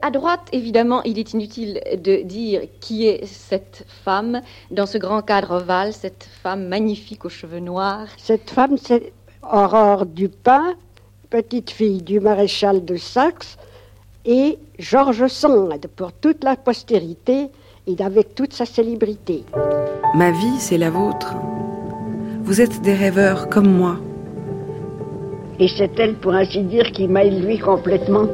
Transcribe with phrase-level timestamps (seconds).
[0.00, 5.22] À droite, évidemment, il est inutile de dire qui est cette femme dans ce grand
[5.22, 8.06] cadre ovale, cette femme magnifique aux cheveux noirs.
[8.16, 10.74] Cette femme, c'est Aurore Dupin,
[11.30, 13.56] petite fille du maréchal de Saxe,
[14.24, 17.48] et Georges Sand pour toute la postérité
[17.88, 19.42] et avec toute sa célébrité.
[20.14, 21.34] Ma vie, c'est la vôtre.
[22.44, 23.96] Vous êtes des rêveurs comme moi.
[25.58, 28.28] Et c'est elle, pour ainsi dire, qui m'a élevé complètement.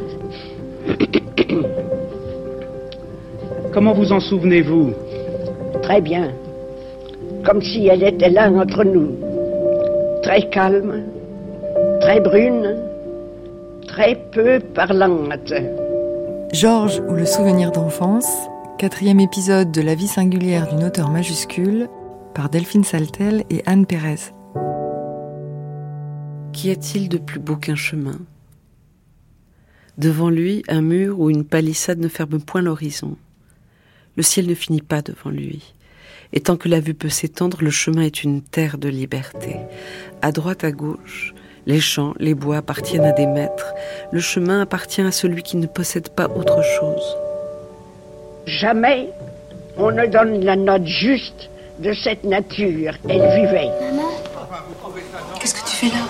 [3.73, 4.93] Comment vous en souvenez-vous
[5.83, 6.33] Très bien.
[7.45, 9.17] Comme si elle était là entre nous.
[10.23, 11.03] Très calme,
[12.01, 12.77] très brune,
[13.89, 15.53] très peu parlante.
[16.53, 18.31] Georges ou le souvenir d'enfance,
[18.79, 21.89] quatrième épisode de La vie singulière d'une auteur majuscule,
[22.35, 24.33] par Delphine Saltel et Anne Pérez.
[26.53, 28.19] Qu'y a-t-il de plus beau qu'un chemin?
[29.97, 33.17] Devant lui, un mur ou une palissade ne ferme point l'horizon.
[34.17, 35.75] Le ciel ne finit pas devant lui.
[36.33, 39.57] Et tant que la vue peut s'étendre, le chemin est une terre de liberté.
[40.21, 41.33] À droite, à gauche,
[41.67, 43.73] les champs, les bois appartiennent à des maîtres.
[44.11, 47.17] Le chemin appartient à celui qui ne possède pas autre chose.
[48.47, 49.11] Jamais
[49.77, 51.49] on ne donne la note juste
[51.79, 52.95] de cette nature.
[53.09, 53.71] Elle vivait.
[53.81, 54.11] Maman,
[55.41, 56.05] qu'est-ce que tu fais là?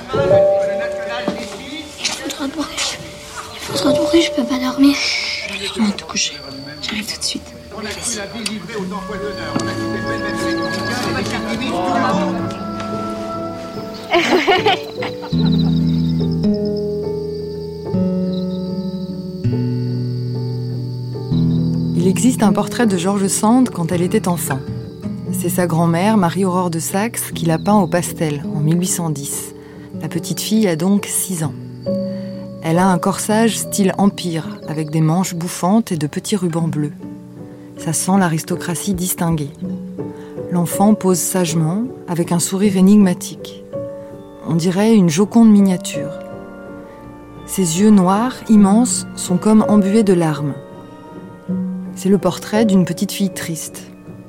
[3.76, 4.94] Je peux pas dormir.
[5.76, 6.34] Viens te coucher.
[6.80, 7.42] J'arrive tout de suite.
[21.96, 24.60] Il existe un portrait de George Sand quand elle était enfant.
[25.32, 29.54] C'est sa grand-mère, Marie-Aurore de Saxe, qui l'a peint au pastel en 1810.
[30.00, 31.54] La petite fille a donc 6 ans.
[32.66, 36.94] Elle a un corsage style empire, avec des manches bouffantes et de petits rubans bleus.
[37.76, 39.50] Ça sent l'aristocratie distinguée.
[40.50, 43.62] L'enfant pose sagement, avec un sourire énigmatique.
[44.48, 46.08] On dirait une joconde miniature.
[47.44, 50.54] Ses yeux noirs, immenses, sont comme embués de larmes.
[51.94, 53.82] C'est le portrait d'une petite fille triste,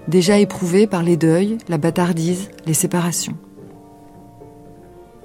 [0.09, 3.37] déjà éprouvée par les deuils, la bâtardise, les séparations.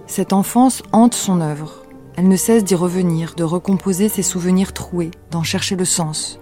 [0.06, 1.82] Cette enfance hante son œuvre.
[2.16, 6.38] Elle ne cesse d'y revenir, de recomposer ses souvenirs troués, d'en chercher le sens.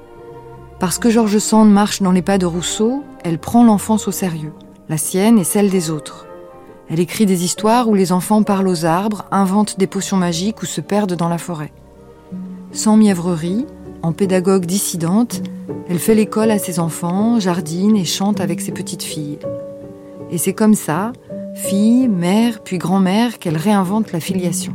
[0.81, 4.53] Parce que George Sand marche dans les pas de Rousseau, elle prend l'enfance au sérieux,
[4.89, 6.27] la sienne et celle des autres.
[6.91, 10.67] Elle écrit des histoires où les enfants parlent aux arbres, inventent des potions magiques ou
[10.67, 11.73] se perdent dans la forêt.
[12.73, 13.67] Sans mièvrerie,
[14.03, 15.43] en pédagogue dissidente,
[15.89, 19.39] elle fait l'école à ses enfants, jardine et chante avec ses petites filles.
[20.31, 21.13] Et c'est comme ça,
[21.55, 24.75] fille, mère, puis grand-mère, qu'elle réinvente la filiation.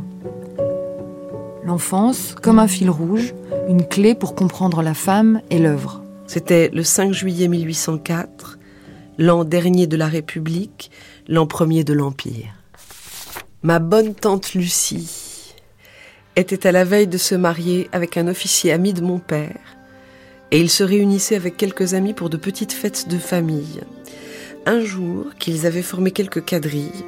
[1.64, 3.34] L'enfance, comme un fil rouge,
[3.68, 6.02] une clé pour comprendre la femme et l'œuvre.
[6.26, 8.58] C'était le 5 juillet 1804,
[9.16, 10.90] l'an dernier de la République,
[11.26, 12.52] l'an premier de l'Empire.
[13.62, 15.54] Ma bonne tante Lucie
[16.36, 19.58] était à la veille de se marier avec un officier ami de mon père,
[20.50, 23.80] et ils se réunissaient avec quelques amis pour de petites fêtes de famille.
[24.66, 27.04] Un jour, qu'ils avaient formé quelques quadrilles,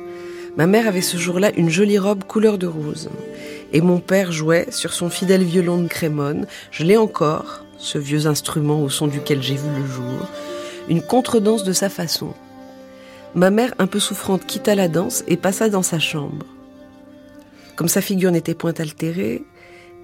[0.56, 3.10] ma mère avait ce jour-là une jolie robe couleur de rose,
[3.76, 8.26] et mon père jouait sur son fidèle violon de crémone, je l'ai encore, ce vieux
[8.26, 10.26] instrument au son duquel j'ai vu le jour,
[10.88, 12.32] une contredanse de sa façon.
[13.34, 16.46] Ma mère, un peu souffrante, quitta la danse et passa dans sa chambre.
[17.76, 19.44] Comme sa figure n'était point altérée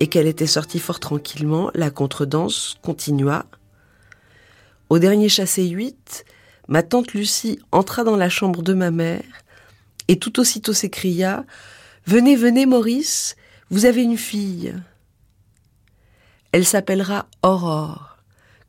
[0.01, 3.47] et qu'elle était sortie fort tranquillement, la contredanse continua.
[4.91, 6.27] Au dernier chassé 8,
[6.69, 9.25] ma tante Lucie entra dans la chambre de ma mère
[10.09, 11.47] et tout aussitôt s'écria
[12.05, 13.35] Venez, venez, Maurice,
[13.73, 14.75] vous avez une fille.
[16.53, 18.19] Elle s'appellera Aurore,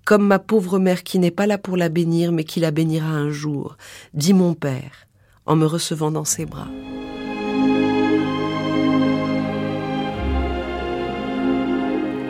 [0.06, 3.10] comme ma pauvre mère qui n'est pas là pour la bénir, mais qui la bénira
[3.10, 3.76] un jour,
[4.14, 5.06] dit mon père,
[5.46, 6.70] en me recevant dans ses bras.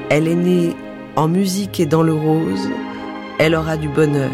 [0.09, 0.75] Elle est née
[1.15, 2.69] en musique et dans le rose,
[3.37, 4.31] elle aura du bonheur.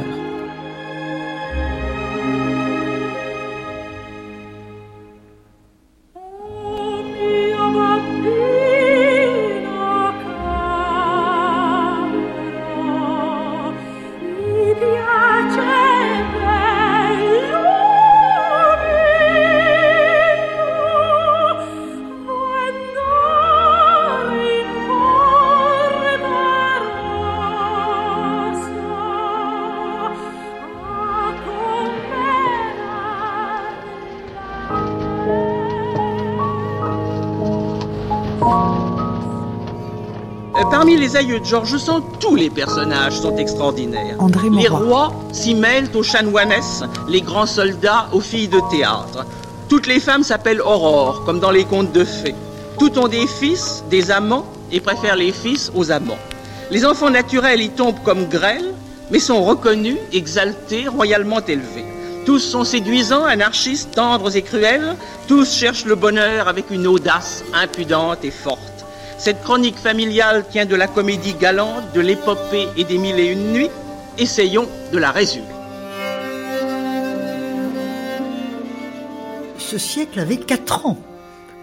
[41.10, 44.16] Les aïeux de Georges Sand, tous les personnages sont extraordinaires.
[44.20, 49.26] André les rois s'y mêlent aux chanoinesses, les grands soldats aux filles de théâtre.
[49.70, 52.36] Toutes les femmes s'appellent Aurore, comme dans les contes de fées.
[52.78, 56.20] Toutes ont des fils, des amants, et préfèrent les fils aux amants.
[56.70, 58.72] Les enfants naturels y tombent comme grêle,
[59.10, 61.86] mais sont reconnus, exaltés, royalement élevés.
[62.28, 64.96] Tous sont séduisants, anarchistes, tendres et cruels.
[65.28, 68.79] Tous cherchent le bonheur avec une audace impudente et forte.
[69.20, 73.52] Cette chronique familiale tient de la comédie galante, de l'épopée et des mille et une
[73.52, 73.70] nuits.
[74.18, 75.44] Essayons de la résumer.
[79.58, 80.98] Ce siècle avait 4 ans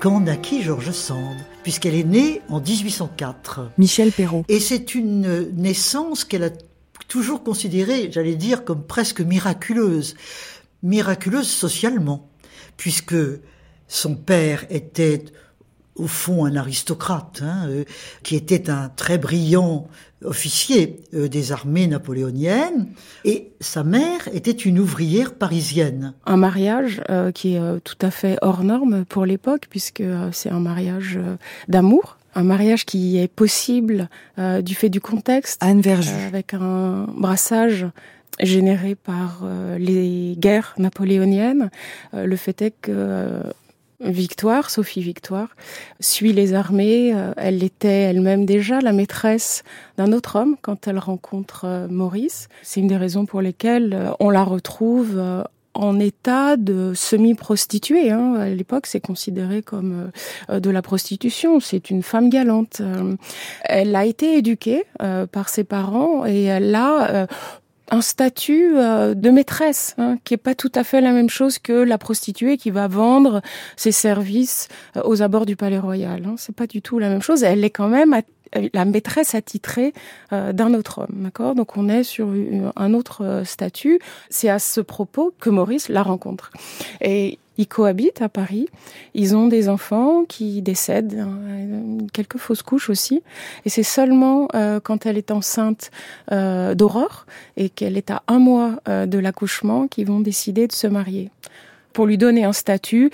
[0.01, 3.71] quand naquit George Sand, puisqu'elle est née en 1804.
[3.79, 4.45] Michel Perrault.
[4.51, 6.51] Et c'est une naissance qu'elle a
[7.09, 10.15] toujours considérée, j'allais dire, comme presque miraculeuse.
[10.83, 12.29] Miraculeuse socialement,
[12.77, 13.17] puisque
[13.89, 15.25] son père était
[15.97, 17.85] au fond un aristocrate, hein, euh,
[18.23, 19.89] qui était un très brillant
[20.25, 22.89] officier euh, des armées napoléoniennes,
[23.25, 26.15] et sa mère était une ouvrière parisienne.
[26.25, 30.31] Un mariage euh, qui est euh, tout à fait hors norme pour l'époque, puisque euh,
[30.33, 31.37] c'est un mariage euh,
[31.69, 32.19] d'amour.
[32.35, 35.83] Un mariage qui est possible euh, du fait du contexte, Anne
[36.27, 37.87] avec un brassage
[38.41, 41.71] généré par euh, les guerres napoléoniennes.
[42.13, 43.43] Euh, le fait est que euh,
[44.01, 45.49] Victoire, Sophie Victoire,
[46.01, 47.13] suit les armées.
[47.15, 49.63] Euh, Elle était elle-même déjà la maîtresse
[49.97, 52.49] d'un autre homme quand elle rencontre euh, Maurice.
[52.63, 55.21] C'est une des raisons pour lesquelles euh, on la retrouve
[55.75, 58.11] en état de semi-prostituée.
[58.11, 58.35] Hein.
[58.35, 60.11] À l'époque, c'est considéré comme
[60.49, 61.61] de la prostitution.
[61.61, 62.81] C'est une femme galante.
[63.65, 64.85] Elle a été éduquée
[65.33, 67.27] par ses parents et elle a
[67.91, 71.59] un statut euh, de maîtresse, hein, qui est pas tout à fait la même chose
[71.59, 73.43] que la prostituée qui va vendre
[73.77, 76.25] ses services euh, aux abords du Palais Royal.
[76.27, 76.35] Hein.
[76.37, 77.45] C'est pas du tout la même chose.
[77.45, 78.23] Elle est quand même at-
[78.73, 79.93] la maîtresse attitrée
[80.33, 81.55] euh, d'un autre homme, d'accord?
[81.55, 82.29] Donc on est sur
[82.77, 84.01] un autre euh, statut.
[84.31, 86.51] C'est à ce propos que Maurice la rencontre.
[87.01, 88.69] Et ils cohabitent à Paris.
[89.15, 93.23] Ils ont des enfants qui décèdent, hein, quelques fausses couches aussi.
[93.65, 95.91] Et c'est seulement euh, quand elle est enceinte
[96.31, 97.27] d'Aurore
[97.57, 101.31] et qu'elle est à un mois de l'accouchement qu'ils vont décider de se marier
[101.93, 103.11] pour lui donner un statut.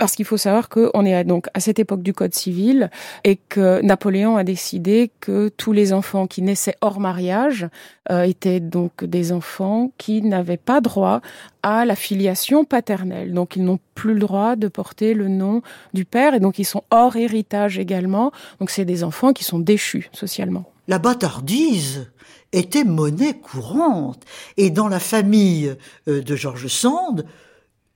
[0.00, 2.88] Parce qu'il faut savoir qu'on est donc à cette époque du Code civil
[3.22, 7.68] et que Napoléon a décidé que tous les enfants qui naissaient hors mariage
[8.10, 11.20] euh, étaient donc des enfants qui n'avaient pas droit
[11.62, 13.34] à la filiation paternelle.
[13.34, 15.60] Donc ils n'ont plus le droit de porter le nom
[15.92, 18.32] du père et donc ils sont hors héritage également.
[18.58, 20.64] Donc c'est des enfants qui sont déchus socialement.
[20.88, 22.10] La bâtardise
[22.52, 24.24] était monnaie courante.
[24.56, 25.76] Et dans la famille
[26.08, 27.26] euh, de George Sand,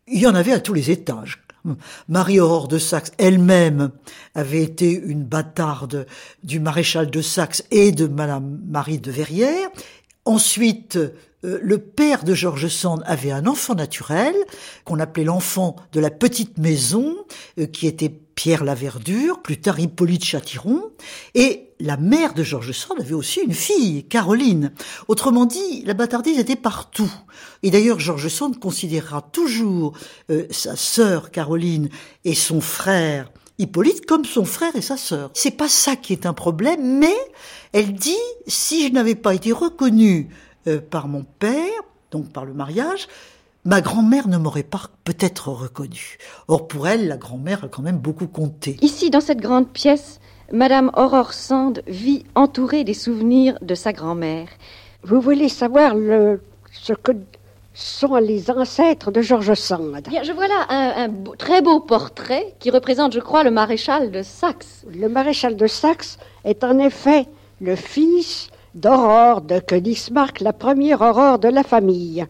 [0.07, 1.44] il y en avait à tous les étages.
[2.09, 3.91] Marie-Aurore de Saxe elle-même
[4.35, 6.07] avait été une bâtarde
[6.43, 9.71] du maréchal de Saxe et de Madame Marie de Verrières.
[10.25, 10.99] Ensuite,
[11.45, 14.35] le père de George Sand avait un enfant naturel
[14.85, 17.17] qu'on appelait l'enfant de la petite maison,
[17.59, 20.91] euh, qui était Pierre Laverdure, plus tard Hippolyte Châtiron,
[21.35, 24.73] et la mère de George Sand avait aussi une fille, Caroline.
[25.07, 27.13] Autrement dit, la bâtardise était partout.
[27.63, 29.97] Et d'ailleurs, George Sand considérera toujours
[30.31, 31.89] euh, sa sœur Caroline
[32.25, 35.31] et son frère Hippolyte comme son frère et sa sœur.
[35.35, 37.15] C'est pas ça qui est un problème, mais
[37.73, 38.17] elle dit
[38.49, 40.29] si je n'avais pas été reconnue
[40.67, 43.09] euh, par mon père, donc par le mariage,
[43.65, 46.19] ma grand-mère ne m'aurait pas peut-être reconnue.
[46.49, 48.77] Or pour elle, la grand-mère a quand même beaucoup compté.
[48.83, 50.21] Ici, dans cette grande pièce,
[50.53, 54.49] Madame Aurore Sand vit entourée des souvenirs de sa grand-mère.
[55.03, 57.13] Vous voulez savoir le, ce que
[57.73, 60.03] sont les ancêtres de George Sand?
[60.09, 63.51] Bien, je vois là un, un beau- très beau portrait qui représente, je crois, le
[63.51, 64.85] maréchal de Saxe.
[64.95, 67.27] Le maréchal de Saxe est en effet
[67.61, 72.27] le fils d'Aurore de Königsmarck, la première Aurore de la famille.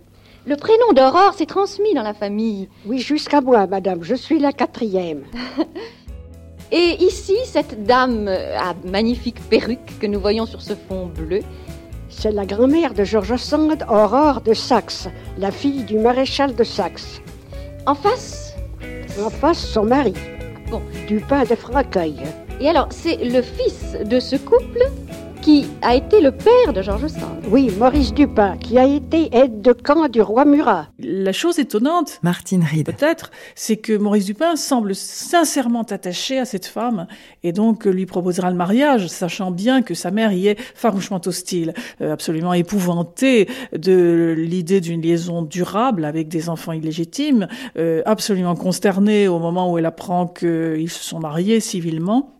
[0.46, 2.68] Le prénom d'Aurore s'est transmis dans la famille.
[2.86, 5.22] Oui, jusqu'à moi, madame, je suis la quatrième.
[6.72, 11.40] Et ici, cette dame à magnifique perruque que nous voyons sur ce fond bleu,
[12.10, 15.08] C'est la grand-mère de George Sand, Aurore de Saxe,
[15.38, 17.20] la fille du maréchal de Saxe.
[17.86, 18.54] en face?
[19.24, 20.14] En face, son mari,
[20.70, 20.82] Bon.
[21.06, 22.16] Dupin de Francueil.
[22.60, 24.80] Et alors, c'est le fils de ce couple?
[25.44, 27.44] Qui a été le père de George Sand.
[27.50, 30.88] Oui, Maurice Dupin, qui a été aide de camp du roi Murat.
[30.98, 32.86] La chose étonnante, Martine Reed.
[32.86, 37.06] peut-être, c'est que Maurice Dupin semble sincèrement attaché à cette femme
[37.42, 41.74] et donc lui proposera le mariage, sachant bien que sa mère y est farouchement hostile,
[42.00, 43.46] euh, absolument épouvantée
[43.76, 49.76] de l'idée d'une liaison durable avec des enfants illégitimes, euh, absolument consternée au moment où
[49.76, 52.33] elle apprend qu'ils se sont mariés civilement.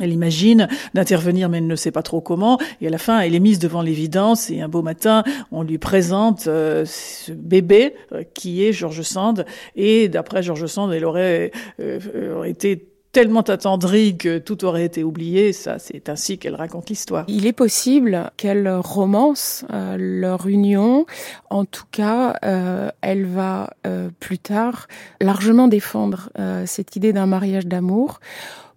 [0.00, 2.58] Elle imagine d'intervenir, mais elle ne sait pas trop comment.
[2.80, 4.50] Et à la fin, elle est mise devant l'évidence.
[4.50, 9.44] Et un beau matin, on lui présente euh, ce bébé euh, qui est George Sand.
[9.76, 11.50] Et d'après George Sand, elle aurait,
[11.80, 15.52] euh, aurait été tellement attendrie que tout aurait été oublié.
[15.52, 17.24] Ça, c'est ainsi qu'elle raconte l'histoire.
[17.28, 21.06] Il est possible qu'elle romance euh, leur union.
[21.50, 24.88] En tout cas, euh, elle va euh, plus tard
[25.20, 26.30] largement défendre
[26.66, 28.20] cette idée d'un mariage d'amour,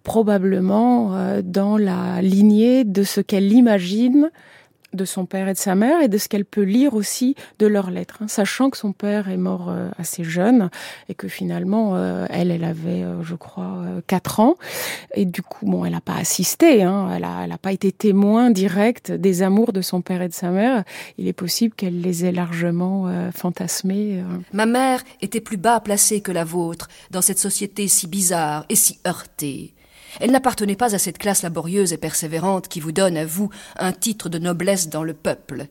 [0.02, 4.30] probablement dans la lignée de ce qu'elle imagine
[4.92, 7.66] de son père et de sa mère et de ce qu'elle peut lire aussi de
[7.66, 10.70] leurs lettres, hein, sachant que son père est mort euh, assez jeune
[11.08, 14.56] et que finalement euh, elle, elle avait, euh, je crois, quatre ans
[15.14, 19.10] et du coup, bon, elle n'a pas assisté, hein, elle n'a pas été témoin direct
[19.12, 20.84] des amours de son père et de sa mère.
[21.18, 24.22] Il est possible qu'elle les ait largement fantasmés.
[24.52, 28.76] Ma mère était plus bas placée que la vôtre dans cette société si bizarre et
[28.76, 29.74] si heurtée.
[30.20, 33.92] Elle n'appartenait pas à cette classe laborieuse et persévérante qui vous donne à vous un
[33.92, 35.66] titre de noblesse dans le peuple.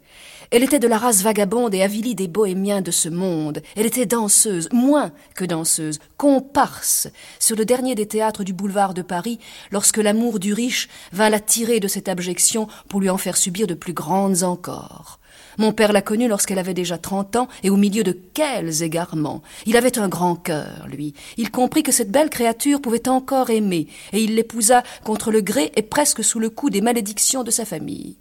[0.51, 3.62] Elle était de la race vagabonde et avilie des bohémiens de ce monde.
[3.77, 7.07] Elle était danseuse, moins que danseuse, comparse,
[7.39, 9.39] sur le dernier des théâtres du boulevard de Paris,
[9.71, 13.65] lorsque l'amour du riche vint la tirer de cette abjection pour lui en faire subir
[13.65, 15.21] de plus grandes encore.
[15.62, 19.44] Mon père l'a connue lorsqu'elle avait déjà trente ans, et au milieu de quels égarements.
[19.68, 21.13] Il avait un grand cœur, lui.
[21.38, 25.72] Il comprit que cette belle créature pouvait encore aimer, et il l'épousa contre le gré
[25.75, 28.18] et presque sous le coup des malédictions de sa famille.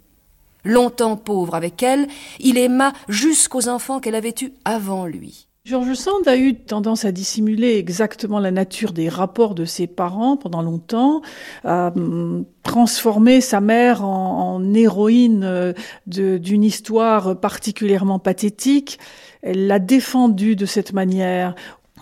[0.63, 2.07] Longtemps pauvre avec elle,
[2.39, 5.47] il aima jusqu'aux enfants qu'elle avait eus avant lui.
[5.63, 10.35] George Sand a eu tendance à dissimuler exactement la nature des rapports de ses parents
[10.35, 11.21] pendant longtemps,
[11.63, 15.73] à hum, transformer sa mère en, héroïne euh,
[16.07, 18.97] d'une histoire particulièrement pathétique.
[19.43, 21.53] Elle l'a défendue de cette manière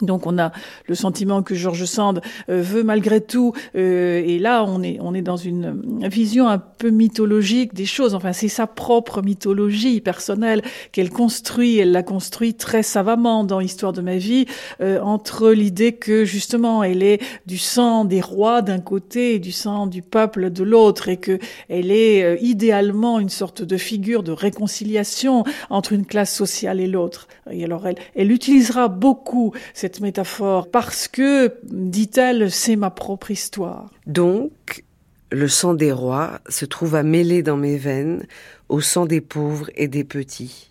[0.02, 0.52] donc on a
[0.88, 5.14] le sentiment que George Sand euh, veut malgré tout, euh, et là on est on
[5.14, 8.16] est dans une vision un peu mythologique des choses.
[8.16, 11.78] Enfin c'est sa propre mythologie personnelle qu'elle construit.
[11.78, 14.46] Elle l'a construit très savamment dans Histoire de ma vie
[14.82, 19.52] euh, entre l'idée que justement elle est du sang des rois d'un côté et du
[19.52, 24.32] sang du peuple de l'autre, et que elle est idéalement une sorte de figure de
[24.32, 27.28] réconciliation entre une classe sociale et l'autre.
[27.52, 33.90] Et alors elle elle utilisera beaucoup cette métaphore parce que, dit-elle, c'est ma propre histoire.
[34.06, 34.84] Donc,
[35.32, 38.26] le sang des rois se trouva mêlé dans mes veines
[38.68, 40.70] au sang des pauvres et des petits.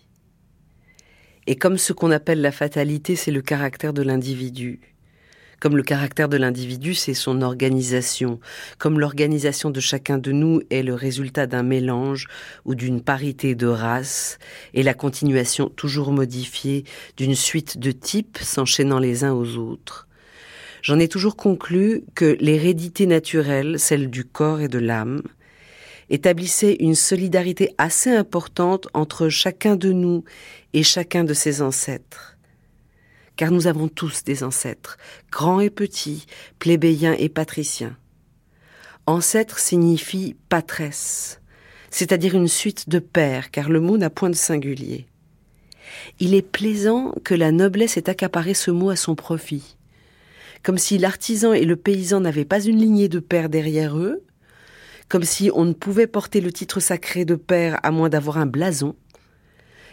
[1.47, 4.79] Et comme ce qu'on appelle la fatalité, c'est le caractère de l'individu,
[5.59, 8.39] comme le caractère de l'individu, c'est son organisation,
[8.77, 12.27] comme l'organisation de chacun de nous est le résultat d'un mélange
[12.65, 14.39] ou d'une parité de races,
[14.73, 16.85] et la continuation toujours modifiée
[17.17, 20.07] d'une suite de types s'enchaînant les uns aux autres.
[20.81, 25.21] J'en ai toujours conclu que l'hérédité naturelle, celle du corps et de l'âme,
[26.09, 30.23] établissait une solidarité assez importante entre chacun de nous
[30.73, 32.38] et chacun de ses ancêtres
[33.39, 34.97] car nous avons tous des ancêtres,
[35.31, 36.25] grands et petits,
[36.59, 37.95] plébéiens et patriciens.
[39.05, 41.39] Ancêtre signifie patresse,
[41.89, 45.05] c'est-à-dire une suite de pères, car le mot n'a point de singulier.
[46.19, 49.77] Il est plaisant que la noblesse ait accaparé ce mot à son profit,
[50.61, 54.21] comme si l'artisan et le paysan n'avaient pas une lignée de pères derrière eux,
[55.07, 58.47] comme si on ne pouvait porter le titre sacré de père à moins d'avoir un
[58.47, 58.97] blason,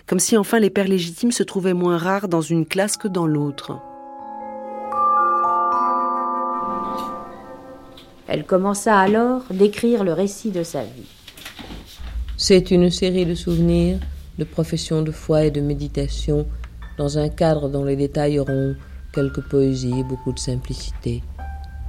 [0.06, 3.26] comme si enfin les pères légitimes se trouvaient moins rares dans une classe que dans
[3.26, 3.78] l'autre.
[8.28, 11.08] Elle commença alors d'écrire le récit de sa vie.
[12.36, 13.98] C'est une série de souvenirs,
[14.38, 16.46] de professions de foi et de méditation,
[16.98, 18.74] dans un cadre dont les détails auront
[19.12, 21.22] quelques poésies et beaucoup de simplicité.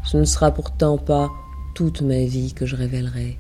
[0.04, 1.30] Ce ne sera pourtant pas
[1.76, 3.38] toute ma vie que je révélerai.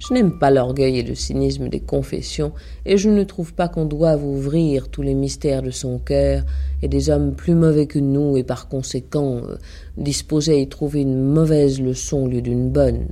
[0.00, 2.52] Je n'aime pas l'orgueil et le cynisme des confessions,
[2.86, 6.42] et je ne trouve pas qu'on doive ouvrir tous les mystères de son cœur,
[6.80, 9.56] et des hommes plus mauvais que nous, et par conséquent euh,
[9.98, 13.08] disposés à y trouver une mauvaise leçon au lieu d'une bonne.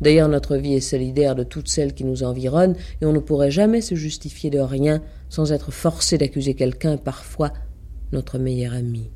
[0.00, 3.50] D'ailleurs, notre vie est solidaire de toutes celles qui nous environnent, et on ne pourrait
[3.50, 7.52] jamais se justifier de rien sans être forcé d'accuser quelqu'un, parfois
[8.12, 9.10] notre meilleur ami.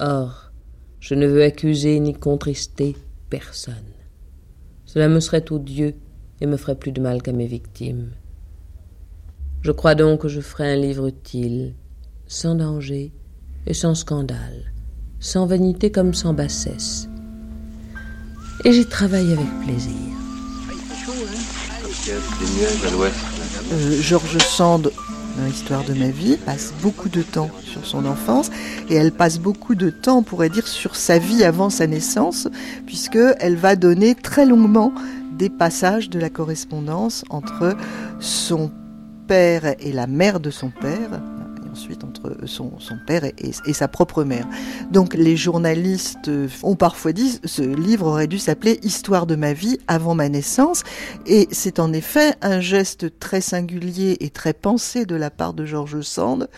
[0.00, 0.50] Or,
[0.98, 2.96] je ne veux accuser ni contrister
[3.30, 3.74] personne.
[4.84, 5.94] Cela me serait odieux
[6.44, 8.10] et me ferait plus de mal qu'à mes victimes.
[9.62, 11.74] Je crois donc que je ferai un livre utile,
[12.26, 13.12] sans danger
[13.66, 14.72] et sans scandale,
[15.20, 17.08] sans vanité comme sans bassesse.
[18.62, 19.94] Et j'y travaille avec plaisir.
[23.72, 24.92] Euh, George Sand
[25.38, 28.50] dans l'histoire de ma vie, passe beaucoup de temps sur son enfance
[28.88, 32.46] et elle passe beaucoup de temps, on pourrait dire, sur sa vie avant sa naissance,
[32.86, 34.92] puisque elle va donner très longuement
[35.36, 37.76] des passages de la correspondance entre
[38.20, 38.70] son
[39.26, 41.20] père et la mère de son père,
[41.74, 42.70] ensuite entre son,
[43.04, 44.46] père et, sa propre mère.
[44.92, 46.30] Donc les journalistes
[46.62, 50.84] ont parfois dit ce livre aurait dû s'appeler Histoire de ma vie avant ma naissance
[51.26, 55.64] et c'est en effet un geste très singulier et très pensé de la part de
[55.64, 56.48] Georges Sand.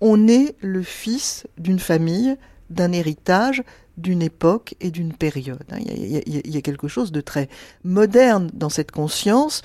[0.00, 2.36] On est le fils d'une famille,
[2.68, 3.62] d'un héritage,
[3.96, 5.64] d'une époque et d'une période.
[5.78, 7.48] Il y, a, quelque chose de très
[7.84, 9.62] moderne dans cette conscience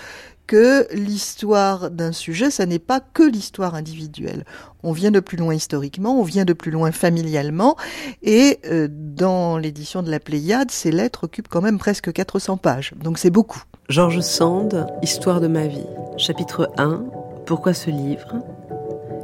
[0.47, 4.43] que l'histoire d'un sujet, ça n'est pas que l'histoire individuelle.
[4.83, 7.77] On vient de plus loin historiquement, on vient de plus loin familialement,
[8.21, 12.93] et euh, dans l'édition de la Pléiade, ces lettres occupent quand même presque 400 pages,
[13.01, 13.63] donc c'est beaucoup.
[13.87, 15.85] Georges Sand, Histoire de ma vie,
[16.17, 17.05] chapitre 1,
[17.45, 18.35] Pourquoi ce livre?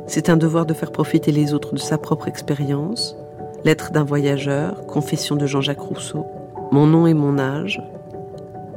[0.07, 3.17] C'est un devoir de faire profiter les autres de sa propre expérience,
[3.67, 6.25] Lettre d'un voyageur, Confession de Jean-Jacques Rousseau,
[6.71, 7.81] Mon nom et mon âge,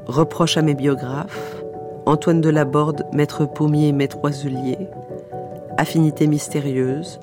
[0.07, 1.63] Reproche à mes biographes,
[2.07, 4.89] Antoine de Laborde, maître pommier, maître oiselier,
[5.77, 7.21] Affinité mystérieuse,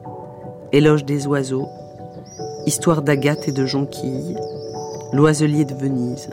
[0.72, 1.68] Éloge des oiseaux,
[2.66, 4.38] Histoire d'Agathe et de Jonquille,
[5.12, 6.30] L'oiselier de Venise.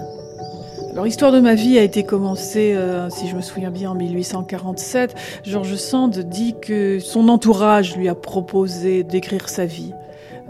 [0.93, 3.97] Alors, l'histoire de ma vie a été commencée, euh, si je me souviens bien, en
[3.97, 5.17] 1847.
[5.43, 9.95] Georges Sand dit que son entourage lui a proposé d'écrire sa vie.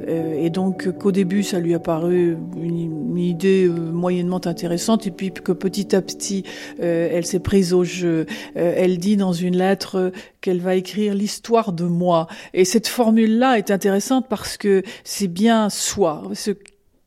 [0.09, 5.11] Euh, et donc qu'au début ça lui a paru une, idée euh, moyennement intéressante et
[5.11, 6.45] puis que petit à petit
[6.83, 8.27] euh, elle s'est prise au jeu.
[8.55, 12.27] elle dit dans une lettre qu'elle va écrire l'histoire de moi.
[12.53, 16.23] Et cette formule-là est intéressante parce que c'est bien soi,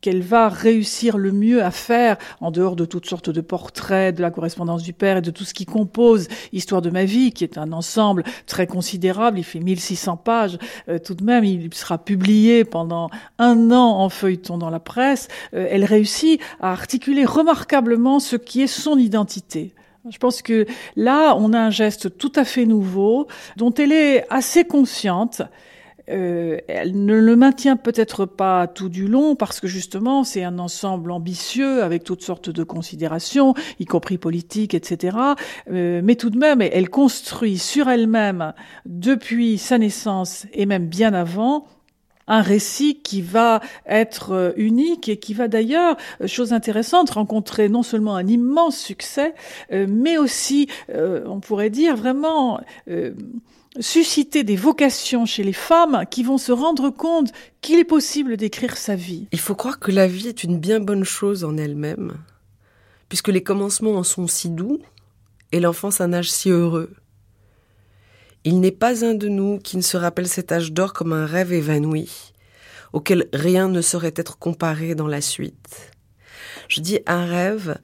[0.07, 4.21] qu'elle va réussir le mieux à faire, en dehors de toutes sortes de portraits, de
[4.21, 7.43] la correspondance du père et de tout ce qui compose Histoire de ma vie, qui
[7.43, 11.97] est un ensemble très considérable, il fait 1600 pages euh, tout de même, il sera
[11.97, 18.21] publié pendant un an en feuilleton dans la presse, euh, elle réussit à articuler remarquablement
[18.21, 19.73] ce qui est son identité.
[20.09, 24.25] Je pense que là, on a un geste tout à fait nouveau, dont elle est
[24.29, 25.41] assez consciente,
[26.09, 30.59] euh, elle ne le maintient peut-être pas tout du long parce que justement c'est un
[30.59, 35.17] ensemble ambitieux avec toutes sortes de considérations, y compris politiques, etc.
[35.71, 38.53] Euh, mais tout de même, elle construit sur elle-même
[38.85, 41.65] depuis sa naissance et même bien avant
[42.29, 47.83] un récit qui va être euh, unique et qui va d'ailleurs, chose intéressante, rencontrer non
[47.83, 49.33] seulement un immense succès,
[49.71, 52.59] mais aussi, on pourrait dire, vraiment
[53.79, 58.77] susciter des vocations chez les femmes qui vont se rendre compte qu'il est possible d'écrire
[58.77, 59.27] sa vie.
[59.31, 62.17] Il faut croire que la vie est une bien bonne chose en elle-même,
[63.09, 64.79] puisque les commencements en sont si doux
[65.51, 66.91] et l'enfance un âge si heureux.
[68.43, 71.25] Il n'est pas un de nous qui ne se rappelle cet âge d'or comme un
[71.25, 72.33] rêve évanoui,
[72.93, 75.91] auquel rien ne saurait être comparé dans la suite.
[76.67, 77.77] Je dis un rêve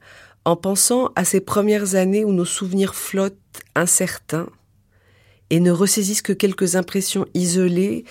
[0.44, 3.36] en pensant à ces premières années où nos souvenirs flottent
[3.74, 4.48] incertains,
[5.54, 8.04] et ne ressaisissent que quelques impressions isolées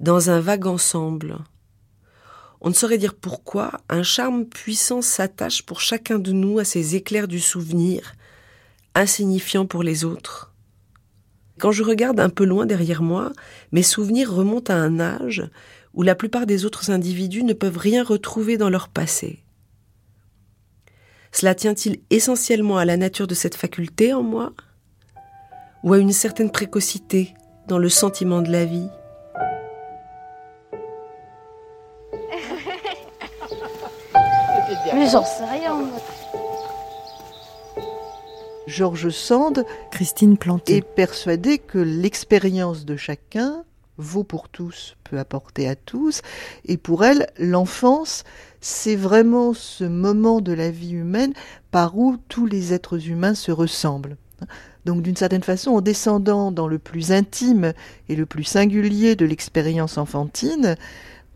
[0.00, 1.38] dans un vague ensemble.
[2.60, 6.96] On ne saurait dire pourquoi un charme puissant s'attache pour chacun de nous à ces
[6.96, 8.14] éclairs du souvenir,
[8.96, 10.52] insignifiants pour les autres.
[11.60, 13.32] Quand je regarde un peu loin derrière moi,
[13.70, 15.48] mes souvenirs remontent à un âge
[15.94, 19.44] où la plupart des autres individus ne peuvent rien retrouver dans leur passé.
[21.30, 24.52] Cela tient-il essentiellement à la nature de cette faculté en moi?
[25.82, 27.34] Ou à une certaine précocité
[27.66, 28.88] dans le sentiment de la vie.
[34.94, 35.88] Mais j'en sais rien.
[38.66, 40.36] Georges Sand Christine
[40.66, 43.64] est persuadée que l'expérience de chacun
[43.98, 46.22] vaut pour tous, peut apporter à tous,
[46.64, 48.24] et pour elle, l'enfance,
[48.60, 51.32] c'est vraiment ce moment de la vie humaine
[51.70, 54.16] par où tous les êtres humains se ressemblent.
[54.84, 57.72] Donc d'une certaine façon, en descendant dans le plus intime
[58.08, 60.76] et le plus singulier de l'expérience enfantine,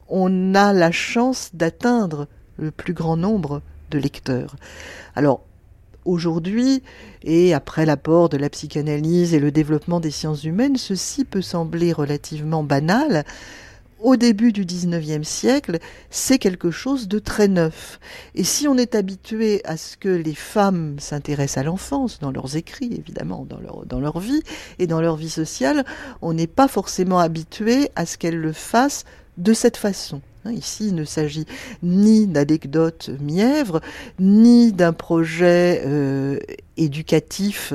[0.09, 4.57] on a la chance d'atteindre le plus grand nombre de lecteurs.
[5.17, 5.43] Alors,
[6.05, 6.83] aujourd'hui,
[7.23, 11.93] et après l'apport de la psychanalyse et le développement des sciences humaines, ceci peut sembler
[11.93, 13.25] relativement banal,
[14.03, 15.79] au début du XIXe siècle,
[16.11, 18.01] c'est quelque chose de très neuf.
[18.35, 22.57] Et si on est habitué à ce que les femmes s'intéressent à l'enfance, dans leurs
[22.57, 24.43] écrits évidemment, dans leur, dans leur vie
[24.79, 25.85] et dans leur vie sociale,
[26.21, 29.05] on n'est pas forcément habitué à ce qu'elles le fassent
[29.39, 30.21] de cette façon.
[30.45, 31.47] Hein, ici, il ne s'agit
[31.83, 33.81] ni d'anecdotes mièvres,
[34.19, 36.39] ni d'un projet euh,
[36.77, 37.73] éducatif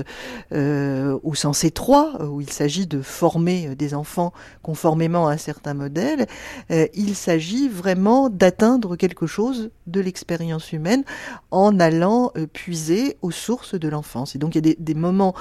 [0.51, 4.33] euh, au sens étroit, où il s'agit de former des enfants
[4.63, 6.27] conformément à un certain modèle,
[6.71, 11.03] euh, il s'agit vraiment d'atteindre quelque chose de l'expérience humaine
[11.51, 14.35] en allant euh, puiser aux sources de l'enfance.
[14.35, 15.35] Et donc il y a des, moments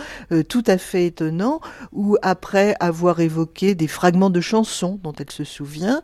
[0.48, 1.60] tout à fait étonnants
[1.92, 6.02] où après avoir évoqué des fragments de chansons dont elle se souvient,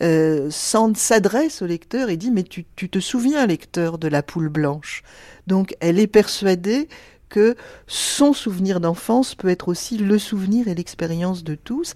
[0.00, 5.02] Sand s'adresse au lecteur et dit mais tu te souviens lecteur de la poule blanche?
[5.46, 6.88] Donc elle est persuadée
[7.28, 7.56] que
[7.86, 11.94] son souvenir d'enfance peut être aussi le souvenir et l'expérience de tous.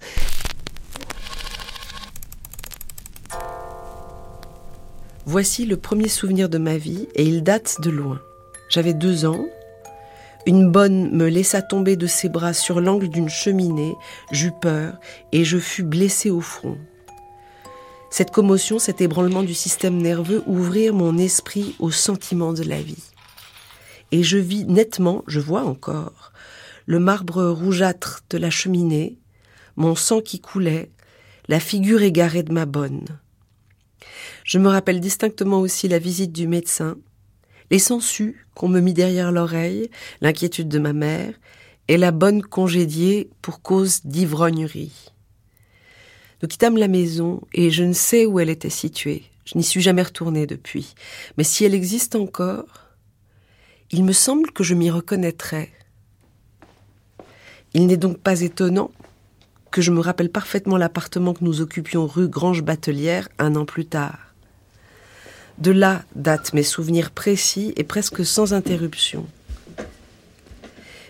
[5.25, 8.19] Voici le premier souvenir de ma vie et il date de loin.
[8.69, 9.45] J'avais deux ans.
[10.47, 13.95] Une bonne me laissa tomber de ses bras sur l'angle d'une cheminée.
[14.31, 14.95] J'eus peur
[15.31, 16.77] et je fus blessé au front.
[18.09, 23.10] Cette commotion, cet ébranlement du système nerveux ouvrirent mon esprit au sentiment de la vie
[24.11, 26.33] et je vis nettement, je vois encore,
[26.85, 29.17] le marbre rougeâtre de la cheminée,
[29.75, 30.91] mon sang qui coulait,
[31.47, 33.05] la figure égarée de ma bonne.
[34.43, 36.97] Je me rappelle distinctement aussi la visite du médecin,
[37.69, 41.33] les sangsues qu'on me mit derrière l'oreille, l'inquiétude de ma mère,
[41.87, 45.11] et la bonne congédiée pour cause d'ivrognerie.
[46.41, 49.23] Nous quittâmes la maison, et je ne sais où elle était située.
[49.45, 50.93] Je n'y suis jamais retournée depuis.
[51.37, 52.80] Mais si elle existe encore,
[53.91, 55.69] il me semble que je m'y reconnaîtrais.
[57.73, 58.91] Il n'est donc pas étonnant
[59.69, 63.85] que je me rappelle parfaitement l'appartement que nous occupions rue Grange Batelière un an plus
[63.85, 64.33] tard.
[65.57, 69.25] De là datent mes souvenirs précis et presque sans interruption.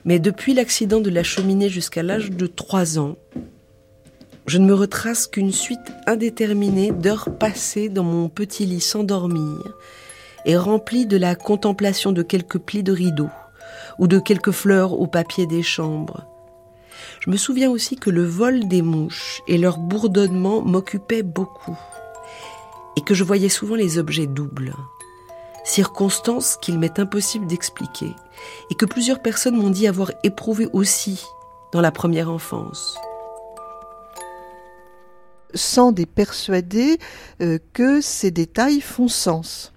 [0.04, 3.16] Mais depuis l'accident de la cheminée jusqu'à l'âge de trois ans,
[4.48, 9.78] je ne me retrace qu'une suite indéterminée d'heures passées dans mon petit lit sans dormir
[10.46, 13.30] est rempli de la contemplation de quelques plis de rideaux
[14.00, 16.26] ou de quelques fleurs au papier des chambres.
[17.20, 21.78] Je me souviens aussi que le vol des mouches et leur bourdonnement m'occupaient beaucoup
[22.98, 24.74] et que je voyais souvent les objets doubles.
[25.64, 28.12] Circonstance qu'il m'est impossible d'expliquer
[28.70, 31.24] et que plusieurs personnes m'ont dit avoir éprouvé aussi
[31.72, 32.98] dans la première enfance
[35.54, 36.98] sans des persuadés
[37.42, 39.74] euh, que ces détails font sens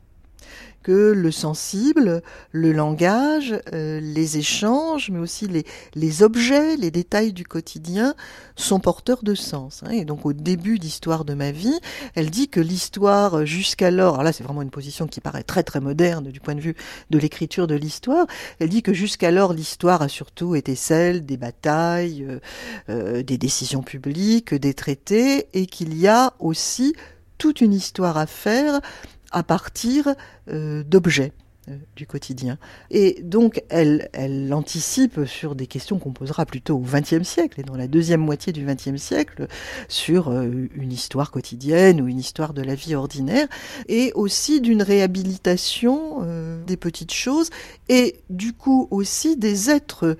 [0.84, 7.32] que le sensible, le langage, euh, les échanges, mais aussi les, les, objets, les détails
[7.32, 8.14] du quotidien
[8.54, 9.82] sont porteurs de sens.
[9.84, 9.90] Hein.
[9.90, 11.80] Et donc au début d'Histoire de ma vie,
[12.14, 16.30] elle dit que l'histoire jusqu'alors, là c'est vraiment une position qui paraît très très moderne
[16.30, 16.76] du point de vue
[17.10, 18.26] de l'écriture de l'histoire,
[18.60, 22.38] elle dit que jusqu'alors l'histoire a surtout été celle des batailles, euh,
[22.90, 26.94] euh, des décisions publiques, des traités, et qu'il y a aussi
[27.38, 28.80] toute une histoire à faire
[29.34, 30.14] à partir
[30.48, 31.32] euh, d'objets
[31.68, 32.56] euh, du quotidien.
[32.90, 37.64] Et donc, elle, elle anticipe sur des questions qu'on posera plutôt au XXe siècle, et
[37.64, 39.48] dans la deuxième moitié du XXe siècle,
[39.88, 43.48] sur euh, une histoire quotidienne ou une histoire de la vie ordinaire,
[43.88, 46.24] et aussi d'une réhabilitation
[46.66, 47.50] des petites choses,
[47.88, 50.16] et du coup aussi des êtres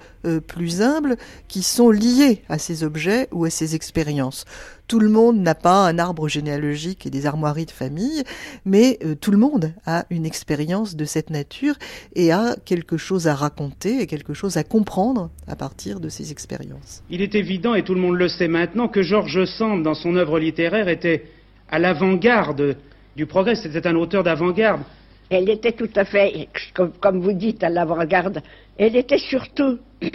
[0.47, 1.17] plus humbles
[1.49, 4.45] qui sont liés à ces objets ou à ces expériences
[4.87, 8.23] tout le monde n'a pas un arbre généalogique et des armoiries de famille,
[8.65, 11.75] mais euh, tout le monde a une expérience de cette nature
[12.15, 16.33] et a quelque chose à raconter et quelque chose à comprendre à partir de ces
[16.33, 17.03] expériences.
[17.09, 20.17] Il est évident, et tout le monde le sait maintenant, que Georges Sand, dans son
[20.17, 21.25] œuvre littéraire, était
[21.71, 22.77] à l'avant-garde
[23.17, 23.55] du progrès.
[23.55, 24.83] C'était un auteur d'avant-garde.
[25.31, 26.49] Elle était tout à fait,
[27.01, 28.43] comme vous dites, à l'avant-garde.
[28.77, 29.79] Elle était surtout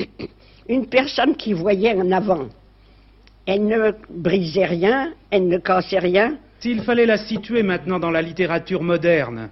[0.69, 2.47] une personne qui voyait en avant.
[3.45, 6.37] Elle ne brisait rien, elle ne cassait rien.
[6.59, 9.49] S'il fallait la situer maintenant dans la littérature moderne,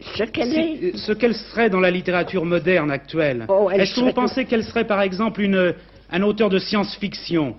[0.00, 0.96] ce qu'elle est.
[0.96, 3.46] Ce qu'elle serait dans la littérature moderne actuelle.
[3.48, 5.74] Oh, Est-ce que vous pensez qu'elle serait par exemple une,
[6.10, 7.56] un auteur de science-fiction?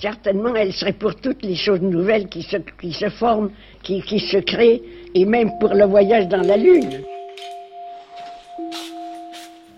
[0.00, 3.50] Certainement, elle serait pour toutes les choses nouvelles qui se, qui se forment,
[3.82, 4.82] qui, qui se créent,
[5.14, 7.02] et même pour le voyage dans la Lune.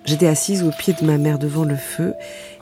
[0.04, 2.14] J'étais assise au pied de ma mère devant le feu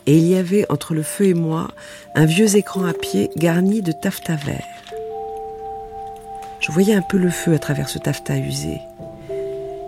[0.07, 1.69] et il y avait entre le feu et moi
[2.15, 4.65] un vieux écran à pied garni de taffetas vert.
[6.61, 8.81] Je voyais un peu le feu à travers ce taffetas usé,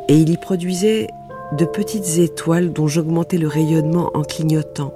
[0.09, 1.09] et il y produisait
[1.53, 4.93] de petites étoiles dont j'augmentais le rayonnement en clignotant.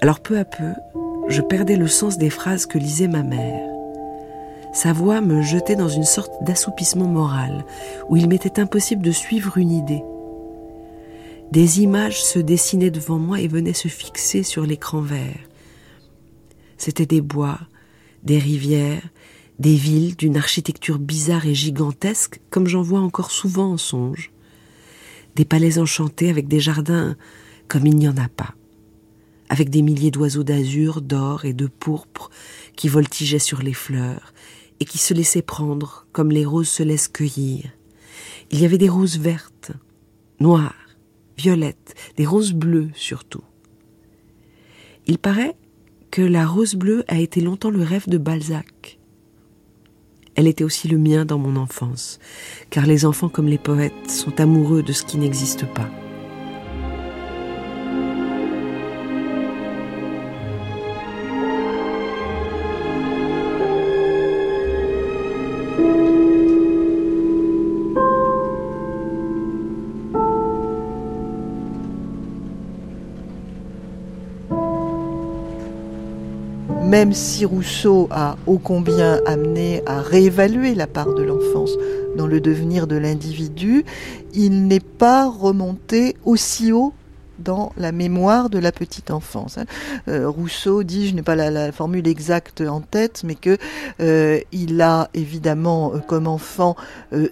[0.00, 0.72] Alors peu à peu,
[1.28, 3.68] je perdais le sens des phrases que lisait ma mère.
[4.72, 7.64] Sa voix me jetait dans une sorte d'assoupissement moral,
[8.08, 10.02] où il m'était impossible de suivre une idée.
[11.50, 15.40] Des images se dessinaient devant moi et venaient se fixer sur l'écran vert.
[16.76, 17.58] C'étaient des bois,
[18.22, 19.02] des rivières,
[19.58, 24.30] des villes d'une architecture bizarre et gigantesque, comme j'en vois encore souvent en songe.
[25.34, 27.16] des palais enchantés avec des jardins
[27.68, 28.54] comme il n'y en a pas,
[29.48, 32.30] avec des milliers d'oiseaux d'azur, d'or et de pourpre
[32.76, 34.32] qui voltigeaient sur les fleurs
[34.80, 37.64] et qui se laissaient prendre comme les roses se laissent cueillir.
[38.50, 39.72] Il y avait des roses vertes,
[40.40, 40.74] noires,
[41.36, 43.42] violettes, des roses bleues surtout.
[45.06, 45.56] Il paraît
[46.10, 48.98] que la rose bleue a été longtemps le rêve de Balzac.
[50.34, 52.18] Elle était aussi le mien dans mon enfance,
[52.70, 55.90] car les enfants comme les poètes sont amoureux de ce qui n'existe pas.
[76.98, 81.70] Même si Rousseau a ô combien amené à réévaluer la part de l'enfance
[82.16, 83.84] dans le devenir de l'individu,
[84.34, 86.92] il n'est pas remonté aussi haut
[87.38, 89.58] dans la mémoire de la petite enfance.
[89.58, 89.66] Hein.
[90.08, 93.58] Euh, Rousseau dit, je n'ai pas la, formule exacte en tête, mais que
[94.00, 96.74] euh, il a évidemment euh, comme enfant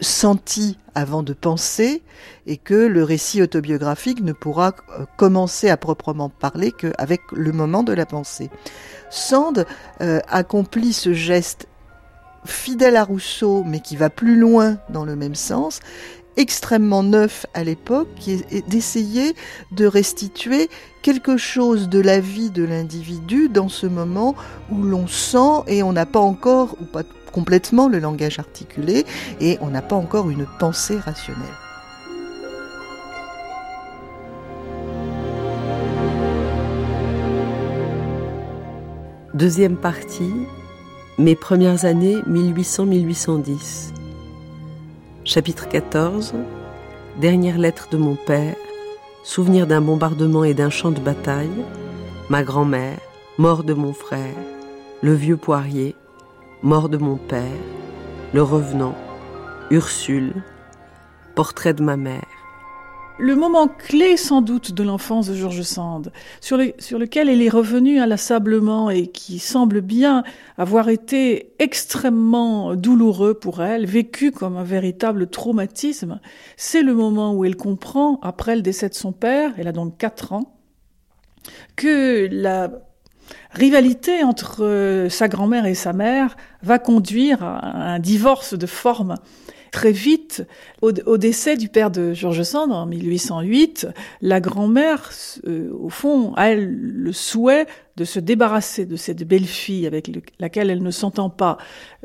[0.01, 2.03] senti avant de penser,
[2.47, 4.75] et que le récit autobiographique ne pourra
[5.19, 8.49] commencer à proprement parler qu'avec le moment de la pensée.
[9.11, 9.67] Sand
[10.01, 11.69] euh, accomplit ce geste
[12.45, 15.81] fidèle à Rousseau, mais qui va plus loin dans le même sens,
[16.37, 19.35] extrêmement neuf à l'époque, qui est d'essayer
[19.73, 20.69] de restituer
[21.03, 24.35] quelque chose de la vie de l'individu dans ce moment
[24.71, 29.05] où l'on sent et on n'a pas encore, ou pas complètement, le langage articulé,
[29.41, 31.66] et on n'a pas encore une pensée rationnelle.
[39.37, 40.33] Deuxième partie,
[41.19, 43.93] Mes premières années 1800-1810.
[45.25, 46.33] Chapitre 14,
[47.21, 48.57] Dernière lettre de mon père,
[49.25, 51.51] Souvenir d'un bombardement et d'un champ de bataille,
[52.31, 52.99] Ma grand-mère,
[53.37, 54.35] mort de mon frère,
[55.03, 55.95] Le vieux poirier,
[56.63, 57.61] mort de mon père,
[58.33, 58.97] Le revenant,
[59.71, 60.33] Ursule,
[61.35, 62.36] Portrait de ma mère
[63.19, 67.99] le moment clé sans doute de l'enfance de George Sand, sur, lequel elle est revenue
[67.99, 70.23] inlassablement et qui semble bien
[70.59, 76.21] avoir été extrêmement douloureux pour elle, vécu comme un véritable traumatisme,
[76.57, 79.97] c'est le moment où elle comprend, après le décès de son père, elle a donc
[79.97, 80.57] 4 ans,
[81.77, 82.71] que la
[83.53, 89.17] rivalité entre euh, sa grand-mère et sa mère va conduire à un divorce de forme
[89.77, 90.43] très vite,
[90.81, 93.89] au, décès du père de Georges Sand en 1808,
[94.23, 95.11] la grand-mère,
[95.47, 97.67] euh, au fond, a le souhait
[97.99, 101.59] de se débarrasser de cette belle-fille avec laquelle elle ne s'entend pas.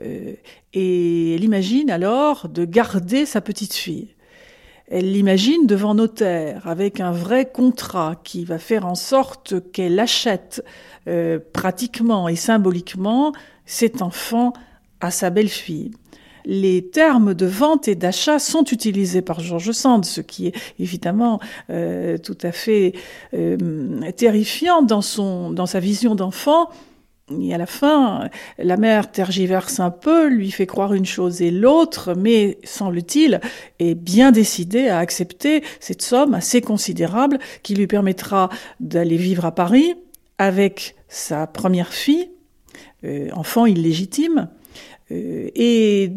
[0.03, 0.34] Euh,
[0.73, 4.15] et elle imagine alors de garder sa petite-fille.
[4.91, 10.63] Elle l'imagine devant notaire, avec un vrai contrat qui va faire en sorte qu'elle achète
[11.08, 13.32] euh, pratiquement et symboliquement
[13.65, 14.51] cet enfant
[14.99, 15.91] à sa belle-fille
[16.45, 21.39] les termes de vente et d'achat sont utilisés par Georges Sand, ce qui est évidemment
[21.69, 22.93] euh, tout à fait
[23.34, 23.58] euh,
[24.17, 26.69] terrifiant dans, son, dans sa vision d'enfant.
[27.39, 31.52] Et à la fin, la mère tergiverse un peu, lui fait croire une chose et
[31.52, 33.39] l'autre, mais semble-t-il,
[33.80, 39.54] est bien décidée à accepter cette somme assez considérable qui lui permettra d'aller vivre à
[39.54, 39.96] Paris
[40.38, 42.30] avec sa première fille,
[43.04, 44.50] euh, enfant illégitime,
[45.12, 46.12] euh, et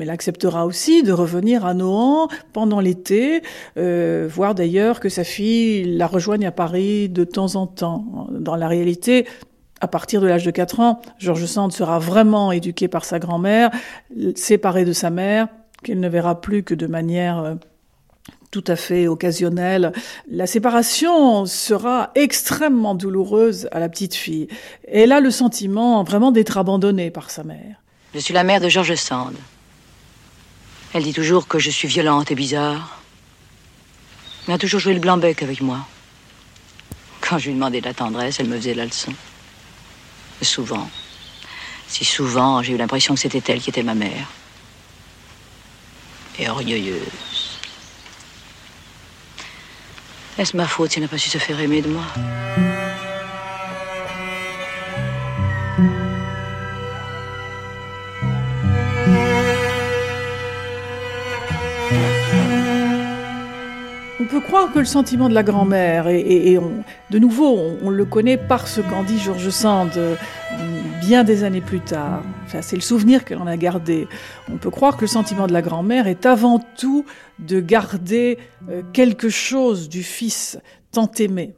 [0.00, 3.42] elle acceptera aussi de revenir à Nohant pendant l'été,
[3.78, 8.28] euh, voire d'ailleurs que sa fille la rejoigne à Paris de temps en temps.
[8.30, 9.26] Dans la réalité,
[9.84, 13.70] à partir de l'âge de 4 ans, Georges Sand sera vraiment éduqué par sa grand-mère,
[14.34, 15.48] séparé de sa mère,
[15.82, 17.54] qu'elle ne verra plus que de manière euh,
[18.50, 19.92] tout à fait occasionnelle.
[20.26, 24.48] La séparation sera extrêmement douloureuse à la petite fille.
[24.88, 27.76] Elle a le sentiment vraiment d'être abandonnée par sa mère.
[28.14, 29.34] Je suis la mère de George Sand.
[30.94, 33.02] Elle dit toujours que je suis violente et bizarre.
[34.46, 35.80] Mais elle a toujours joué le blanc-bec avec moi.
[37.20, 39.12] Quand je lui demandais de la tendresse, elle me faisait la leçon.
[40.44, 40.90] Souvent,
[41.86, 44.28] si souvent, j'ai eu l'impression que c'était elle qui était ma mère.
[46.38, 47.58] Et orgueilleuse.
[50.36, 52.04] Est-ce ma faute si elle n'a pas su se faire aimer de moi?
[64.24, 66.58] On peut croire que le sentiment de la grand-mère, et,
[67.10, 70.16] de nouveau, on, le connaît par ce qu'en dit Georges Sand euh,
[71.00, 72.22] bien des années plus tard.
[72.62, 74.08] C'est le souvenir qu'elle en a gardé.
[74.50, 77.04] On peut croire que le sentiment de la grand-mère est avant tout
[77.38, 78.38] de garder
[78.70, 80.58] euh, quelque chose du fils
[80.90, 81.54] tant aimé.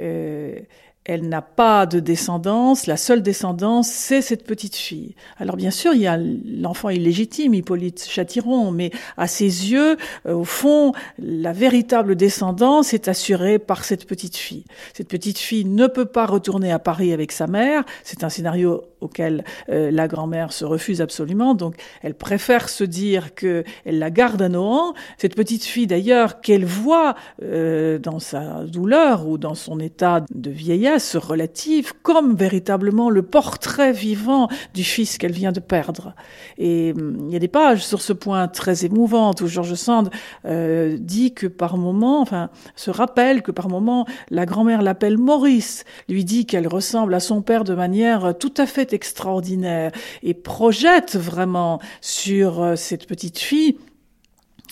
[0.00, 0.56] Euh,
[1.04, 5.14] elle n'a pas de descendance, la seule descendance, c'est cette petite fille.
[5.38, 10.32] Alors bien sûr, il y a l'enfant illégitime, Hippolyte Châtiron, mais à ses yeux, euh,
[10.32, 14.64] au fond, la véritable descendance est assurée par cette petite fille.
[14.94, 18.84] Cette petite fille ne peut pas retourner à Paris avec sa mère, c'est un scénario
[19.02, 24.10] auquel euh, la grand-mère se refuse absolument, donc elle préfère se dire que elle la
[24.10, 24.94] garde à Nohant.
[25.18, 30.50] Cette petite fille d'ailleurs qu'elle voit euh, dans sa douleur ou dans son état de
[30.50, 36.14] vieillesse relative comme véritablement le portrait vivant du fils qu'elle vient de perdre.
[36.58, 40.10] Et hum, il y a des pages sur ce point très émouvantes où Georges Sand
[40.44, 45.84] euh, dit que par moment, enfin se rappelle que par moment la grand-mère l'appelle Maurice,
[46.08, 51.16] lui dit qu'elle ressemble à son père de manière tout à fait extraordinaire et projette
[51.16, 53.78] vraiment sur euh, cette petite fille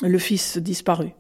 [0.03, 1.13] le fils disparu.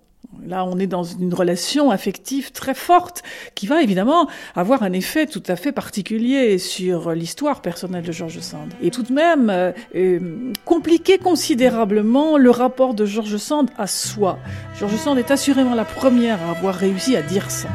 [0.47, 3.23] Là, on est dans une relation affective très forte
[3.55, 8.40] qui va évidemment avoir un effet tout à fait particulier sur l'histoire personnelle de George
[8.40, 8.73] Sand.
[8.83, 14.38] Et tout de même, euh, euh, compliquer considérablement le rapport de George Sand à soi.
[14.79, 17.68] George Sand est assurément la première à avoir réussi à dire ça.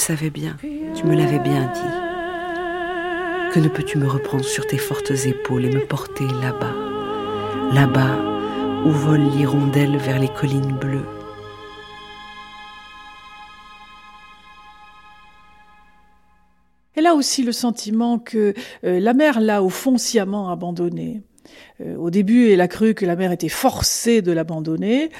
[0.00, 0.56] Savais bien,
[0.96, 3.52] tu me l'avais bien dit.
[3.52, 6.74] Que ne peux-tu me reprendre sur tes fortes épaules et me porter là-bas,
[7.74, 8.16] là-bas
[8.86, 11.06] où volent l'hirondelle vers les collines bleues
[16.94, 21.22] Elle a aussi le sentiment que euh, la mère l'a au fond sciemment abandonnée.
[21.82, 25.10] Euh, au début, elle a cru que la mère était forcée de l'abandonner.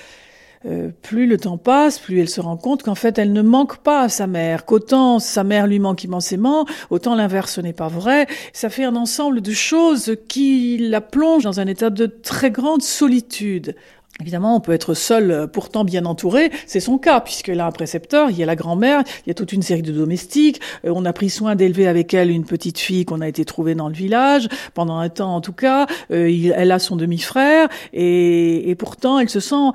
[0.66, 3.79] Euh, plus le temps passe, plus elle se rend compte qu'en fait elle ne manque
[3.79, 8.27] pas à sa mère, qu'autant sa mère lui manque immensément, autant l'inverse n'est pas vrai.
[8.53, 12.83] Ça fait un ensemble de choses qui la plongent dans un état de très grande
[12.83, 13.75] solitude.
[14.20, 16.51] Évidemment, on peut être seul, euh, pourtant bien entouré.
[16.66, 19.35] C'est son cas, puisqu'elle a un précepteur, il y a la grand-mère, il y a
[19.35, 20.61] toute une série de domestiques.
[20.85, 23.75] Euh, on a pris soin d'élever avec elle une petite fille qu'on a été trouvée
[23.75, 25.87] dans le village, pendant un temps en tout cas.
[26.11, 29.70] elle a son demi-frère, et, et pourtant, elle se sent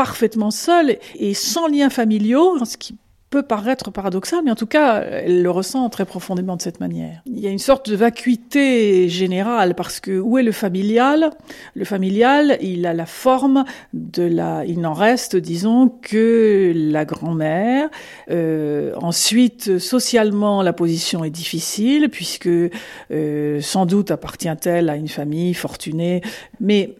[0.00, 2.96] parfaitement seule et sans liens familiaux, ce qui
[3.28, 7.20] peut paraître paradoxal, mais en tout cas, elle le ressent très profondément de cette manière.
[7.26, 11.32] Il y a une sorte de vacuité générale parce que où est le familial?
[11.74, 17.90] Le familial, il a la forme de la, il n'en reste, disons, que la grand-mère.
[18.30, 25.52] Euh, ensuite, socialement, la position est difficile puisque euh, sans doute appartient-elle à une famille
[25.52, 26.22] fortunée,
[26.58, 26.94] mais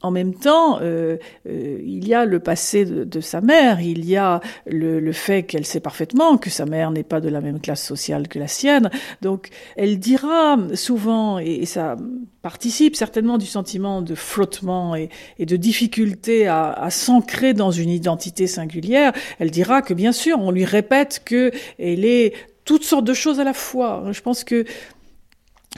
[0.00, 1.16] en même temps, euh,
[1.48, 5.66] euh, il y a le passé de, sa mère, il y a le, fait qu'elle
[5.66, 8.90] sait parfaitement que sa mère n'est pas de la même classe sociale que la sienne.
[9.22, 11.96] Donc, elle dira souvent, et, ça
[12.42, 15.08] participe certainement du sentiment de flottement et,
[15.38, 20.52] de difficulté à, à s'ancrer dans une identité singulière, elle dira que bien sûr, on
[20.52, 22.34] lui répète que elle est
[22.64, 24.04] toutes sortes de choses à la fois.
[24.12, 24.64] Je pense que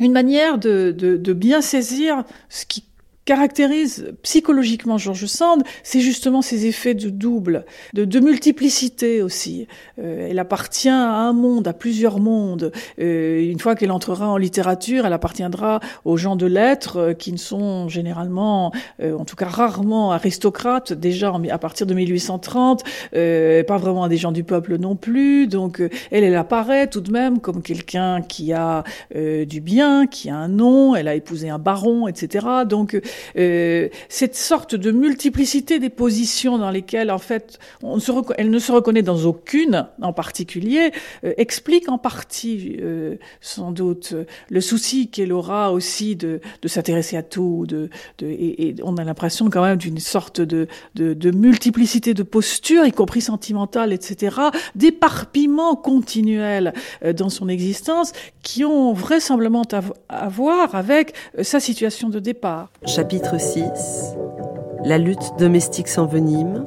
[0.00, 2.84] une manière de, de, de bien saisir ce qui
[3.24, 9.66] caractérise psychologiquement George Sand, c'est justement ces effets de double, de, de multiplicité aussi.
[9.98, 12.72] Euh, elle appartient à un monde, à plusieurs mondes.
[12.98, 17.32] Euh, une fois qu'elle entrera en littérature, elle appartiendra aux gens de lettres euh, qui
[17.32, 22.82] ne sont généralement, euh, en tout cas rarement aristocrates, déjà à partir de 1830,
[23.14, 25.46] euh, pas vraiment à des gens du peuple non plus.
[25.46, 25.80] Donc
[26.10, 30.48] elle, elle apparaît tout de même comme quelqu'un qui a du bien, qui a un
[30.48, 32.46] nom, elle a épousé un baron, etc.
[32.66, 33.00] Donc
[33.36, 38.58] euh, cette sorte de multiplicité des positions dans lesquelles, en fait, on se elle ne
[38.58, 40.92] se reconnaît dans aucune en particulier,
[41.24, 44.14] euh, explique en partie, euh, sans doute,
[44.48, 47.88] le souci qu'elle aura aussi de, de s'intéresser à tout, de,
[48.18, 52.84] de et, on a l'impression quand même d'une sorte de, de, de multiplicité de postures,
[52.84, 54.36] y compris sentimentales, etc.,
[54.74, 56.72] d'éparpillement continuel
[57.16, 59.62] dans son existence, qui ont vraisemblablement
[60.08, 62.70] à voir avec sa situation de départ.
[63.00, 63.62] Chapitre 6
[64.84, 66.66] La lutte domestique s'envenime.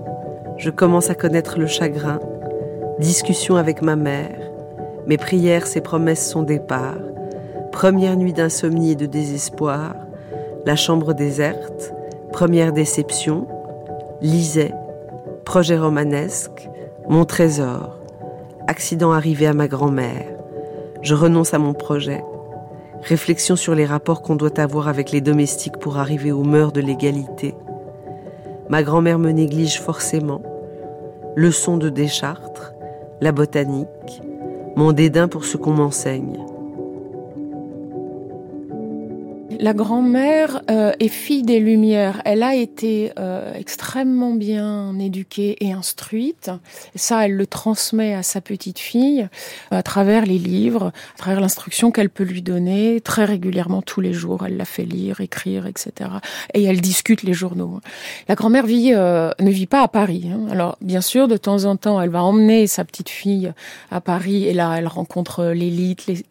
[0.58, 2.20] Je commence à connaître le chagrin.
[2.98, 4.40] Discussion avec ma mère.
[5.06, 6.98] Mes prières, ses promesses, son départ.
[7.72, 9.94] Première nuit d'insomnie et de désespoir.
[10.66, 11.94] La chambre déserte.
[12.32, 13.46] Première déception.
[14.20, 14.74] Lisais.
[15.46, 16.68] Projet romanesque.
[17.08, 18.00] Mon trésor.
[18.66, 20.26] Accident arrivé à ma grand-mère.
[21.04, 22.24] Je renonce à mon projet.
[23.04, 26.80] Réflexion sur les rapports qu'on doit avoir avec les domestiques pour arriver aux mœurs de
[26.80, 27.54] l'égalité.
[28.70, 30.42] Ma grand-mère me néglige forcément.
[31.36, 32.74] Leçon de Deschartres,
[33.20, 34.22] la botanique,
[34.78, 36.40] mon dédain pour ce qu'on m'enseigne.
[39.60, 42.22] La grand-mère euh, est fille des Lumières.
[42.26, 46.52] Elle a été euh, extrêmement bien éduquée et instruite.
[46.96, 49.28] ça, elle le transmet à sa petite fille
[49.72, 54.14] à travers les livres, à travers l'instruction qu'elle peut lui donner très régulièrement tous les
[54.14, 54.46] jours.
[54.46, 56.10] Elle la fait lire, écrire, etc.
[56.54, 57.80] Et elle discute les journaux.
[58.28, 60.30] La grand-mère vit, euh, ne vit pas à Paris.
[60.32, 60.48] Hein.
[60.52, 63.52] Alors, bien sûr, de temps en temps, elle va emmener sa petite fille
[63.92, 66.24] à Paris et là, elle rencontre l'élite, les,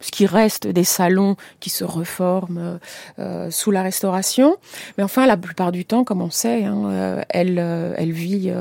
[0.00, 2.78] qui reste des salons qui se reforment euh,
[3.18, 4.56] euh, sous la Restauration.
[4.98, 8.52] Mais enfin, la plupart du temps, comme on sait, hein, euh, elle, elle vit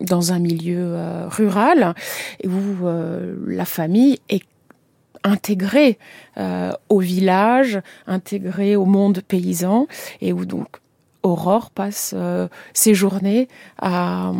[0.00, 0.96] dans un milieu
[1.28, 1.94] rural
[2.44, 2.86] où
[3.46, 4.44] la famille est
[5.22, 5.98] intégrée
[6.88, 9.86] au village, intégrée au monde paysan,
[10.20, 10.68] et où donc
[11.22, 12.14] Aurore passe
[12.72, 13.48] ses journées
[13.80, 14.32] à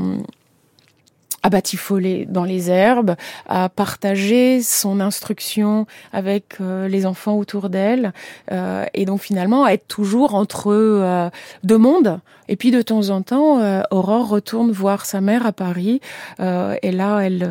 [1.45, 3.14] à batifoler dans les herbes,
[3.47, 8.12] à partager son instruction avec euh, les enfants autour d'elle,
[8.51, 11.28] euh, et donc finalement à être toujours entre euh,
[11.62, 12.18] deux mondes.
[12.49, 13.59] Et puis de temps en temps,
[13.90, 16.03] Aurore retourne voir sa mère à Paris,
[16.38, 17.49] et là elle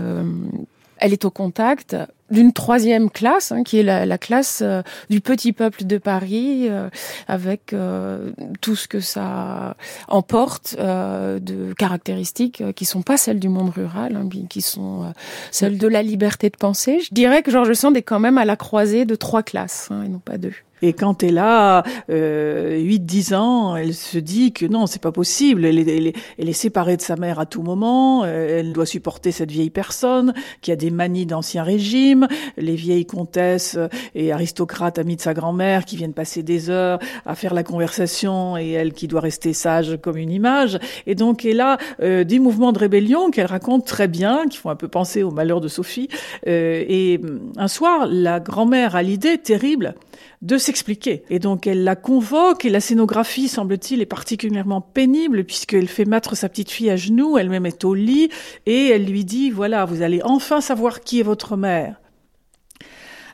[1.03, 1.97] elle est au contact
[2.31, 6.89] d'une troisième classe, hein, qui est la, classe euh, du petit peuple de Paris, euh,
[7.27, 8.31] avec euh,
[8.61, 9.75] tout ce que ça
[10.07, 15.13] emporte de caractéristiques qui sont pas celles du monde rural, hein, qui sont
[15.51, 17.01] celles de la liberté de penser.
[17.01, 20.03] Je dirais que Georges Sand est quand même à la croisée de trois classes, hein,
[20.05, 20.53] et non pas deux.
[20.83, 25.63] Et quand elle a euh, 8-10 ans, elle se dit que non, c'est pas possible.
[25.63, 28.25] Elle est, elle, est, séparée de sa mère à tout moment.
[28.25, 32.27] Euh, elle doit supporter cette vieille personne qui a des manies d'ancien régime.
[32.57, 33.77] Les vieilles comtesses
[34.13, 38.57] et aristocrates amies de sa grand-mère qui viennent passer des heures à faire la conversation
[38.57, 40.79] et elle qui doit rester sage comme une image.
[41.07, 44.69] Et donc elle a euh, des mouvements de rébellion qu'elle raconte très bien, qui font
[44.69, 46.09] un peu penser au malheur de Sophie.
[46.45, 47.21] Euh, et
[47.55, 49.95] un soir, la grand-mère a l'idée terrible
[50.43, 51.23] de s'expliquer.
[51.29, 56.35] Et donc elle la convoque et la scénographie, semble-t-il, est particulièrement pénible puisqu'elle fait mettre
[56.35, 58.29] sa petite fille à genoux, elle-même est au lit
[58.65, 61.99] et elle lui dit, voilà, vous allez enfin savoir qui est votre mère.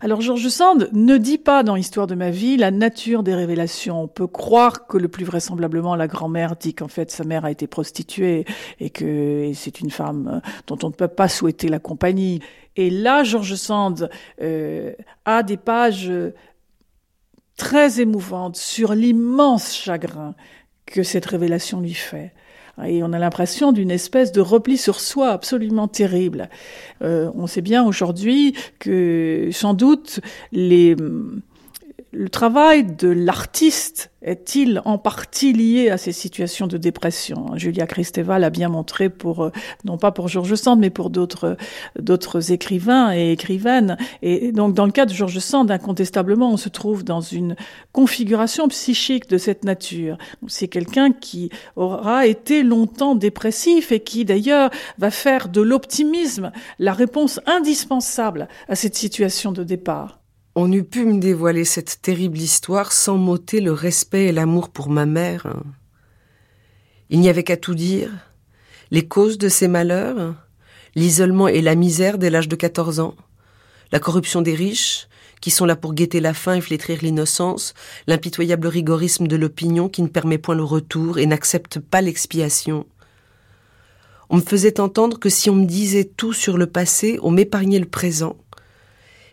[0.01, 4.03] Alors George Sand ne dit pas dans Histoire de ma vie la nature des révélations.
[4.03, 7.51] On peut croire que le plus vraisemblablement la grand-mère dit qu'en fait sa mère a
[7.51, 8.45] été prostituée
[8.79, 12.39] et que c'est une femme euh, dont on ne peut pas souhaiter la compagnie.
[12.77, 14.09] Et là, George Sand
[14.41, 14.93] euh,
[15.25, 16.09] a des pages
[17.59, 20.33] très émouvante sur l'immense chagrin
[20.87, 22.33] que cette révélation lui fait.
[22.85, 26.49] Et on a l'impression d'une espèce de repli sur soi absolument terrible.
[27.01, 30.21] Euh, on sait bien aujourd'hui que sans doute
[30.53, 30.95] les,
[32.11, 38.39] le travail de l'artiste est-il en partie lié à ces situations de dépression Julia Kristeva
[38.39, 39.51] l'a bien montré pour euh,
[39.85, 41.55] non pas pour Georges Sand mais pour d'autres
[41.99, 46.69] d'autres écrivains et écrivaines et donc dans le cas de Georges Sand incontestablement on se
[46.69, 47.55] trouve dans une
[47.93, 50.17] configuration psychique de cette nature.
[50.47, 56.93] C'est quelqu'un qui aura été longtemps dépressif et qui d'ailleurs va faire de l'optimisme la
[56.93, 60.18] réponse indispensable à cette situation de départ.
[60.55, 64.89] On eût pu me dévoiler cette terrible histoire sans m'ôter le respect et l'amour pour
[64.89, 65.47] ma mère.
[67.09, 68.11] Il n'y avait qu'à tout dire.
[68.91, 70.35] Les causes de ces malheurs,
[70.95, 73.15] l'isolement et la misère dès l'âge de 14 ans,
[73.91, 75.07] la corruption des riches,
[75.39, 77.73] qui sont là pour guetter la faim et flétrir l'innocence,
[78.07, 82.85] l'impitoyable rigorisme de l'opinion qui ne permet point le retour et n'accepte pas l'expiation.
[84.29, 87.79] On me faisait entendre que si on me disait tout sur le passé, on m'épargnait
[87.79, 88.37] le présent,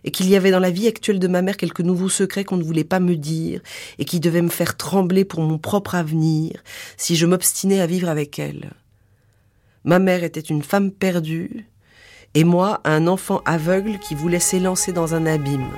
[0.07, 2.57] et qu'il y avait dans la vie actuelle de ma mère quelques nouveaux secrets qu'on
[2.57, 3.61] ne voulait pas me dire
[3.99, 6.63] et qui devaient me faire trembler pour mon propre avenir
[6.97, 8.71] si je m'obstinais à vivre avec elle.
[9.85, 11.67] Ma mère était une femme perdue
[12.35, 15.71] et moi un enfant aveugle qui voulait s'élancer dans un abîme.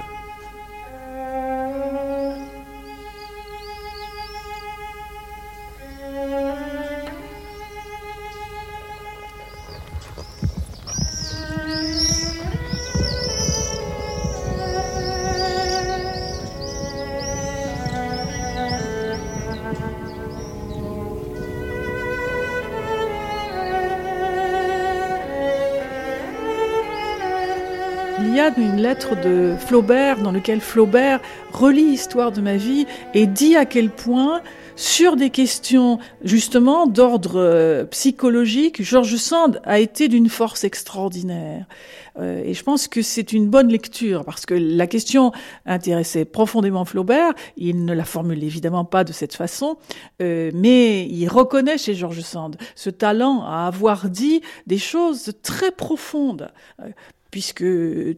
[28.98, 31.20] De Flaubert dans lequel Flaubert
[31.52, 32.84] relit l'histoire de ma vie
[33.14, 34.42] et dit à quel point
[34.74, 41.66] sur des questions justement d'ordre euh, psychologique, Georges Sand a été d'une force extraordinaire.
[42.18, 45.32] Euh, et je pense que c'est une bonne lecture parce que la question
[45.64, 47.32] intéressait profondément Flaubert.
[47.56, 49.76] Il ne la formule évidemment pas de cette façon,
[50.20, 55.70] euh, mais il reconnaît chez Georges Sand ce talent à avoir dit des choses très
[55.70, 56.50] profondes
[57.30, 57.64] puisque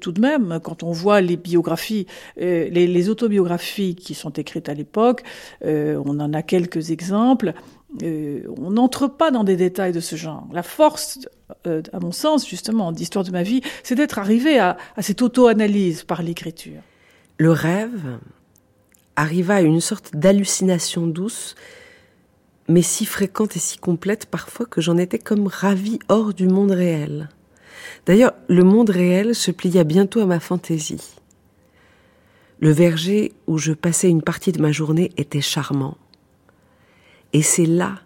[0.00, 2.06] tout de même, quand on voit les biographies,
[2.40, 5.22] euh, les, autobiographies qui sont écrites à l'époque,
[5.64, 7.54] euh, on en a quelques exemples,
[8.02, 10.46] euh, on n'entre pas dans des détails de ce genre.
[10.52, 11.18] La force,
[11.64, 16.04] à mon sens, justement, d'Histoire de ma vie, c'est d'être arrivé à, à cette auto-analyse
[16.04, 16.80] par l'écriture.
[17.38, 18.18] Le rêve
[19.16, 21.56] arriva à une sorte d'hallucination douce,
[22.68, 26.70] mais si fréquente et si complète parfois que j'en étais comme ravi hors du monde
[26.70, 27.28] réel.
[28.06, 31.16] D'ailleurs, le monde réel se plia bientôt à ma fantaisie.
[32.60, 35.96] Le verger où je passais une partie de ma journée était charmant.
[37.32, 38.00] Et c'est là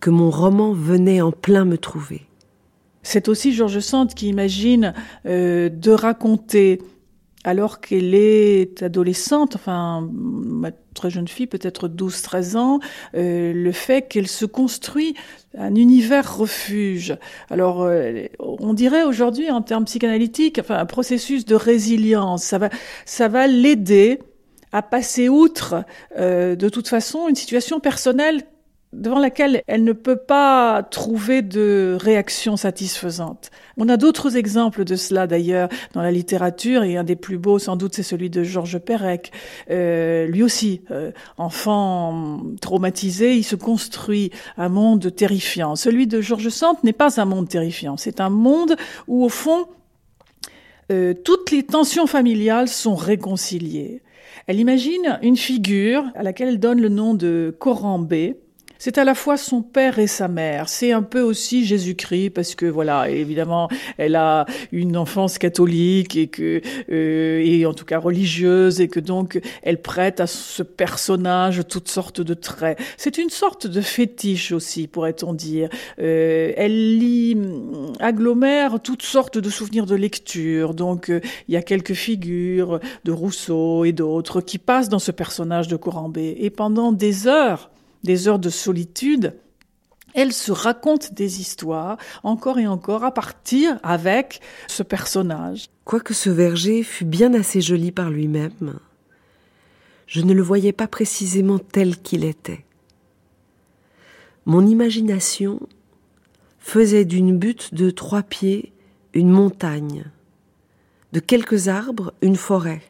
[0.00, 2.22] que mon roman venait en plein me trouver.
[3.02, 4.94] C'est aussi Georges Sand qui imagine
[5.26, 6.80] euh, de raconter
[7.44, 12.80] alors qu'elle est adolescente, enfin, ma très jeune fille, peut-être 12-13 ans,
[13.14, 15.14] euh, le fait qu'elle se construit
[15.58, 17.16] un univers refuge.
[17.50, 22.44] Alors, euh, on dirait aujourd'hui, en termes psychanalytiques, enfin, un processus de résilience.
[22.44, 22.70] Ça va,
[23.04, 24.20] ça va l'aider
[24.72, 25.84] à passer outre,
[26.18, 28.42] euh, de toute façon, une situation personnelle
[28.94, 33.50] devant laquelle elle ne peut pas trouver de réaction satisfaisante.
[33.76, 37.58] On a d'autres exemples de cela d'ailleurs dans la littérature et un des plus beaux
[37.58, 39.32] sans doute c'est celui de Georges Perec.
[39.70, 45.76] Euh, lui aussi, euh, enfant traumatisé, il se construit un monde terrifiant.
[45.76, 48.76] Celui de Georges Sand n'est pas un monde terrifiant, c'est un monde
[49.08, 49.66] où au fond
[50.92, 54.02] euh, toutes les tensions familiales sont réconciliées.
[54.46, 58.36] Elle imagine une figure à laquelle elle donne le nom de Corambé,
[58.84, 60.68] c'est à la fois son père et sa mère.
[60.68, 66.26] C'est un peu aussi Jésus-Christ parce que voilà, évidemment, elle a une enfance catholique et
[66.26, 66.60] que
[66.92, 71.88] euh, et en tout cas religieuse et que donc elle prête à ce personnage toutes
[71.88, 72.78] sortes de traits.
[72.98, 75.70] C'est une sorte de fétiche aussi, pourrait-on dire.
[75.98, 77.38] Euh, elle lit
[78.00, 80.74] agglomère toutes sortes de souvenirs de lecture.
[80.74, 85.10] Donc euh, il y a quelques figures de Rousseau et d'autres qui passent dans ce
[85.10, 87.70] personnage de Corambé et pendant des heures
[88.04, 89.34] des heures de solitude,
[90.14, 95.66] elle se raconte des histoires encore et encore à partir avec ce personnage.
[95.84, 98.78] Quoique ce verger fût bien assez joli par lui-même,
[100.06, 102.64] je ne le voyais pas précisément tel qu'il était.
[104.46, 105.60] Mon imagination
[106.58, 108.72] faisait d'une butte de trois pieds
[109.14, 110.04] une montagne,
[111.12, 112.82] de quelques arbres une forêt,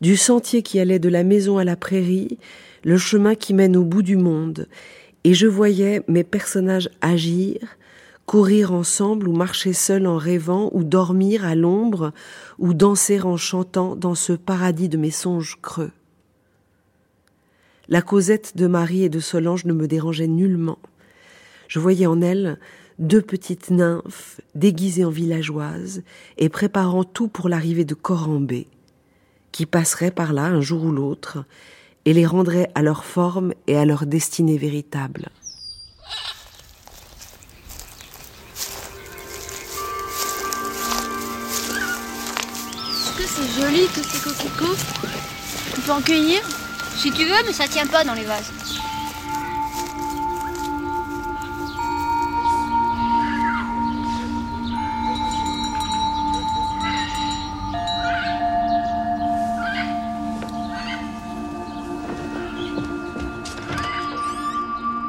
[0.00, 2.38] du sentier qui allait de la maison à la prairie
[2.84, 4.66] le chemin qui mène au bout du monde,
[5.24, 7.58] et je voyais mes personnages agir,
[8.26, 12.12] courir ensemble ou marcher seuls en rêvant, ou dormir à l'ombre,
[12.58, 15.90] ou danser en chantant dans ce paradis de mes songes creux.
[17.88, 20.78] La causette de Marie et de Solange ne me dérangeait nullement.
[21.66, 22.58] Je voyais en elles
[23.00, 26.02] deux petites nymphes déguisées en villageoises
[26.38, 28.68] et préparant tout pour l'arrivée de Corambé,
[29.50, 31.44] qui passerait par là un jour ou l'autre
[32.04, 35.28] et les rendrait à leur forme et à leur destinée véritable.
[42.88, 44.76] Est-ce que c'est joli tous ces coquelicots?
[45.76, 46.40] On peut en cueillir?
[46.96, 48.50] Si tu veux, mais ça tient pas dans les vases.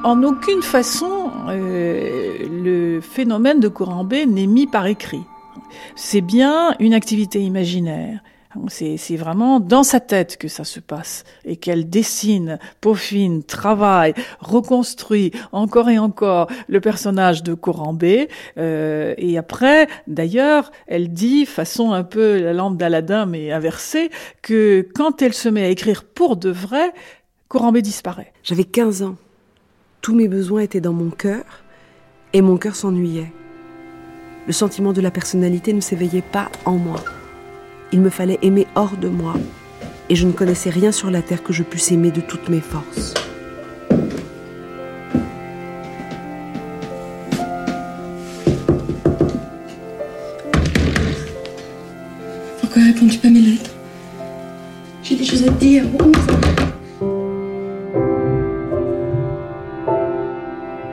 [0.04, 5.22] En aucune façon, euh, le phénomène de Corambé n'est mis par écrit.
[5.96, 8.22] C'est bien une activité imaginaire.
[8.68, 15.32] C'est vraiment dans sa tête que ça se passe et qu'elle dessine, peaufine, travaille, reconstruit
[15.52, 18.28] encore et encore le personnage de Corambé.
[18.58, 24.10] Euh, et après, d'ailleurs, elle dit, façon un peu la lampe d'Aladin mais inversée,
[24.42, 26.92] que quand elle se met à écrire pour de vrai,
[27.48, 28.34] Corambé disparaît.
[28.44, 29.16] J'avais 15 ans.
[30.02, 31.44] Tous mes besoins étaient dans mon cœur
[32.34, 33.32] et mon cœur s'ennuyait.
[34.48, 37.04] Le sentiment de la personnalité ne s'éveillait pas en moi.
[37.92, 39.36] Il me fallait aimer hors de moi,
[40.10, 42.62] et je ne connaissais rien sur la terre que je puisse aimer de toutes mes
[42.62, 43.14] forces.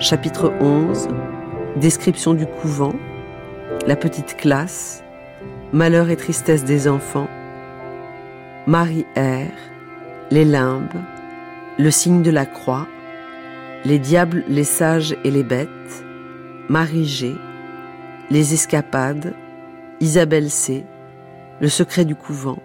[0.09, 1.07] Chapitre 11
[1.77, 2.95] Description du couvent,
[3.87, 5.03] la petite classe,
[5.75, 7.29] Malheur et tristesse des enfants,
[8.67, 9.53] Marie R,
[10.31, 10.95] les limbes,
[11.79, 12.87] le signe de la croix,
[13.85, 15.69] les diables, les sages et les bêtes,
[16.71, 17.37] Marie G,
[18.31, 19.35] les escapades,
[20.01, 20.87] Isabelle C,
[21.61, 22.63] le secret du couvent.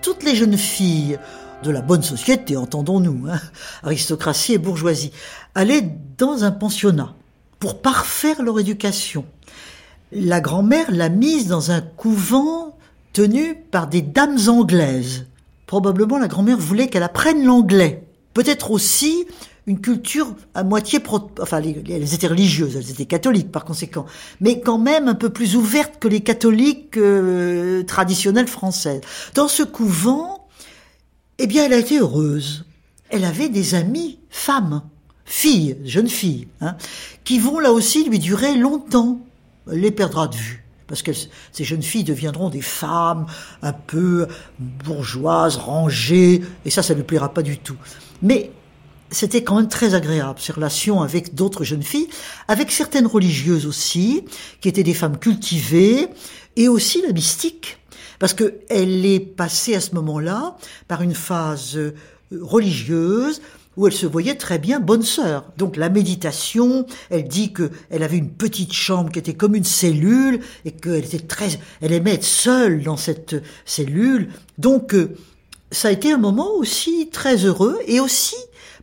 [0.00, 1.18] Toutes les jeunes filles
[1.62, 3.40] de la bonne société, entendons-nous, hein,
[3.82, 5.12] aristocratie et bourgeoisie,
[5.54, 5.88] allaient
[6.18, 7.14] dans un pensionnat
[7.58, 9.24] pour parfaire leur éducation
[10.14, 12.78] la grand-mère l'a mise dans un couvent
[13.12, 15.26] tenu par des dames anglaises.
[15.66, 18.06] Probablement la grand-mère voulait qu'elle apprenne l'anglais.
[18.32, 19.26] Peut-être aussi
[19.66, 21.30] une culture à moitié pro...
[21.40, 24.04] enfin elles étaient religieuses, elles étaient catholiques par conséquent,
[24.40, 29.00] mais quand même un peu plus ouvertes que les catholiques euh, traditionnelles françaises.
[29.34, 30.46] Dans ce couvent,
[31.38, 32.66] eh bien elle a été heureuse.
[33.08, 34.82] Elle avait des amies femmes,
[35.24, 36.76] filles, jeunes filles, hein,
[37.24, 39.20] qui vont là aussi lui durer longtemps
[39.66, 40.64] les perdra de vue.
[40.86, 41.12] Parce que
[41.52, 43.26] ces jeunes filles deviendront des femmes
[43.62, 44.26] un peu
[44.58, 47.76] bourgeoises, rangées, et ça, ça ne lui plaira pas du tout.
[48.20, 48.50] Mais
[49.10, 52.08] c'était quand même très agréable, ces relations avec d'autres jeunes filles,
[52.48, 54.24] avec certaines religieuses aussi,
[54.60, 56.08] qui étaient des femmes cultivées,
[56.56, 57.78] et aussi la mystique.
[58.18, 60.56] Parce qu'elle est passée à ce moment-là
[60.86, 61.78] par une phase
[62.30, 63.40] religieuse,
[63.76, 65.44] où elle se voyait très bien bonne sœur.
[65.58, 69.64] Donc la méditation, elle dit que elle avait une petite chambre qui était comme une
[69.64, 71.48] cellule et qu'elle était très,
[71.80, 74.28] elle aimait être seule dans cette cellule.
[74.58, 75.14] Donc euh,
[75.70, 78.36] ça a été un moment aussi très heureux et aussi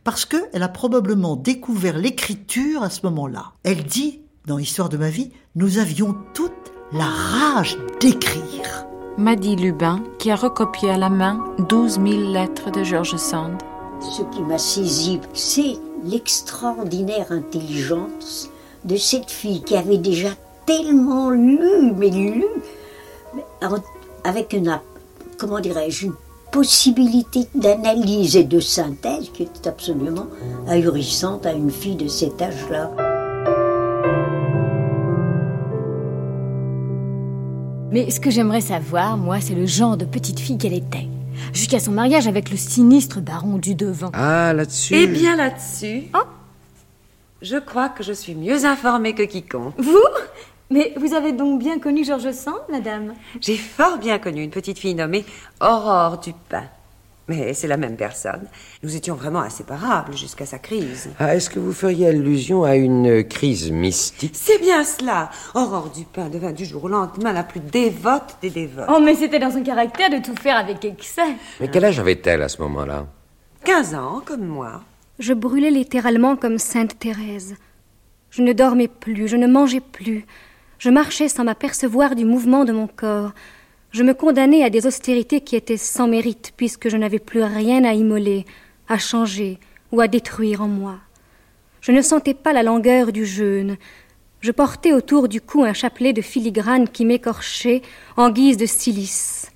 [0.03, 3.51] parce que elle a probablement découvert l'écriture à ce moment-là.
[3.63, 6.51] Elle dit dans Histoire de ma vie, nous avions toute
[6.91, 8.85] la rage d'écrire.
[9.17, 13.57] Maddy Lubin, qui a recopié à la main 12 000 lettres de George Sand
[14.01, 18.49] ce qui m'a saisi, c'est l'extraordinaire intelligence
[18.83, 20.29] de cette fille qui avait déjà
[20.65, 22.45] tellement lu, mais lu,
[24.23, 24.79] avec une,
[25.37, 26.13] comment dirais-je, une
[26.51, 30.27] possibilité d'analyse et de synthèse qui était absolument
[30.67, 32.91] ahurissante à une fille de cet âge-là.
[37.91, 41.07] Mais ce que j'aimerais savoir, moi, c'est le genre de petite fille qu'elle était
[41.53, 44.11] jusqu'à son mariage avec le sinistre baron du Devant.
[44.13, 44.95] Ah, là-dessus.
[44.95, 46.03] Eh bien, là-dessus.
[46.13, 46.23] Oh
[47.41, 49.73] je crois que je suis mieux informée que quiconque.
[49.77, 49.97] Vous?
[50.69, 53.13] Mais vous avez donc bien connu Georges Sand, madame?
[53.41, 55.25] J'ai fort bien connu une petite fille nommée
[55.59, 56.63] Aurore Dupin.
[57.31, 58.41] Mais c'est la même personne.
[58.83, 61.09] Nous étions vraiment inséparables jusqu'à sa crise.
[61.17, 64.35] Ah, est-ce que vous feriez allusion à une crise mystique?
[64.35, 65.29] C'est bien cela.
[65.55, 68.89] Aurore Dupin devint du jour au lendemain la plus dévote des dévotes.
[68.89, 71.21] Oh, mais c'était dans son caractère de tout faire avec excès.
[71.61, 73.07] Mais quel âge avait-elle à ce moment-là?
[73.63, 74.81] 15 ans, comme moi.
[75.19, 77.55] Je brûlais littéralement comme Sainte Thérèse.
[78.29, 80.25] Je ne dormais plus, je ne mangeais plus.
[80.79, 83.31] Je marchais sans m'apercevoir du mouvement de mon corps.
[83.91, 87.83] Je me condamnais à des austérités qui étaient sans mérite, puisque je n'avais plus rien
[87.83, 88.45] à immoler,
[88.87, 89.59] à changer
[89.91, 90.95] ou à détruire en moi.
[91.81, 93.75] Je ne sentais pas la langueur du jeûne.
[94.39, 97.81] Je portais autour du cou un chapelet de filigrane qui m'écorchait
[98.15, 99.51] en guise de silice.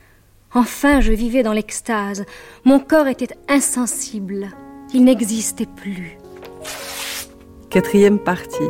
[0.53, 2.25] Enfin, je vivais dans l'extase.
[2.65, 4.49] Mon corps était insensible.
[4.93, 6.17] Il n'existait plus.
[7.69, 8.69] Quatrième partie.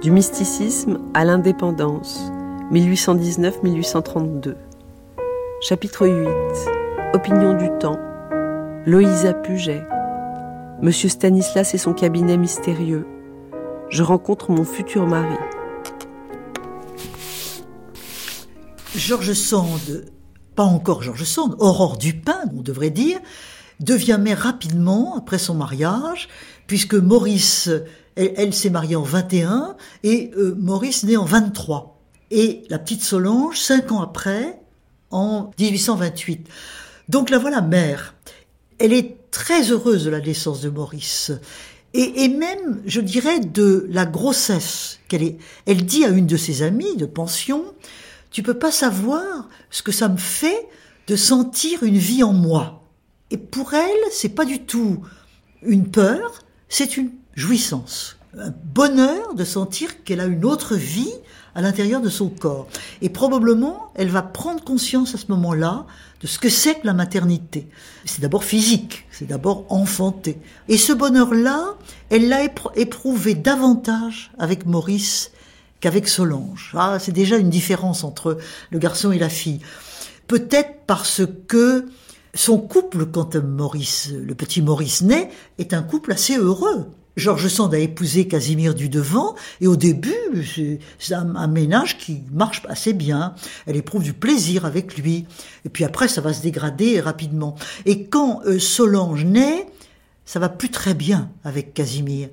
[0.00, 2.30] Du mysticisme à l'indépendance.
[2.72, 4.54] 1819-1832.
[5.60, 6.28] Chapitre 8.
[7.14, 7.98] Opinion du temps.
[8.86, 9.82] Loïsa Puget.
[10.80, 13.08] Monsieur Stanislas et son cabinet mystérieux.
[13.88, 15.34] Je rencontre mon futur mari.
[18.94, 20.06] Georges Sand,
[20.54, 23.18] pas encore Georges Sand, Aurore Dupin, on devrait dire,
[23.80, 26.28] devient mère rapidement après son mariage,
[26.68, 27.68] puisque Maurice,
[28.14, 31.99] elle, s'est mariée en 21 et euh, Maurice naît en 23.
[32.30, 34.60] Et la petite Solange cinq ans après,
[35.10, 36.48] en 1828.
[37.08, 38.14] Donc la voilà mère.
[38.78, 41.32] Elle est très heureuse de la naissance de Maurice.
[41.92, 45.38] Et, et, même, je dirais, de la grossesse qu'elle est.
[45.66, 47.64] Elle dit à une de ses amies de pension,
[48.30, 50.68] tu peux pas savoir ce que ça me fait
[51.08, 52.84] de sentir une vie en moi.
[53.32, 55.02] Et pour elle, c'est pas du tout
[55.62, 61.12] une peur, c'est une jouissance, un bonheur de sentir qu'elle a une autre vie
[61.54, 62.68] à l'intérieur de son corps.
[63.02, 65.86] Et probablement, elle va prendre conscience à ce moment-là
[66.20, 67.68] de ce que c'est que la maternité.
[68.04, 70.38] C'est d'abord physique, c'est d'abord enfanté.
[70.68, 71.74] Et ce bonheur-là,
[72.10, 72.44] elle l'a
[72.76, 75.30] éprouvé davantage avec Maurice
[75.80, 76.72] qu'avec Solange.
[76.76, 78.38] Ah, c'est déjà une différence entre
[78.70, 79.60] le garçon et la fille.
[80.26, 81.86] Peut-être parce que
[82.34, 86.86] son couple, quand Maurice, le petit Maurice naît, est un couple assez heureux.
[87.16, 92.62] Georges Sand a épousé Casimir du Devant, et au début, c'est un, ménage qui marche
[92.68, 93.34] assez bien.
[93.66, 95.26] Elle éprouve du plaisir avec lui.
[95.64, 97.56] Et puis après, ça va se dégrader rapidement.
[97.84, 99.66] Et quand euh, Solange naît,
[100.24, 102.28] ça va plus très bien avec Casimir.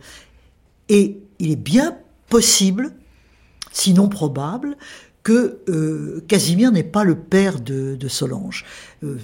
[0.90, 1.98] Et il est bien
[2.30, 2.94] possible,
[3.72, 4.78] sinon probable,
[5.24, 8.66] que euh, Casimir n'est pas le père de, Solange.
[9.04, 9.18] Euh,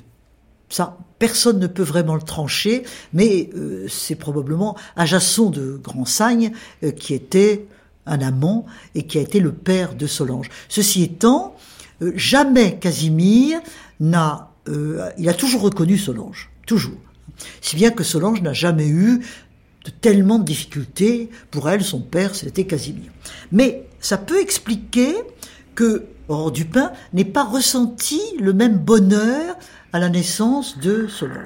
[0.70, 6.52] ça, personne ne peut vraiment le trancher, mais euh, c'est probablement Ajasson de Grand-Sagne
[6.84, 7.66] euh, qui était
[8.06, 10.50] un amant et qui a été le père de Solange.
[10.68, 11.56] Ceci étant,
[12.02, 13.62] euh, jamais Casimir
[14.02, 14.52] n'a,
[15.18, 17.00] il a toujours reconnu Solange, toujours.
[17.62, 19.22] Si bien que Solange n'a jamais eu
[19.86, 21.30] de tellement de difficultés.
[21.52, 23.12] Pour elle, son père, c'était Casimir.
[23.54, 25.16] Mais ça peut expliquer
[25.74, 29.56] que Aurore Dupin n'ait pas ressenti le même bonheur
[29.94, 31.38] à la naissance de Solange.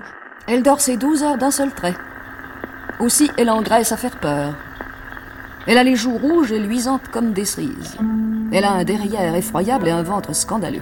[0.47, 1.95] Elle dort ses douze heures d'un seul trait.
[3.01, 4.55] Aussi, elle engraisse à faire peur.
[5.67, 7.97] Elle a les joues rouges et luisantes comme des cerises.
[8.53, 10.81] Elle a un derrière effroyable et un ventre scandaleux.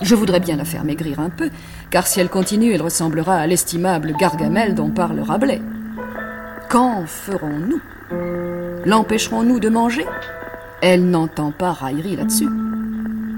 [0.00, 1.50] Je voudrais bien la faire maigrir un peu,
[1.90, 5.60] car si elle continue, elle ressemblera à l'estimable Gargamel dont parle Rabelais.
[6.68, 7.80] Qu'en ferons-nous?
[8.84, 10.06] L'empêcherons-nous de manger?
[10.82, 12.48] Elle n'entend pas raillerie là-dessus.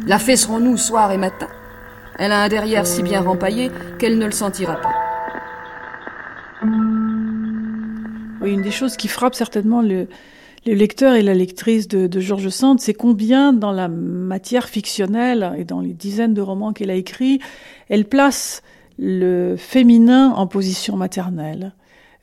[0.06, 1.48] La fesserons-nous soir et matin?
[2.18, 4.94] Elle a un derrière si bien rempaillé qu'elle ne le sentira pas.
[8.40, 10.08] Oui, une des choses qui frappe certainement le,
[10.66, 15.80] lecteur et la lectrice de, Georges Sand, c'est combien dans la matière fictionnelle et dans
[15.80, 17.40] les dizaines de romans qu'elle a écrits,
[17.88, 18.62] elle place
[18.98, 21.72] le féminin en position maternelle.